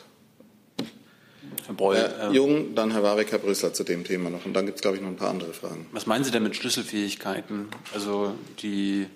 Herr 1.65 1.75
Breul. 1.75 1.95
Herr 1.95 2.31
äh, 2.31 2.33
Jung, 2.33 2.75
dann 2.75 2.91
Herr 2.91 3.03
Warwick, 3.03 3.31
Herr 3.31 3.39
Brüssler 3.39 3.73
zu 3.73 3.83
dem 3.83 4.03
Thema 4.03 4.29
noch. 4.29 4.45
Und 4.45 4.53
dann 4.53 4.65
gibt 4.65 4.77
es, 4.77 4.81
glaube 4.81 4.97
ich, 4.97 5.03
noch 5.03 5.09
ein 5.09 5.15
paar 5.15 5.29
andere 5.29 5.53
Fragen. 5.53 5.87
Was 5.91 6.05
meinen 6.05 6.23
Sie 6.23 6.31
denn 6.31 6.43
mit 6.43 6.55
Schlüsselfähigkeiten? 6.55 7.67
Also 7.93 8.33
die 8.61 9.07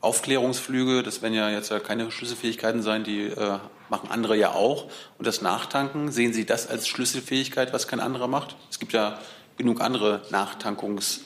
Aufklärungsflüge, 0.00 1.02
das 1.02 1.22
werden 1.22 1.34
ja 1.34 1.50
jetzt 1.50 1.70
ja 1.70 1.78
keine 1.78 2.10
Schlüsselfähigkeiten 2.10 2.82
sein, 2.82 3.04
die 3.04 3.22
äh, 3.22 3.58
machen 3.88 4.10
andere 4.10 4.36
ja 4.36 4.52
auch. 4.52 4.90
Und 5.18 5.26
das 5.26 5.42
Nachtanken, 5.42 6.10
sehen 6.10 6.32
Sie 6.32 6.44
das 6.44 6.66
als 6.68 6.88
Schlüsselfähigkeit, 6.88 7.72
was 7.72 7.88
kein 7.88 8.00
anderer 8.00 8.28
macht? 8.28 8.56
Es 8.70 8.78
gibt 8.78 8.92
ja 8.92 9.18
genug 9.56 9.80
andere 9.80 10.22
Nachtankungs- 10.30 11.20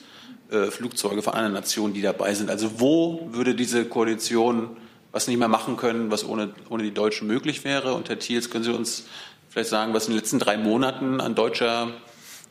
äh, 0.51 0.69
von 0.69 1.33
anderen 1.33 1.53
Nationen, 1.53 1.93
die 1.93 2.01
dabei 2.01 2.33
sind. 2.33 2.49
Also 2.49 2.79
wo 2.79 3.29
würde 3.31 3.55
diese 3.55 3.85
Koalition 3.85 4.75
was 5.11 5.27
nicht 5.27 5.37
mehr 5.37 5.47
machen 5.47 5.77
können, 5.77 6.09
was 6.11 6.25
ohne, 6.25 6.53
ohne 6.69 6.83
die 6.83 6.93
Deutschen 6.93 7.27
möglich 7.27 7.63
wäre? 7.63 7.93
Und 7.93 8.09
Herr 8.09 8.19
Thiels, 8.19 8.49
können 8.49 8.63
Sie 8.63 8.73
uns 8.73 9.05
vielleicht 9.49 9.69
sagen, 9.69 9.93
was 9.93 10.07
in 10.07 10.13
den 10.13 10.19
letzten 10.19 10.39
drei 10.39 10.57
Monaten 10.57 11.19
an 11.19 11.35
deutscher 11.35 11.91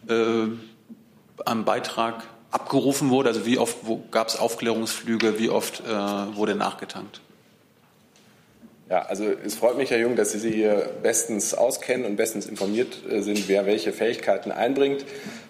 äh, 0.08 0.46
am 1.44 1.64
Beitrag 1.64 2.24
abgerufen 2.50 3.10
wurde? 3.10 3.30
Also 3.30 3.46
wie 3.46 3.58
oft 3.58 3.78
gab 4.10 4.28
es 4.28 4.36
Aufklärungsflüge, 4.36 5.38
wie 5.38 5.48
oft 5.48 5.80
äh, 5.80 5.92
wurde 6.36 6.54
nachgetankt? 6.54 7.20
Ja, 8.90 9.02
also 9.02 9.24
es 9.46 9.54
freut 9.54 9.76
mich, 9.76 9.92
Herr 9.92 10.00
Jung, 10.00 10.16
dass 10.16 10.32
Sie 10.32 10.40
sich 10.40 10.52
hier 10.52 10.90
bestens 11.00 11.54
auskennen 11.54 12.04
und 12.04 12.16
bestens 12.16 12.46
informiert 12.46 12.98
äh, 13.08 13.20
sind, 13.20 13.48
wer 13.48 13.64
welche 13.64 13.92
Fähigkeiten 13.92 14.50
einbringt. 14.50 15.04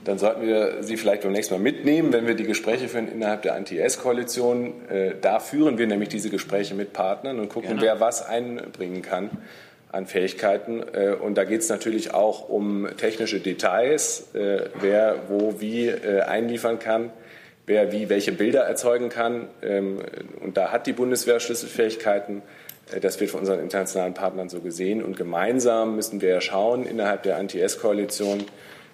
Dann 0.05 0.18
sollten 0.18 0.47
wir 0.47 0.82
Sie 0.82 0.99
vielleicht 0.99 1.22
beim 1.22 1.32
nächsten 1.32 1.55
Mal 1.55 1.61
mitnehmen, 1.61 2.12
wenn 2.12 2.26
wir 2.26 2.34
die 2.34 2.45
Gespräche 2.45 2.86
führen 2.88 3.11
innerhalb 3.11 3.41
der 3.41 3.55
Anti-S-Koalition. 3.55 4.91
Äh, 4.91 5.14
da 5.22 5.41
führen 5.41 5.78
wir 5.78 5.86
nämlich 5.86 6.11
diese 6.11 6.28
Gespräche 6.28 6.74
mit 6.74 6.93
Partnern 6.93 7.41
und 7.41 7.49
gucken, 7.49 7.78
Gerne. 7.78 7.82
wer 7.82 8.01
was 8.01 8.22
einbringen 8.22 9.01
kann 9.01 9.30
an 9.91 10.07
Fähigkeiten. 10.07 10.82
Äh, 10.93 11.14
und 11.14 11.38
da 11.38 11.45
geht 11.45 11.62
es 11.62 11.70
natürlich 11.70 12.12
auch 12.12 12.51
um 12.51 12.88
technische 12.99 13.41
Details, 13.41 14.28
wer 14.34 15.16
wo 15.28 15.62
wie 15.62 15.91
einliefern 15.91 16.78
kann 16.78 17.11
wer 17.70 17.93
wie 17.93 18.09
welche 18.09 18.32
Bilder 18.32 18.62
erzeugen 18.62 19.09
kann. 19.09 19.49
Ähm, 19.62 20.01
und 20.41 20.57
da 20.57 20.72
hat 20.72 20.86
die 20.86 20.93
Bundeswehr 20.93 21.38
Schlüsselfähigkeiten. 21.38 22.43
Äh, 22.93 23.01
das 23.01 23.20
wird 23.20 23.30
von 23.30 23.41
unseren 23.41 23.61
internationalen 23.61 24.14
Partnern 24.14 24.49
so 24.49 24.61
gesehen. 24.61 25.03
Und 25.03 25.16
gemeinsam 25.16 25.97
müssen 25.97 26.20
wir 26.20 26.41
schauen 26.41 26.84
innerhalb 26.84 27.22
der 27.22 27.36
Anti-S-Koalition, 27.36 28.45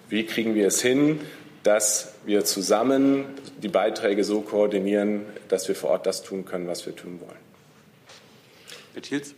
wie 0.09 0.25
kriegen 0.25 0.55
wir 0.55 0.67
es 0.67 0.81
hin, 0.81 1.19
dass 1.63 2.13
wir 2.25 2.45
zusammen 2.45 3.25
die 3.61 3.67
Beiträge 3.67 4.23
so 4.23 4.41
koordinieren, 4.41 5.25
dass 5.49 5.67
wir 5.67 5.75
vor 5.75 5.89
Ort 5.91 6.05
das 6.05 6.23
tun 6.23 6.45
können, 6.45 6.67
was 6.67 6.85
wir 6.85 6.95
tun 6.95 7.19
wollen. 7.19 7.46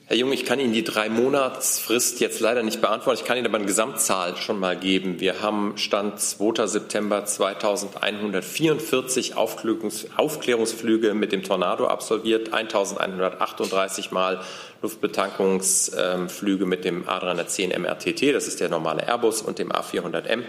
Herr 0.05 0.15
Jung, 0.15 0.31
ich 0.31 0.45
kann 0.45 0.61
Ihnen 0.61 0.71
die 0.71 0.85
drei 0.85 1.09
Monatsfrist 1.09 2.21
jetzt 2.21 2.39
leider 2.39 2.63
nicht 2.63 2.79
beantworten. 2.79 3.19
Ich 3.19 3.25
kann 3.27 3.35
Ihnen 3.35 3.45
aber 3.45 3.57
eine 3.57 3.65
Gesamtzahl 3.65 4.37
schon 4.37 4.57
mal 4.57 4.77
geben. 4.77 5.19
Wir 5.19 5.41
haben 5.41 5.73
Stand 5.75 6.21
2. 6.21 6.65
September 6.65 7.25
2144 7.25 9.35
Aufklärungs 9.35 10.07
Aufklärungsflüge 10.15 11.13
mit 11.13 11.33
dem 11.33 11.43
Tornado 11.43 11.87
absolviert, 11.87 12.53
1138 12.53 14.11
Mal 14.11 14.39
Luftbetankungsflüge 14.81 16.65
mit 16.65 16.85
dem 16.85 17.03
A310 17.03 17.77
MRTT, 17.77 18.33
das 18.33 18.47
ist 18.47 18.61
der 18.61 18.69
normale 18.69 19.05
Airbus, 19.05 19.41
und 19.41 19.59
dem 19.59 19.73
A400M 19.73 20.43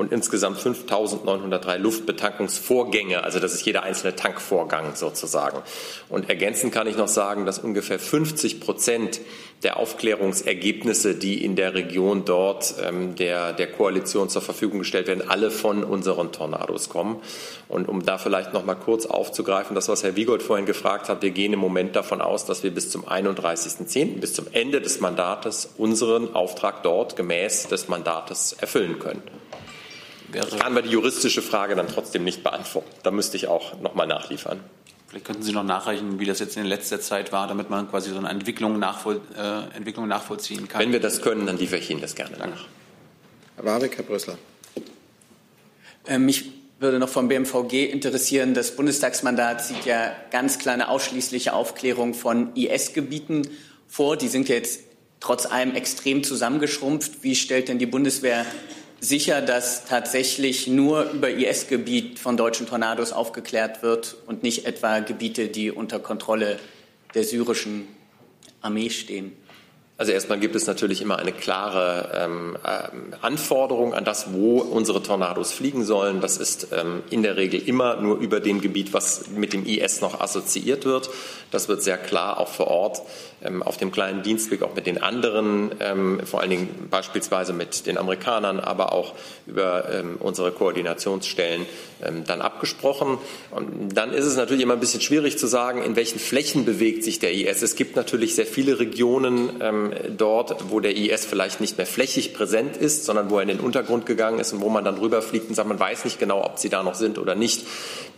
und 0.00 0.12
insgesamt 0.12 0.56
5.903 0.58 1.76
Luftbetankungsvorgänge. 1.76 3.22
Also 3.22 3.38
das 3.38 3.52
ist 3.52 3.66
jeder 3.66 3.82
einzelne 3.82 4.16
Tankvorgang 4.16 4.96
sozusagen. 4.96 5.58
Und 6.08 6.30
ergänzend 6.30 6.72
kann 6.72 6.86
ich 6.86 6.96
noch 6.96 7.06
sagen, 7.06 7.44
dass 7.44 7.58
ungefähr 7.58 7.98
50 7.98 8.60
Prozent 8.60 9.20
der 9.62 9.76
Aufklärungsergebnisse, 9.76 11.16
die 11.16 11.44
in 11.44 11.54
der 11.54 11.74
Region 11.74 12.24
dort 12.24 12.76
ähm, 12.82 13.14
der, 13.14 13.52
der 13.52 13.70
Koalition 13.70 14.30
zur 14.30 14.40
Verfügung 14.40 14.78
gestellt 14.78 15.06
werden, 15.06 15.28
alle 15.28 15.50
von 15.50 15.84
unseren 15.84 16.32
Tornados 16.32 16.88
kommen. 16.88 17.20
Und 17.68 17.86
um 17.86 18.02
da 18.02 18.16
vielleicht 18.16 18.54
noch 18.54 18.64
mal 18.64 18.76
kurz 18.76 19.04
aufzugreifen, 19.04 19.74
das, 19.74 19.90
was 19.90 20.02
Herr 20.02 20.16
Wiegold 20.16 20.42
vorhin 20.42 20.64
gefragt 20.64 21.10
hat, 21.10 21.20
wir 21.20 21.30
gehen 21.30 21.52
im 21.52 21.60
Moment 21.60 21.94
davon 21.94 22.22
aus, 22.22 22.46
dass 22.46 22.62
wir 22.62 22.70
bis 22.70 22.88
zum 22.88 23.04
31.10., 23.06 24.18
bis 24.18 24.32
zum 24.32 24.46
Ende 24.52 24.80
des 24.80 25.00
Mandates, 25.00 25.68
unseren 25.76 26.34
Auftrag 26.34 26.82
dort 26.84 27.16
gemäß 27.16 27.68
des 27.68 27.88
Mandates 27.88 28.54
erfüllen 28.54 28.98
können. 28.98 29.22
Kann 30.32 30.60
aber 30.60 30.82
die 30.82 30.90
juristische 30.90 31.42
Frage 31.42 31.74
dann 31.74 31.88
trotzdem 31.88 32.24
nicht 32.24 32.42
beantworten. 32.42 32.90
Da 33.02 33.10
müsste 33.10 33.36
ich 33.36 33.48
auch 33.48 33.80
noch 33.80 33.94
mal 33.94 34.06
nachliefern. 34.06 34.60
Vielleicht 35.08 35.26
könnten 35.26 35.42
Sie 35.42 35.52
noch 35.52 35.64
nachreichen, 35.64 36.20
wie 36.20 36.24
das 36.24 36.38
jetzt 36.38 36.56
in 36.56 36.66
letzter 36.66 37.00
Zeit 37.00 37.32
war, 37.32 37.48
damit 37.48 37.68
man 37.68 37.90
quasi 37.90 38.10
so 38.10 38.18
eine 38.18 38.28
Entwicklung, 38.28 38.78
nachvoll, 38.78 39.20
äh, 39.36 39.76
Entwicklung 39.76 40.06
nachvollziehen 40.06 40.68
kann. 40.68 40.80
Wenn 40.80 40.92
wir 40.92 41.00
das 41.00 41.20
können, 41.20 41.46
dann 41.46 41.58
liefere 41.58 41.80
ich 41.80 41.90
Ihnen 41.90 42.00
das 42.00 42.14
gerne 42.14 42.36
nach. 42.38 42.66
Herr 43.56 43.64
Warwick, 43.64 43.96
Herr 43.96 44.04
Brüssler. 44.04 44.38
Äh, 46.06 46.18
mich 46.18 46.52
würde 46.78 47.00
noch 47.00 47.08
vom 47.08 47.26
BMVG 47.26 47.90
interessieren, 47.90 48.54
das 48.54 48.76
Bundestagsmandat 48.76 49.64
sieht 49.64 49.84
ja 49.84 50.12
ganz 50.30 50.58
kleine 50.58 50.88
ausschließliche 50.88 51.52
Aufklärung 51.52 52.14
von 52.14 52.54
IS-Gebieten 52.54 53.48
vor. 53.88 54.16
Die 54.16 54.28
sind 54.28 54.48
jetzt 54.48 54.80
trotz 55.20 55.44
allem 55.44 55.74
extrem 55.74 56.24
zusammengeschrumpft. 56.24 57.22
Wie 57.22 57.34
stellt 57.34 57.68
denn 57.68 57.78
die 57.78 57.86
Bundeswehr 57.86 58.46
sicher, 59.00 59.40
dass 59.40 59.84
tatsächlich 59.86 60.66
nur 60.66 61.10
über 61.10 61.30
IS-Gebiet 61.30 62.18
von 62.18 62.36
deutschen 62.36 62.66
Tornados 62.66 63.12
aufgeklärt 63.12 63.82
wird 63.82 64.16
und 64.26 64.42
nicht 64.42 64.66
etwa 64.66 65.00
Gebiete, 65.00 65.48
die 65.48 65.70
unter 65.70 65.98
Kontrolle 65.98 66.58
der 67.14 67.24
syrischen 67.24 67.88
Armee 68.60 68.90
stehen? 68.90 69.32
Also 70.00 70.12
erstmal 70.12 70.40
gibt 70.40 70.56
es 70.56 70.66
natürlich 70.66 71.02
immer 71.02 71.18
eine 71.18 71.30
klare 71.30 72.10
ähm, 72.14 72.56
ähm, 72.66 73.14
Anforderung 73.20 73.92
an 73.92 74.06
das, 74.06 74.32
wo 74.32 74.58
unsere 74.60 75.02
Tornados 75.02 75.52
fliegen 75.52 75.84
sollen. 75.84 76.22
Das 76.22 76.38
ist 76.38 76.68
ähm, 76.72 77.02
in 77.10 77.22
der 77.22 77.36
Regel 77.36 77.60
immer 77.60 77.96
nur 77.96 78.16
über 78.16 78.40
dem 78.40 78.62
Gebiet, 78.62 78.94
was 78.94 79.28
mit 79.28 79.52
dem 79.52 79.66
IS 79.66 80.00
noch 80.00 80.18
assoziiert 80.18 80.86
wird. 80.86 81.10
Das 81.50 81.68
wird 81.68 81.82
sehr 81.82 81.98
klar 81.98 82.40
auch 82.40 82.48
vor 82.48 82.68
Ort 82.68 83.02
auf 83.62 83.76
dem 83.78 83.90
kleinen 83.90 84.22
Dienstweg 84.22 84.62
auch 84.62 84.74
mit 84.74 84.86
den 84.86 85.02
anderen, 85.02 85.70
ähm, 85.80 86.20
vor 86.24 86.40
allen 86.40 86.50
Dingen 86.50 86.88
beispielsweise 86.90 87.52
mit 87.52 87.86
den 87.86 87.96
Amerikanern, 87.96 88.60
aber 88.60 88.92
auch 88.92 89.14
über 89.46 89.90
ähm, 89.92 90.16
unsere 90.20 90.52
Koordinationsstellen 90.52 91.66
dann 92.26 92.40
abgesprochen. 92.40 93.18
Und 93.50 93.90
dann 93.94 94.14
ist 94.14 94.24
es 94.24 94.34
natürlich 94.34 94.62
immer 94.62 94.72
ein 94.72 94.80
bisschen 94.80 95.02
schwierig 95.02 95.36
zu 95.36 95.46
sagen, 95.46 95.82
in 95.82 95.96
welchen 95.96 96.18
Flächen 96.18 96.64
bewegt 96.64 97.04
sich 97.04 97.18
der 97.18 97.34
IS. 97.34 97.60
Es 97.60 97.76
gibt 97.76 97.94
natürlich 97.94 98.34
sehr 98.34 98.46
viele 98.46 98.78
Regionen 98.78 99.50
dort, 100.16 100.70
wo 100.70 100.80
der 100.80 100.96
IS 100.96 101.26
vielleicht 101.26 101.60
nicht 101.60 101.76
mehr 101.76 101.86
flächig 101.86 102.32
präsent 102.32 102.78
ist, 102.78 103.04
sondern 103.04 103.28
wo 103.28 103.36
er 103.36 103.42
in 103.42 103.48
den 103.48 103.60
Untergrund 103.60 104.06
gegangen 104.06 104.38
ist 104.38 104.54
und 104.54 104.62
wo 104.62 104.70
man 104.70 104.82
dann 104.82 104.96
rüberfliegt 104.96 105.50
und 105.50 105.54
sagt, 105.54 105.68
man 105.68 105.78
weiß 105.78 106.06
nicht 106.06 106.18
genau, 106.18 106.42
ob 106.42 106.58
sie 106.58 106.70
da 106.70 106.82
noch 106.82 106.94
sind 106.94 107.18
oder 107.18 107.34
nicht. 107.34 107.66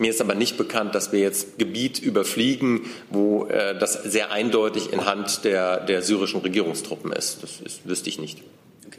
Mir 0.03 0.11
ist 0.11 0.20
aber 0.20 0.34
nicht 0.34 0.57
bekannt, 0.57 0.96
dass 0.96 1.12
wir 1.12 1.20
jetzt 1.20 1.61
Gebiet 1.61 2.00
überfliegen, 2.00 2.86
wo 3.09 3.46
äh, 3.46 3.78
das 3.78 3.92
sehr 3.92 4.32
eindeutig 4.32 4.92
in 4.92 5.05
Hand 5.05 5.44
der, 5.44 5.78
der 5.78 6.03
syrischen 6.03 6.40
Regierungstruppen 6.40 7.12
ist. 7.12 7.40
Das 7.44 7.61
ist, 7.61 7.86
wüsste 7.86 8.09
ich 8.09 8.18
nicht. 8.18 8.42
Okay. 8.84 8.98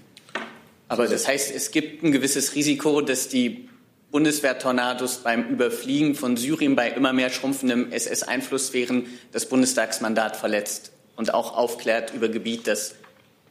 Aber 0.87 1.09
das 1.09 1.27
heißt, 1.27 1.53
es 1.53 1.71
gibt 1.71 2.03
ein 2.03 2.13
gewisses 2.13 2.55
Risiko, 2.55 3.01
dass 3.01 3.27
die 3.27 3.67
Bundeswehr-Tornados 4.11 5.17
beim 5.17 5.49
Überfliegen 5.49 6.15
von 6.15 6.37
Syrien 6.37 6.77
bei 6.77 6.89
immer 6.91 7.11
mehr 7.11 7.31
schrumpfendem 7.31 7.91
SS-Einflusssphären 7.91 9.07
das 9.33 9.49
Bundestagsmandat 9.49 10.37
verletzt. 10.37 10.93
und 11.17 11.33
auch 11.33 11.57
aufklärt 11.57 12.13
über 12.13 12.29
Gebiet, 12.29 12.65
das 12.65 12.95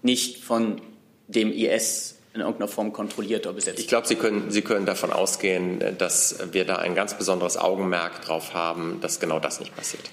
nicht 0.00 0.42
von 0.42 0.80
dem 1.28 1.52
IS 1.52 2.14
in 2.34 2.40
irgendeiner 2.40 2.68
Form 2.68 2.92
kontrolliert 2.92 3.46
oder 3.46 3.54
besetzt. 3.54 3.78
Ich 3.78 3.88
glaube, 3.88 4.06
Sie 4.06 4.16
können, 4.16 4.50
Sie 4.50 4.62
können 4.62 4.86
davon 4.86 5.12
ausgehen, 5.12 5.96
dass 5.98 6.38
wir 6.52 6.64
da 6.64 6.76
ein 6.76 6.94
ganz 6.94 7.16
besonderes 7.16 7.56
Augenmerk 7.56 8.22
drauf 8.22 8.54
haben, 8.54 9.00
dass 9.00 9.20
genau 9.20 9.38
das 9.38 9.60
nicht 9.60 9.76
passiert. 9.76 10.10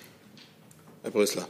Herr 1.03 1.11
Brösler. 1.11 1.47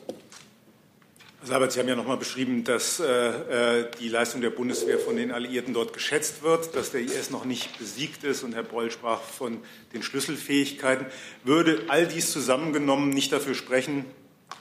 Herr 1.40 1.48
Seibert, 1.48 1.72
Sie 1.72 1.80
haben 1.80 1.88
ja 1.88 1.96
noch 1.96 2.06
mal 2.06 2.18
beschrieben, 2.18 2.64
dass 2.66 3.00
äh, 3.00 3.86
die 4.00 4.10
Leistung 4.10 4.42
der 4.42 4.52
Bundeswehr 4.52 5.00
von 5.00 5.16
den 5.16 5.32
Alliierten 5.32 5.74
dort 5.74 5.94
geschätzt 5.94 6.44
wird, 6.44 6.76
dass 6.76 6.92
der 6.92 7.02
IS 7.02 7.32
noch 7.32 7.46
nicht 7.46 7.80
besiegt 7.80 8.24
ist. 8.24 8.44
Und 8.44 8.54
Herr 8.54 8.64
Breul 8.64 8.92
sprach 8.92 9.22
von 9.22 9.62
den 9.94 10.04
Schlüsselfähigkeiten. 10.04 11.08
Würde 11.44 11.84
all 11.88 12.06
dies 12.06 12.32
zusammengenommen 12.32 13.10
nicht 13.10 13.32
dafür 13.32 13.56
sprechen, 13.56 14.06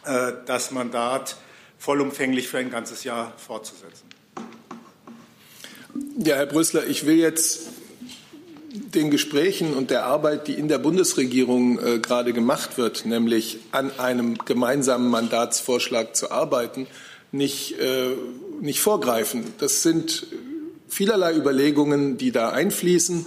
äh, 0.05 0.33
das 0.47 0.71
Mandat 0.71 1.37
vollumfänglich 1.79 2.49
für 2.49 2.59
ein 2.59 2.71
ganzes 2.71 3.05
Jahr 3.05 3.35
fortzusetzen? 3.37 4.09
Ja, 5.95 6.37
Herr 6.37 6.47
Brüssler, 6.47 6.87
ich 6.87 7.07
will 7.07 7.17
jetzt 7.17 7.69
den 8.95 9.11
Gesprächen 9.11 9.75
und 9.75 9.91
der 9.91 10.05
Arbeit, 10.05 10.47
die 10.49 10.55
in 10.55 10.69
der 10.69 10.79
Bundesregierung 10.79 11.79
äh, 11.79 11.99
gerade 11.99 12.33
gemacht 12.33 12.77
wird, 12.77 13.07
nämlich 13.07 13.59
an 13.73 13.91
einem 13.99 14.37
gemeinsamen 14.39 15.09
Mandatsvorschlag 15.09 16.15
zu 16.15 16.31
arbeiten, 16.31 16.87
nicht, 17.33 17.79
äh, 17.79 18.11
nicht 18.61 18.81
vorgreifen. 18.81 19.45
Das 19.59 19.83
sind 19.83 20.27
vielerlei 20.89 21.35
Überlegungen, 21.35 22.19
die 22.19 22.33
da 22.33 22.51
einfließen. 22.51 23.27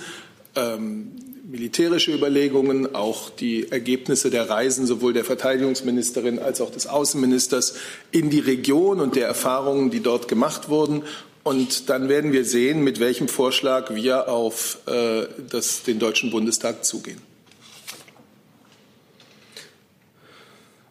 Ähm, 0.56 1.12
militärische 1.50 2.14
Überlegungen, 2.14 2.96
auch 2.96 3.30
die 3.30 3.72
Ergebnisse 3.72 4.30
der 4.30 4.50
Reisen 4.50 4.86
sowohl 4.88 5.14
der 5.14 5.26
Verteidigungsministerin 5.26 6.40
als 6.40 6.62
auch 6.62 6.72
des 6.72 6.88
Außenministers 6.88 7.76
in 8.12 8.30
die 8.30 8.40
Region 8.40 9.02
und 9.02 9.16
der 9.16 9.28
Erfahrungen, 9.28 9.92
die 9.92 10.00
dort 10.00 10.28
gemacht 10.28 10.70
wurden. 10.70 11.04
Und 11.44 11.90
dann 11.90 12.08
werden 12.08 12.32
wir 12.32 12.46
sehen, 12.46 12.84
mit 12.84 13.00
welchem 13.00 13.28
Vorschlag 13.28 13.94
wir 13.94 14.30
auf 14.30 14.80
äh, 14.88 15.28
das, 15.50 15.84
den 15.84 15.98
Deutschen 15.98 16.30
Bundestag 16.30 16.86
zugehen. 16.86 17.22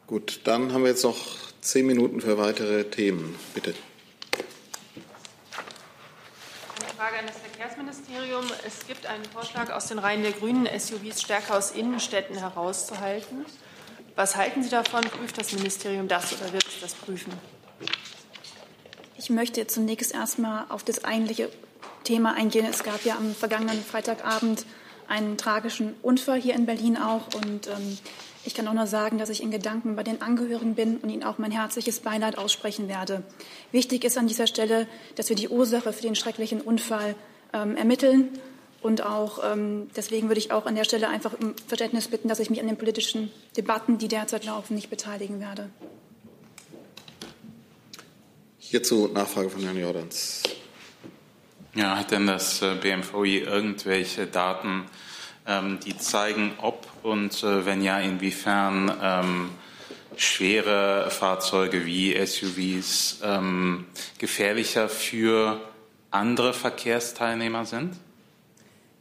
Gut, 0.09 0.41
dann 0.43 0.73
haben 0.73 0.83
wir 0.83 0.91
jetzt 0.91 1.05
noch 1.05 1.19
zehn 1.61 1.87
Minuten 1.87 2.21
für 2.21 2.37
weitere 2.37 2.83
Themen. 2.83 3.37
Bitte. 3.55 3.75
Eine 6.81 6.95
Frage 6.97 7.19
an 7.19 7.27
das 7.29 7.37
Verkehrsministerium. 7.39 8.45
Es 8.67 8.89
gibt 8.89 9.07
einen 9.07 9.25
Vorschlag 9.27 9.71
aus 9.71 9.87
den 9.87 10.01
Reihen 10.01 10.23
der 10.23 10.33
Grünen, 10.33 10.67
SUVs 10.67 11.23
stärker 11.23 11.57
aus 11.57 11.71
Innenstädten 11.71 12.37
herauszuhalten. 12.37 13.45
Was 14.17 14.35
halten 14.35 14.65
Sie 14.65 14.71
davon? 14.71 15.03
Prüft 15.03 15.39
das 15.39 15.53
Ministerium 15.53 16.09
das 16.09 16.33
oder 16.33 16.53
wird 16.53 16.67
es 16.67 16.81
das 16.81 16.95
prüfen? 16.95 17.33
Ich 19.23 19.29
möchte 19.29 19.67
zunächst 19.67 20.15
erstmal 20.15 20.65
auf 20.71 20.83
das 20.83 21.05
eigentliche 21.05 21.51
Thema 22.05 22.33
eingehen. 22.33 22.65
Es 22.65 22.83
gab 22.83 23.05
ja 23.05 23.19
am 23.19 23.35
vergangenen 23.35 23.83
Freitagabend 23.85 24.65
einen 25.09 25.37
tragischen 25.37 25.95
Unfall 26.01 26.41
hier 26.41 26.55
in 26.55 26.65
Berlin 26.65 26.97
auch. 26.97 27.27
Und 27.35 27.67
ähm, 27.67 27.99
ich 28.47 28.55
kann 28.55 28.67
auch 28.67 28.73
nur 28.73 28.87
sagen, 28.87 29.19
dass 29.19 29.29
ich 29.29 29.43
in 29.43 29.51
Gedanken 29.51 29.95
bei 29.95 30.05
den 30.05 30.23
Angehörigen 30.23 30.75
bin 30.75 30.97
und 30.97 31.11
ihnen 31.11 31.23
auch 31.23 31.37
mein 31.37 31.51
herzliches 31.51 32.01
Beileid 32.01 32.39
aussprechen 32.39 32.89
werde. 32.89 33.23
Wichtig 33.73 34.05
ist 34.05 34.17
an 34.17 34.27
dieser 34.27 34.47
Stelle, 34.47 34.87
dass 35.17 35.29
wir 35.29 35.37
die 35.37 35.51
Ursache 35.51 35.93
für 35.93 36.03
den 36.03 36.15
schrecklichen 36.15 36.63
Unfall 36.63 37.15
ähm, 37.53 37.77
ermitteln. 37.77 38.31
Und 38.81 39.05
auch 39.05 39.41
ähm, 39.45 39.91
deswegen 39.95 40.29
würde 40.29 40.39
ich 40.39 40.51
auch 40.51 40.65
an 40.65 40.77
der 40.77 40.85
Stelle 40.85 41.09
einfach 41.09 41.35
um 41.39 41.55
Verständnis 41.67 42.09
bitten, 42.09 42.29
dass 42.29 42.41
ich 42.41 42.49
mich 42.49 42.63
an 42.63 42.69
den 42.69 42.79
politischen 42.79 43.31
Debatten, 43.55 43.99
die 43.99 44.09
derzeit 44.09 44.47
laufen, 44.47 44.77
nicht 44.77 44.89
beteiligen 44.89 45.41
werde. 45.41 45.69
Hierzu 48.71 49.11
Nachfrage 49.13 49.51
von 49.51 49.65
Herrn 49.65 49.77
Jordans. 49.77 50.45
Ja, 51.75 51.99
hat 51.99 52.13
denn 52.13 52.29
das 52.29 52.63
äh, 52.63 52.77
BMVI 52.77 53.39
irgendwelche 53.39 54.29
Daten, 54.29 54.85
ähm, 55.45 55.81
die 55.85 55.99
zeigen, 55.99 56.53
ob 56.59 56.87
und 57.03 57.43
äh, 57.43 57.67
wenn 57.67 57.83
ja, 57.83 57.99
inwiefern 57.99 58.97
ähm, 59.03 59.51
schwere 60.15 61.11
Fahrzeuge 61.11 61.85
wie 61.85 62.15
SUVs 62.25 63.19
ähm, 63.25 63.87
gefährlicher 64.19 64.89
für 64.89 65.61
andere 66.13 66.53
Verkehrsteilnehmer 66.53 67.67
sind? 67.67 67.97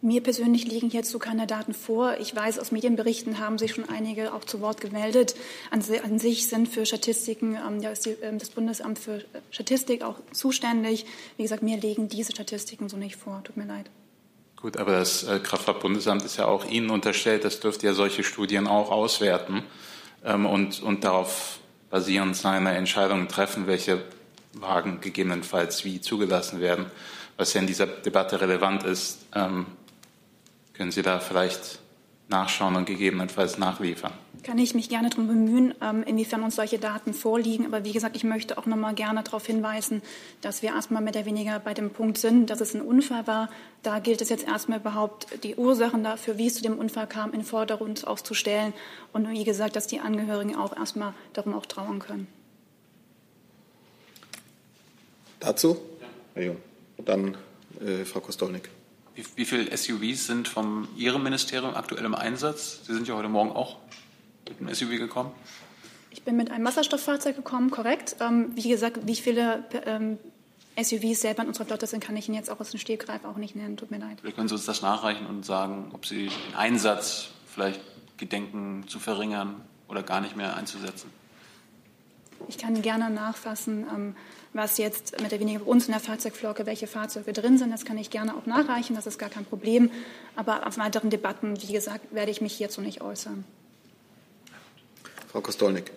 Mir 0.01 0.23
persönlich 0.23 0.65
liegen 0.65 0.89
hierzu 0.89 1.19
keine 1.19 1.45
Daten 1.45 1.73
vor. 1.73 2.15
Ich 2.19 2.33
weiß, 2.33 2.57
aus 2.57 2.71
Medienberichten 2.71 3.39
haben 3.39 3.57
sich 3.57 3.73
schon 3.73 3.89
einige 3.89 4.33
auch 4.33 4.45
zu 4.45 4.61
Wort 4.61 4.79
gemeldet. 4.79 5.35
An, 5.71 5.83
an 6.03 6.19
sich 6.19 6.47
sind 6.47 6.69
für 6.69 6.85
Statistiken 6.85 7.55
ähm, 7.55 7.81
ja, 7.81 7.91
die, 7.91 8.11
äh, 8.11 8.37
das 8.37 8.49
Bundesamt 8.49 8.97
für 8.97 9.25
Statistik 9.51 10.01
auch 10.01 10.15
zuständig. 10.31 11.05
Wie 11.35 11.43
gesagt, 11.43 11.63
mir 11.63 11.77
liegen 11.77 12.07
diese 12.07 12.31
Statistiken 12.31 12.87
so 12.87 12.95
nicht 12.95 13.17
vor. 13.17 13.41
Tut 13.43 13.57
mir 13.57 13.65
leid. 13.65 13.89
Gut, 14.55 14.77
aber 14.77 14.93
das 14.93 15.23
äh, 15.23 15.39
Kraftfahrtbundesamt 15.39 16.23
ist 16.23 16.37
ja 16.37 16.45
auch 16.45 16.65
Ihnen 16.65 16.89
unterstellt. 16.91 17.43
Das 17.43 17.59
dürfte 17.59 17.87
ja 17.87 17.93
solche 17.93 18.23
Studien 18.23 18.67
auch 18.67 18.91
auswerten 18.91 19.63
ähm, 20.23 20.45
und, 20.45 20.81
und 20.81 21.03
darauf 21.03 21.59
basierend 21.89 22.37
seine 22.37 22.71
Entscheidungen 22.71 23.27
treffen, 23.27 23.67
welche 23.67 24.01
Wagen 24.53 25.01
gegebenenfalls 25.01 25.83
wie 25.83 25.99
zugelassen 25.99 26.61
werden. 26.61 26.85
Was 27.35 27.53
ja 27.53 27.61
in 27.61 27.67
dieser 27.67 27.87
Debatte 27.87 28.41
relevant 28.41 28.83
ist, 28.83 29.19
ähm, 29.33 29.65
können 30.79 30.93
Sie 30.93 31.01
da 31.01 31.19
vielleicht 31.19 31.79
nachschauen 32.29 32.77
und 32.77 32.85
gegebenenfalls 32.85 33.57
nachliefern? 33.57 34.13
Kann 34.43 34.57
ich 34.57 34.73
mich 34.73 34.87
gerne 34.87 35.09
darum 35.09 35.27
bemühen, 35.27 35.73
ähm, 35.81 36.03
inwiefern 36.03 36.41
uns 36.41 36.55
solche 36.55 36.79
Daten 36.79 37.13
vorliegen. 37.13 37.65
Aber 37.65 37.83
wie 37.83 37.91
gesagt, 37.91 38.15
ich 38.15 38.23
möchte 38.23 38.57
auch 38.57 38.65
noch 38.65 38.77
mal 38.77 38.93
gerne 38.93 39.21
darauf 39.21 39.45
hinweisen, 39.45 40.01
dass 40.39 40.61
wir 40.61 40.69
erstmal 40.69 41.01
mehr 41.01 41.13
oder 41.13 41.25
weniger 41.25 41.59
bei 41.59 41.73
dem 41.73 41.89
Punkt 41.89 42.17
sind, 42.17 42.49
dass 42.49 42.61
es 42.61 42.73
ein 42.75 42.81
Unfall 42.81 43.27
war. 43.27 43.49
Da 43.83 43.99
gilt 43.99 44.21
es 44.21 44.29
jetzt 44.29 44.47
erstmal 44.47 44.79
überhaupt, 44.79 45.43
die 45.43 45.55
Ursachen 45.55 46.05
dafür, 46.05 46.37
wie 46.37 46.47
es 46.47 46.55
zu 46.55 46.63
dem 46.63 46.79
Unfall 46.79 47.07
kam, 47.07 47.33
in 47.33 47.43
Vordergrund 47.43 48.07
aufzustellen. 48.07 48.71
Und 49.11 49.29
wie 49.29 49.43
gesagt, 49.43 49.75
dass 49.75 49.87
die 49.87 49.99
Angehörigen 49.99 50.55
auch 50.55 50.73
erstmal 50.77 51.13
darum 51.33 51.55
auch 51.55 51.65
trauern 51.65 51.99
können. 51.99 52.27
Dazu? 55.41 55.75
Ja. 55.99 56.07
Herr 56.35 56.43
Jung. 56.43 56.57
Dann 57.03 57.35
äh, 57.81 58.05
Frau 58.05 58.21
Kostolnik. 58.21 58.69
Wie, 59.15 59.25
wie 59.35 59.45
viele 59.45 59.75
SUVs 59.75 60.27
sind 60.27 60.47
von 60.47 60.87
Ihrem 60.95 61.23
Ministerium 61.23 61.75
aktuell 61.75 62.05
im 62.05 62.15
Einsatz? 62.15 62.81
Sie 62.85 62.93
sind 62.93 63.07
ja 63.07 63.15
heute 63.15 63.29
Morgen 63.29 63.51
auch 63.51 63.77
mit 64.47 64.59
einem 64.59 64.73
SUV 64.73 64.97
gekommen. 64.97 65.31
Ich 66.11 66.23
bin 66.23 66.35
mit 66.35 66.51
einem 66.51 66.65
Wasserstofffahrzeug 66.65 67.35
gekommen, 67.35 67.69
korrekt. 67.69 68.15
Ähm, 68.19 68.51
wie 68.55 68.67
gesagt, 68.67 68.99
wie 69.05 69.15
viele 69.15 69.63
ähm, 69.85 70.17
SUVs 70.81 71.21
selber 71.21 71.43
in 71.43 71.49
unserer 71.49 71.65
Flotte 71.65 71.87
sind, 71.87 72.03
kann 72.03 72.17
ich 72.17 72.27
Ihnen 72.27 72.37
jetzt 72.37 72.49
auch 72.49 72.59
aus 72.59 72.71
dem 72.71 72.79
Stegreif 72.79 73.25
auch 73.25 73.37
nicht 73.37 73.55
nennen. 73.55 73.77
Tut 73.77 73.91
mir 73.91 73.99
leid. 73.99 74.17
Vielleicht 74.21 74.35
können 74.35 74.47
Sie 74.47 74.55
uns 74.55 74.65
das 74.65 74.81
nachreichen 74.81 75.27
und 75.27 75.45
sagen, 75.45 75.91
ob 75.93 76.05
Sie 76.05 76.27
den 76.27 76.55
Einsatz 76.55 77.29
vielleicht 77.47 77.81
gedenken 78.17 78.85
zu 78.87 78.99
verringern 78.99 79.61
oder 79.87 80.03
gar 80.03 80.21
nicht 80.21 80.35
mehr 80.35 80.55
einzusetzen. 80.55 81.11
Ich 82.47 82.57
kann 82.57 82.81
gerne 82.81 83.09
nachfassen. 83.09 83.85
Ähm, 83.93 84.15
was 84.53 84.77
jetzt 84.77 85.21
mit 85.21 85.31
der 85.31 85.39
weniger 85.39 85.59
bei 85.59 85.65
uns 85.65 85.85
in 85.85 85.91
der 85.91 86.01
Fahrzeugflocke, 86.01 86.65
welche 86.65 86.87
Fahrzeuge 86.87 87.33
drin 87.33 87.57
sind. 87.57 87.71
Das 87.71 87.85
kann 87.85 87.97
ich 87.97 88.09
gerne 88.09 88.35
auch 88.35 88.45
nachreichen, 88.45 88.95
das 88.95 89.05
ist 89.05 89.19
gar 89.19 89.29
kein 89.29 89.45
Problem. 89.45 89.91
Aber 90.35 90.65
auf 90.65 90.77
weiteren 90.77 91.09
Debatten, 91.09 91.61
wie 91.61 91.71
gesagt, 91.71 92.13
werde 92.13 92.31
ich 92.31 92.41
mich 92.41 92.53
hierzu 92.53 92.81
nicht 92.81 93.01
äußern. 93.01 93.43
Frau 95.31 95.41
Kostolnik. 95.41 95.91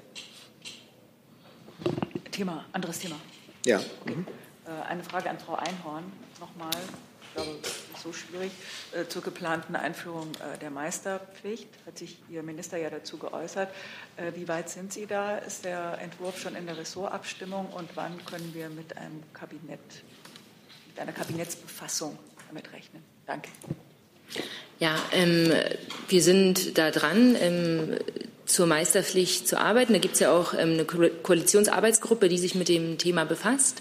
Thema, 2.30 2.64
anderes 2.72 2.98
Thema. 2.98 3.16
Ja. 3.64 3.80
Mhm. 4.04 4.26
Eine 4.88 5.02
Frage 5.02 5.30
an 5.30 5.38
Frau 5.38 5.54
Einhorn 5.54 6.04
nochmal 6.40 6.70
ich 7.32 7.42
glaube, 7.42 7.58
so 8.02 8.12
schwierig, 8.12 8.52
äh, 8.92 9.06
zur 9.08 9.22
geplanten 9.22 9.74
Einführung 9.74 10.32
äh, 10.34 10.58
der 10.58 10.70
Meisterpflicht. 10.70 11.68
Hat 11.86 11.96
sich 11.96 12.18
Ihr 12.28 12.42
Minister 12.42 12.76
ja 12.76 12.90
dazu 12.90 13.16
geäußert. 13.16 13.70
Äh, 14.16 14.32
wie 14.34 14.46
weit 14.48 14.68
sind 14.68 14.92
Sie 14.92 15.06
da? 15.06 15.38
Ist 15.38 15.64
der 15.64 15.98
Entwurf 16.02 16.38
schon 16.38 16.54
in 16.56 16.66
der 16.66 16.76
Ressortabstimmung 16.76 17.68
und 17.72 17.88
wann 17.94 18.22
können 18.26 18.52
wir 18.52 18.68
mit 18.68 18.96
einem 18.96 19.22
Kabinett, 19.32 19.80
mit 20.88 21.00
einer 21.00 21.12
Kabinettsbefassung 21.12 22.18
damit 22.48 22.70
rechnen? 22.72 23.02
Danke. 23.26 23.48
Ja, 24.78 24.96
ähm, 25.12 25.52
wir 26.08 26.22
sind 26.22 26.76
da 26.76 26.90
dran, 26.90 27.36
ähm, 27.40 27.96
zur 28.44 28.66
Meisterpflicht 28.66 29.48
zu 29.48 29.58
arbeiten. 29.58 29.94
Da 29.94 29.98
gibt 30.00 30.14
es 30.14 30.20
ja 30.20 30.32
auch 30.32 30.52
ähm, 30.52 30.72
eine 30.72 30.84
Koalitionsarbeitsgruppe, 30.84 32.28
die 32.28 32.38
sich 32.38 32.54
mit 32.54 32.68
dem 32.68 32.98
Thema 32.98 33.24
befasst. 33.24 33.80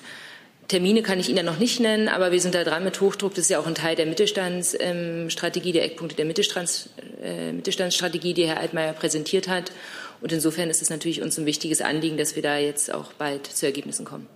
Termine 0.71 1.03
kann 1.03 1.19
ich 1.19 1.27
Ihnen 1.27 1.45
noch 1.45 1.59
nicht 1.59 1.81
nennen, 1.81 2.07
aber 2.07 2.31
wir 2.31 2.39
sind 2.39 2.55
da 2.55 2.63
dran 2.63 2.85
mit 2.85 3.01
Hochdruck. 3.01 3.33
Das 3.33 3.39
ist 3.43 3.49
ja 3.49 3.59
auch 3.59 3.67
ein 3.67 3.75
Teil 3.75 3.97
der 3.97 4.05
Mittelstandsstrategie, 4.05 5.73
der 5.73 5.83
Eckpunkte 5.83 6.15
der 6.15 6.23
Mittelstands, 6.23 6.89
äh, 7.21 7.51
Mittelstandsstrategie, 7.51 8.33
die 8.33 8.47
Herr 8.47 8.57
Altmaier 8.57 8.93
präsentiert 8.93 9.49
hat. 9.49 9.73
Und 10.21 10.31
insofern 10.31 10.69
ist 10.69 10.81
es 10.81 10.89
natürlich 10.89 11.21
uns 11.21 11.37
ein 11.37 11.45
wichtiges 11.45 11.81
Anliegen, 11.81 12.15
dass 12.15 12.37
wir 12.37 12.41
da 12.41 12.57
jetzt 12.57 12.93
auch 12.93 13.11
bald 13.11 13.47
zu 13.47 13.65
Ergebnissen 13.65 14.05
kommen. 14.05 14.27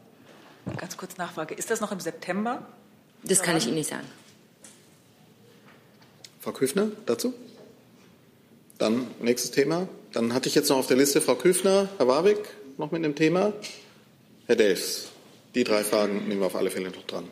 Ganz 0.75 0.97
kurz 0.97 1.15
Nachfrage. 1.15 1.53
Ist 1.53 1.71
das 1.71 1.79
noch 1.79 1.93
im 1.93 2.01
September? 2.01 2.67
Das 3.23 3.41
kann 3.41 3.55
ich 3.55 3.67
Ihnen 3.67 3.75
nicht 3.75 3.89
sagen. 3.89 4.05
Frau 6.41 6.51
Küfner 6.51 6.89
dazu? 7.05 7.33
Dann 8.77 9.07
nächstes 9.21 9.51
Thema. 9.51 9.87
Dann 10.11 10.33
hatte 10.33 10.49
ich 10.49 10.55
jetzt 10.55 10.67
noch 10.67 10.79
auf 10.79 10.87
der 10.87 10.97
Liste 10.97 11.21
Frau 11.21 11.35
Küfner, 11.35 11.87
Herr 11.97 12.09
Warwick 12.09 12.39
noch 12.77 12.91
mit 12.91 13.05
einem 13.05 13.15
Thema. 13.15 13.53
Herr 14.47 14.57
Delfs, 14.57 15.13
die 15.55 15.63
drei 15.63 15.83
Fragen 15.83 16.27
nehmen 16.27 16.41
wir 16.41 16.47
auf 16.47 16.55
alle 16.55 16.69
Fälle 16.69 16.91
noch 16.91 17.03
dran. 17.03 17.27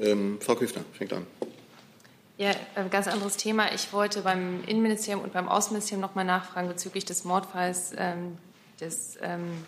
Ähm, 0.00 0.38
Frau 0.40 0.54
Küfner 0.54 0.84
fängt 0.92 1.12
an. 1.12 1.26
Ja, 2.36 2.50
ein 2.74 2.90
ganz 2.90 3.06
anderes 3.06 3.36
Thema. 3.36 3.72
Ich 3.72 3.92
wollte 3.92 4.22
beim 4.22 4.62
Innenministerium 4.66 5.22
und 5.22 5.32
beim 5.32 5.48
Außenministerium 5.48 6.00
noch 6.00 6.14
mal 6.14 6.24
nachfragen 6.24 6.68
bezüglich 6.68 7.04
des 7.04 7.24
Mordfalls 7.24 7.92
ähm, 7.96 8.38
des 8.80 9.16
ähm, 9.22 9.64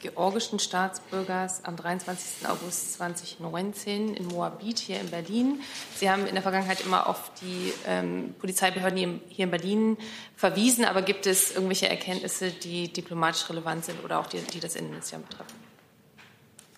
georgischen 0.00 0.58
Staatsbürgers 0.58 1.64
am 1.64 1.76
23. 1.76 2.48
August 2.48 2.94
2019 2.94 4.14
in 4.14 4.26
Moabit 4.26 4.78
hier 4.80 4.98
in 5.00 5.10
Berlin. 5.10 5.60
Sie 5.94 6.10
haben 6.10 6.26
in 6.26 6.34
der 6.34 6.42
Vergangenheit 6.42 6.80
immer 6.80 7.08
auf 7.08 7.30
die 7.40 7.72
ähm, 7.86 8.34
Polizeibehörden 8.40 9.20
hier 9.28 9.44
in 9.44 9.50
Berlin 9.50 9.96
verwiesen, 10.34 10.84
aber 10.84 11.02
gibt 11.02 11.26
es 11.26 11.52
irgendwelche 11.52 11.88
Erkenntnisse, 11.88 12.50
die 12.50 12.92
diplomatisch 12.92 13.48
relevant 13.48 13.84
sind 13.84 14.02
oder 14.02 14.18
auch 14.18 14.26
die, 14.26 14.38
die 14.38 14.60
das 14.60 14.74
Innenministerium 14.74 15.28
betreffen? 15.28 15.61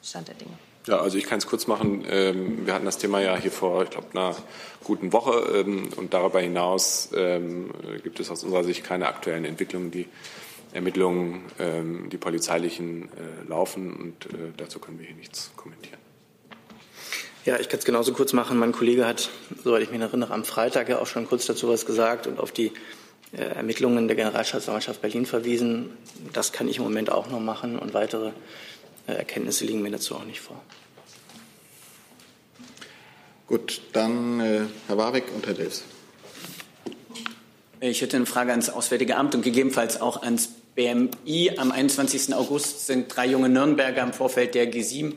Stand 0.04 0.28
der 0.28 0.34
Dinge. 0.34 0.52
Ja, 0.86 1.00
also 1.00 1.16
ich 1.16 1.24
kann 1.24 1.38
es 1.38 1.46
kurz 1.46 1.66
machen. 1.66 2.04
Ähm, 2.08 2.66
wir 2.66 2.74
hatten 2.74 2.84
das 2.84 2.98
Thema 2.98 3.20
ja 3.20 3.36
hier 3.36 3.50
vor, 3.50 3.84
ich 3.84 3.90
glaube, 3.90 4.08
einer 4.12 4.36
guten 4.82 5.12
Woche. 5.12 5.60
Ähm, 5.60 5.88
und 5.96 6.12
darüber 6.12 6.40
hinaus 6.40 7.08
ähm, 7.16 7.70
gibt 8.02 8.20
es 8.20 8.30
aus 8.30 8.44
unserer 8.44 8.64
Sicht 8.64 8.84
keine 8.84 9.08
aktuellen 9.08 9.44
Entwicklungen, 9.44 9.90
die 9.90 10.06
Ermittlungen, 10.72 11.44
die 12.10 12.16
polizeilichen, 12.16 13.04
äh, 13.04 13.48
laufen. 13.48 13.94
Und 13.94 14.26
äh, 14.26 14.50
dazu 14.56 14.80
können 14.80 14.98
wir 14.98 15.06
hier 15.06 15.14
nichts 15.14 15.52
kommentieren. 15.54 16.00
Ja, 17.44 17.60
ich 17.60 17.68
kann 17.68 17.78
es 17.78 17.84
genauso 17.84 18.14
kurz 18.14 18.32
machen. 18.32 18.58
Mein 18.58 18.72
Kollege 18.72 19.06
hat, 19.06 19.28
soweit 19.62 19.82
ich 19.82 19.90
mich 19.90 20.00
erinnere, 20.00 20.32
am 20.32 20.44
Freitag 20.44 20.88
ja 20.88 20.98
auch 20.98 21.06
schon 21.06 21.28
kurz 21.28 21.44
dazu 21.44 21.68
was 21.68 21.84
gesagt 21.84 22.26
und 22.26 22.40
auf 22.40 22.52
die 22.52 22.72
äh, 23.36 23.42
Ermittlungen 23.42 24.08
der 24.08 24.16
Generalstaatsanwaltschaft 24.16 25.02
Berlin 25.02 25.26
verwiesen. 25.26 25.90
Das 26.32 26.52
kann 26.52 26.68
ich 26.68 26.78
im 26.78 26.84
Moment 26.84 27.12
auch 27.12 27.28
noch 27.28 27.40
machen 27.40 27.78
und 27.78 27.92
weitere 27.92 28.32
Erkenntnisse 29.06 29.64
liegen 29.64 29.82
mir 29.82 29.90
dazu 29.90 30.14
auch 30.14 30.24
nicht 30.24 30.40
vor. 30.40 30.60
Gut, 33.46 33.82
dann 33.92 34.40
äh, 34.40 34.62
Herr 34.86 34.96
Warwick 34.96 35.24
und 35.34 35.46
Herr 35.46 35.54
Dels. 35.54 35.84
Ich 37.80 38.00
hätte 38.00 38.16
eine 38.16 38.24
Frage 38.24 38.52
ans 38.52 38.70
Auswärtige 38.70 39.16
Amt 39.16 39.34
und 39.34 39.42
gegebenenfalls 39.42 40.00
auch 40.00 40.22
ans 40.22 40.48
BMI. 40.74 41.52
Am 41.58 41.70
21. 41.70 42.34
August 42.34 42.86
sind 42.86 43.14
drei 43.14 43.26
junge 43.26 43.50
Nürnberger 43.50 44.02
im 44.02 44.14
Vorfeld 44.14 44.54
der 44.54 44.72
G7, 44.72 45.12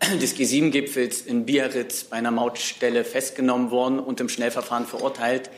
des 0.20 0.36
G7-Gipfels 0.36 1.22
in 1.22 1.46
Biarritz 1.46 2.04
bei 2.04 2.16
einer 2.16 2.32
Mautstelle 2.32 3.04
festgenommen 3.04 3.70
worden 3.70 4.00
und 4.00 4.20
im 4.20 4.28
Schnellverfahren 4.28 4.86
verurteilt. 4.86 5.48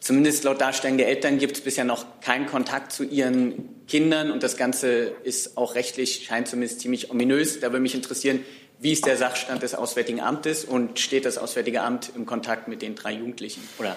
Zumindest 0.00 0.44
laut 0.44 0.60
Darstellung 0.60 0.96
der 0.96 1.08
Eltern 1.08 1.38
gibt 1.38 1.56
es 1.56 1.62
bisher 1.62 1.84
noch 1.84 2.20
keinen 2.20 2.46
Kontakt 2.46 2.92
zu 2.92 3.04
ihren 3.04 3.86
Kindern 3.88 4.30
und 4.30 4.42
das 4.42 4.56
Ganze 4.56 5.12
ist 5.24 5.56
auch 5.56 5.74
rechtlich, 5.74 6.26
scheint 6.26 6.48
zumindest 6.48 6.80
ziemlich 6.80 7.10
ominös. 7.10 7.60
Da 7.60 7.72
würde 7.72 7.80
mich 7.80 7.94
interessieren, 7.94 8.44
wie 8.78 8.92
ist 8.92 9.06
der 9.06 9.16
Sachstand 9.16 9.62
des 9.62 9.74
Auswärtigen 9.74 10.20
Amtes 10.20 10.64
und 10.64 11.00
steht 11.00 11.24
das 11.24 11.36
Auswärtige 11.36 11.82
Amt 11.82 12.12
im 12.14 12.26
Kontakt 12.26 12.68
mit 12.68 12.80
den 12.80 12.94
drei 12.94 13.12
Jugendlichen 13.12 13.66
oder 13.78 13.96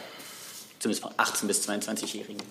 zumindest 0.80 1.06
18- 1.06 1.46
bis 1.46 1.70
22-Jährigen? 1.70 2.42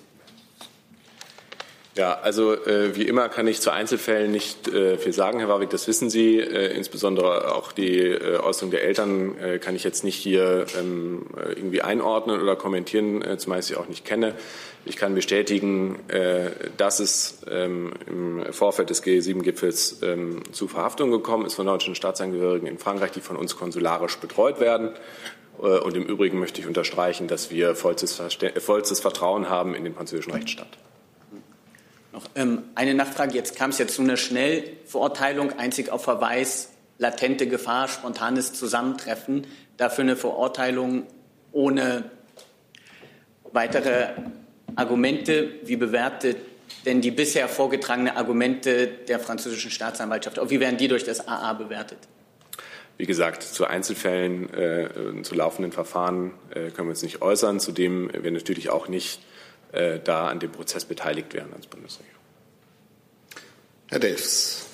Ja, 2.00 2.18
also 2.22 2.54
äh, 2.54 2.96
wie 2.96 3.02
immer 3.02 3.28
kann 3.28 3.46
ich 3.46 3.60
zu 3.60 3.70
Einzelfällen 3.70 4.32
nicht 4.32 4.68
äh, 4.68 4.96
viel 4.96 5.12
sagen, 5.12 5.38
Herr 5.38 5.50
Warwick, 5.50 5.68
das 5.68 5.86
wissen 5.86 6.08
Sie. 6.08 6.38
Äh, 6.38 6.74
insbesondere 6.74 7.54
auch 7.54 7.72
die 7.72 7.98
äh, 7.98 8.38
Äußerung 8.38 8.70
der 8.70 8.84
Eltern 8.84 9.36
äh, 9.38 9.58
kann 9.58 9.76
ich 9.76 9.84
jetzt 9.84 10.02
nicht 10.02 10.16
hier 10.16 10.64
ähm, 10.78 11.26
äh, 11.36 11.52
irgendwie 11.52 11.82
einordnen 11.82 12.40
oder 12.40 12.56
kommentieren, 12.56 13.22
zumal 13.36 13.58
ich 13.58 13.66
sie 13.66 13.76
auch 13.76 13.86
nicht 13.86 14.06
kenne. 14.06 14.34
Ich 14.86 14.96
kann 14.96 15.14
bestätigen, 15.14 15.98
dass 16.78 17.00
es 17.00 17.42
ähm, 17.50 17.92
im 18.06 18.50
Vorfeld 18.50 18.88
des 18.88 19.04
G7-Gipfels 19.04 20.00
ähm, 20.02 20.40
zu 20.52 20.68
Verhaftungen 20.68 21.12
gekommen 21.12 21.44
ist 21.44 21.52
von 21.52 21.66
deutschen 21.66 21.94
Staatsangehörigen 21.94 22.66
in 22.66 22.78
Frankreich, 22.78 23.10
die 23.10 23.20
von 23.20 23.36
uns 23.36 23.56
konsularisch 23.56 24.16
betreut 24.16 24.58
werden. 24.58 24.92
Und 25.58 25.94
im 25.98 26.04
Übrigen 26.04 26.38
möchte 26.38 26.62
ich 26.62 26.66
unterstreichen, 26.66 27.28
dass 27.28 27.50
wir 27.50 27.74
vollstes, 27.74 28.22
vollstes 28.58 29.00
Vertrauen 29.00 29.50
haben 29.50 29.74
in 29.74 29.84
den 29.84 29.94
französischen 29.94 30.32
Rechtsstaat. 30.32 30.78
Noch 32.12 32.26
ähm, 32.34 32.62
eine 32.74 32.94
Nachfrage. 32.94 33.34
Jetzt 33.34 33.56
kam 33.56 33.70
es 33.70 33.78
ja 33.78 33.86
zu 33.86 34.02
einer 34.02 34.16
Schnellverurteilung, 34.16 35.58
einzig 35.58 35.90
auf 35.90 36.04
Verweis, 36.04 36.70
latente 36.98 37.46
Gefahr, 37.46 37.88
spontanes 37.88 38.52
Zusammentreffen. 38.52 39.46
Dafür 39.76 40.02
eine 40.02 40.16
Verurteilung 40.16 41.06
ohne 41.52 42.10
weitere 43.52 44.08
Argumente. 44.76 45.52
Wie 45.62 45.76
bewertet 45.76 46.36
denn 46.84 47.00
die 47.00 47.10
bisher 47.10 47.48
vorgetragenen 47.48 48.16
Argumente 48.16 48.86
der 48.86 49.20
französischen 49.20 49.70
Staatsanwaltschaft? 49.70 50.38
Wie 50.50 50.60
werden 50.60 50.76
die 50.76 50.88
durch 50.88 51.04
das 51.04 51.26
AA 51.26 51.52
bewertet? 51.54 51.98
Wie 52.96 53.06
gesagt, 53.06 53.42
zu 53.42 53.66
Einzelfällen, 53.66 54.52
äh, 54.52 55.22
zu 55.22 55.34
laufenden 55.34 55.72
Verfahren 55.72 56.32
äh, 56.50 56.70
können 56.70 56.88
wir 56.88 56.90
uns 56.90 57.02
nicht 57.02 57.22
äußern. 57.22 57.58
Zudem 57.58 58.10
wir 58.12 58.30
natürlich 58.30 58.68
auch 58.68 58.88
nicht 58.88 59.20
äh, 59.72 59.98
da 60.00 60.28
an 60.28 60.40
dem 60.40 60.52
Prozess 60.52 60.84
beteiligt 60.84 61.32
wären 61.34 61.52
als 61.52 61.66
Bundesregierung. 61.66 62.20
Herr 63.88 63.98
Delfs. 63.98 64.68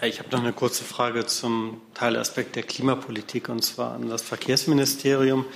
Ja, 0.00 0.08
ich 0.08 0.18
habe 0.18 0.28
noch 0.30 0.40
eine 0.40 0.52
kurze 0.52 0.84
Frage 0.84 1.26
zum 1.26 1.80
Teilaspekt 1.94 2.56
der 2.56 2.64
Klimapolitik 2.64 3.48
und 3.48 3.62
zwar 3.62 3.92
an 3.92 4.08
das 4.08 4.22
Verkehrsministerium. 4.22 5.46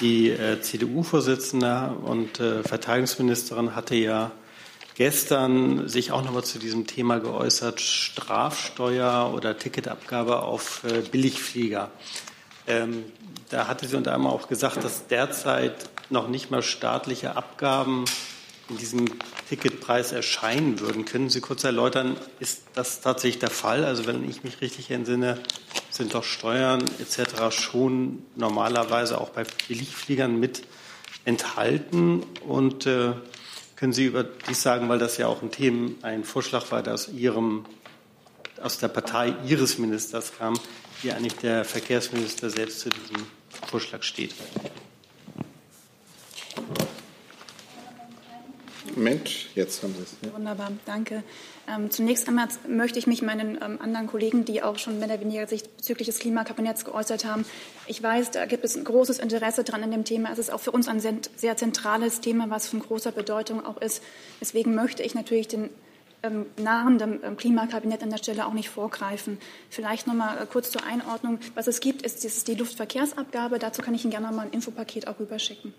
Die 0.00 0.30
äh, 0.30 0.60
CDU-Vorsitzende 0.60 1.94
und 2.04 2.40
äh, 2.40 2.62
Verteidigungsministerin 2.62 3.74
hatte 3.74 3.94
ja 3.94 4.32
gestern 4.94 5.88
sich 5.88 6.10
auch 6.10 6.24
noch 6.24 6.32
mal 6.32 6.42
zu 6.42 6.58
diesem 6.58 6.86
Thema 6.88 7.20
geäußert, 7.20 7.80
Strafsteuer 7.80 9.32
oder 9.32 9.56
Ticketabgabe 9.56 10.42
auf 10.42 10.82
äh, 10.84 11.02
Billigflieger. 11.02 11.90
Ähm, 12.66 13.04
da 13.48 13.68
hatte 13.68 13.86
sie 13.86 13.96
unter 13.96 14.12
anderem 14.12 14.34
auch 14.34 14.48
gesagt, 14.48 14.82
dass 14.82 15.06
derzeit 15.06 15.88
noch 16.10 16.28
nicht 16.28 16.50
mal 16.50 16.62
staatliche 16.62 17.36
Abgaben 17.36 18.04
in 18.68 18.76
diesem 18.76 19.06
Ticketpreis 19.48 20.12
erscheinen 20.12 20.80
würden. 20.80 21.04
Können 21.04 21.30
Sie 21.30 21.40
kurz 21.40 21.64
erläutern, 21.64 22.16
ist 22.38 22.64
das 22.74 23.00
tatsächlich 23.00 23.38
der 23.38 23.50
Fall? 23.50 23.84
Also 23.84 24.06
wenn 24.06 24.28
ich 24.28 24.44
mich 24.44 24.60
richtig 24.60 24.90
entsinne, 24.90 25.38
sind 25.90 26.14
doch 26.14 26.24
Steuern 26.24 26.84
etc. 27.00 27.50
schon 27.50 28.22
normalerweise 28.36 29.20
auch 29.20 29.30
bei 29.30 29.44
Billigfliegern 29.68 30.38
mit 30.38 30.64
enthalten. 31.24 32.24
Und 32.46 32.86
äh, 32.86 33.12
können 33.76 33.92
Sie 33.92 34.04
über 34.04 34.24
dies 34.24 34.62
sagen, 34.62 34.88
weil 34.88 34.98
das 34.98 35.16
ja 35.16 35.28
auch 35.28 35.42
ein 35.42 35.50
Thema, 35.50 35.90
ein 36.02 36.24
Vorschlag 36.24 36.70
war, 36.70 36.82
der 36.82 36.94
aus 36.94 37.08
Ihrem, 37.08 37.64
aus 38.62 38.78
der 38.78 38.88
Partei 38.88 39.34
Ihres 39.46 39.78
Ministers 39.78 40.32
kam, 40.36 40.58
wie 41.02 41.12
eigentlich 41.12 41.36
der 41.36 41.64
Verkehrsminister 41.64 42.50
selbst 42.50 42.80
zu 42.80 42.90
diesem 42.90 43.26
Vorschlag 43.70 44.02
steht? 44.02 44.34
Moment, 48.98 49.54
jetzt 49.54 49.82
haben 49.82 49.94
Sie 49.94 50.02
es. 50.02 50.16
Ja. 50.24 50.34
Wunderbar, 50.34 50.72
danke. 50.84 51.22
Ähm, 51.68 51.88
zunächst 51.90 52.26
einmal 52.26 52.48
möchte 52.66 52.98
ich 52.98 53.06
mich 53.06 53.22
meinen 53.22 53.56
ähm, 53.62 53.78
anderen 53.80 54.08
Kollegen, 54.08 54.44
die 54.44 54.60
auch 54.62 54.76
schon 54.78 54.98
mehr 54.98 55.08
oder 55.08 55.20
weniger 55.20 55.46
sich 55.46 55.62
bezüglich 55.62 56.06
des 56.06 56.18
Klimakabinetts 56.18 56.84
geäußert 56.84 57.24
haben, 57.24 57.44
ich 57.86 58.02
weiß, 58.02 58.32
da 58.32 58.46
gibt 58.46 58.64
es 58.64 58.76
ein 58.76 58.82
großes 58.82 59.20
Interesse 59.20 59.62
dran 59.62 59.84
in 59.84 59.92
dem 59.92 60.04
Thema. 60.04 60.30
Es 60.32 60.38
ist 60.38 60.52
auch 60.52 60.60
für 60.60 60.72
uns 60.72 60.88
ein 60.88 61.00
sehr 61.00 61.56
zentrales 61.56 62.20
Thema, 62.20 62.50
was 62.50 62.66
von 62.66 62.80
großer 62.80 63.12
Bedeutung 63.12 63.64
auch 63.64 63.80
ist. 63.80 64.02
Deswegen 64.40 64.74
möchte 64.74 65.04
ich 65.04 65.14
natürlich 65.14 65.46
den 65.46 65.70
ähm, 66.24 66.46
nahenden 66.60 67.20
ähm, 67.22 67.36
Klimakabinett 67.36 68.02
an 68.02 68.10
der 68.10 68.18
Stelle 68.18 68.46
auch 68.46 68.52
nicht 68.52 68.68
vorgreifen. 68.68 69.38
Vielleicht 69.70 70.08
noch 70.08 70.14
mal 70.14 70.42
äh, 70.42 70.46
kurz 70.46 70.72
zur 70.72 70.84
Einordnung. 70.84 71.38
Was 71.54 71.68
es 71.68 71.78
gibt, 71.78 72.02
ist, 72.02 72.24
ist 72.24 72.48
die 72.48 72.56
Luftverkehrsabgabe. 72.56 73.60
Dazu 73.60 73.80
kann 73.80 73.94
ich 73.94 74.02
Ihnen 74.02 74.10
gerne 74.10 74.30
mal 74.32 74.46
ein 74.46 74.50
Infopaket 74.50 75.06
auch 75.06 75.20
rüberschicken. 75.20 75.72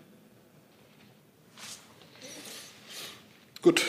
Gut. 3.61 3.85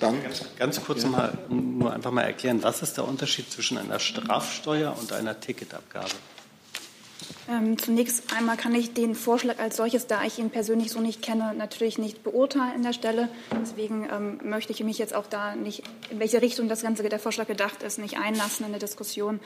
Dann 0.00 0.22
ganz, 0.22 0.44
ganz 0.58 0.84
kurz 0.84 1.04
ja. 1.04 1.08
mal, 1.08 1.38
nur 1.48 1.92
einfach 1.92 2.10
mal 2.10 2.22
erklären, 2.22 2.62
was 2.62 2.82
ist 2.82 2.96
der 2.96 3.06
Unterschied 3.06 3.50
zwischen 3.50 3.78
einer 3.78 3.98
Strafsteuer 3.98 4.96
und 4.98 5.12
einer 5.12 5.40
Ticketabgabe? 5.40 6.10
Ähm, 7.48 7.78
zunächst 7.78 8.34
einmal 8.36 8.56
kann 8.56 8.74
ich 8.74 8.92
den 8.92 9.14
Vorschlag 9.14 9.58
als 9.58 9.76
solches, 9.76 10.06
da 10.08 10.24
ich 10.24 10.38
ihn 10.38 10.50
persönlich 10.50 10.90
so 10.90 11.00
nicht 11.00 11.22
kenne, 11.22 11.54
natürlich 11.54 11.96
nicht 11.96 12.24
beurteilen 12.24 12.72
an 12.74 12.82
der 12.82 12.92
Stelle. 12.92 13.28
Deswegen 13.62 14.08
ähm, 14.12 14.40
möchte 14.42 14.72
ich 14.72 14.82
mich 14.82 14.98
jetzt 14.98 15.14
auch 15.14 15.26
da 15.26 15.54
nicht, 15.54 15.84
in 16.10 16.18
welche 16.18 16.42
Richtung 16.42 16.68
das 16.68 16.82
Ganze 16.82 17.08
der 17.08 17.18
Vorschlag 17.20 17.46
gedacht 17.46 17.82
ist, 17.82 17.98
nicht 17.98 18.18
einlassen 18.18 18.66
in 18.66 18.72
der 18.72 18.80
Diskussion. 18.80 19.40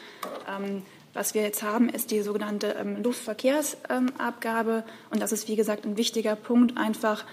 Ähm, 0.48 0.82
was 1.12 1.34
wir 1.34 1.42
jetzt 1.42 1.62
haben, 1.62 1.88
ist 1.88 2.10
die 2.10 2.22
sogenannte 2.22 2.76
ähm, 2.80 3.02
Luftverkehrsabgabe. 3.02 4.84
und 5.10 5.20
das 5.20 5.32
ist, 5.32 5.48
wie 5.48 5.56
gesagt, 5.56 5.84
ein 5.84 5.96
wichtiger 5.96 6.36
Punkt, 6.36 6.78
einfach 6.78 7.24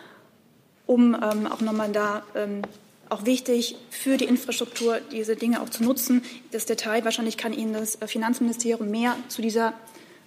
um 0.88 1.14
ähm, 1.14 1.46
auch 1.46 1.62
nochmal 1.62 1.92
da 1.92 2.24
ähm, 2.34 2.64
auch 3.10 3.26
wichtig 3.26 3.76
für 3.90 4.18
die 4.18 4.26
Infrastruktur, 4.26 5.00
diese 5.12 5.36
Dinge 5.36 5.62
auch 5.62 5.70
zu 5.70 5.84
nutzen. 5.84 6.24
Das 6.52 6.66
Detail, 6.66 7.06
wahrscheinlich 7.06 7.38
kann 7.38 7.54
Ihnen 7.54 7.74
das 7.74 7.98
Finanzministerium 8.06 8.90
mehr 8.90 9.16
zu 9.30 9.42
dieser 9.42 9.74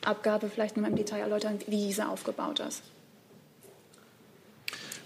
Abgabe 0.05 0.49
vielleicht 0.49 0.77
nochmal 0.77 0.91
im 0.91 0.97
Detail 0.97 1.21
erläutern, 1.21 1.59
wie 1.67 1.89
diese 1.89 2.09
aufgebaut 2.09 2.61
ist. 2.61 2.83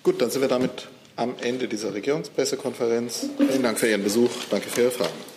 Gut, 0.02 0.20
dann 0.20 0.30
sind 0.30 0.42
wir 0.42 0.48
damit 0.48 0.88
am 1.16 1.34
Ende 1.40 1.66
dieser 1.66 1.94
Regierungspressekonferenz. 1.94 3.26
Vielen 3.38 3.62
Dank 3.62 3.78
für 3.78 3.88
Ihren 3.88 4.05
Besuch. 4.05 4.30
Danke 4.50 4.68
für 4.68 4.82
Ihre 4.82 4.90
Fragen. 4.90 5.34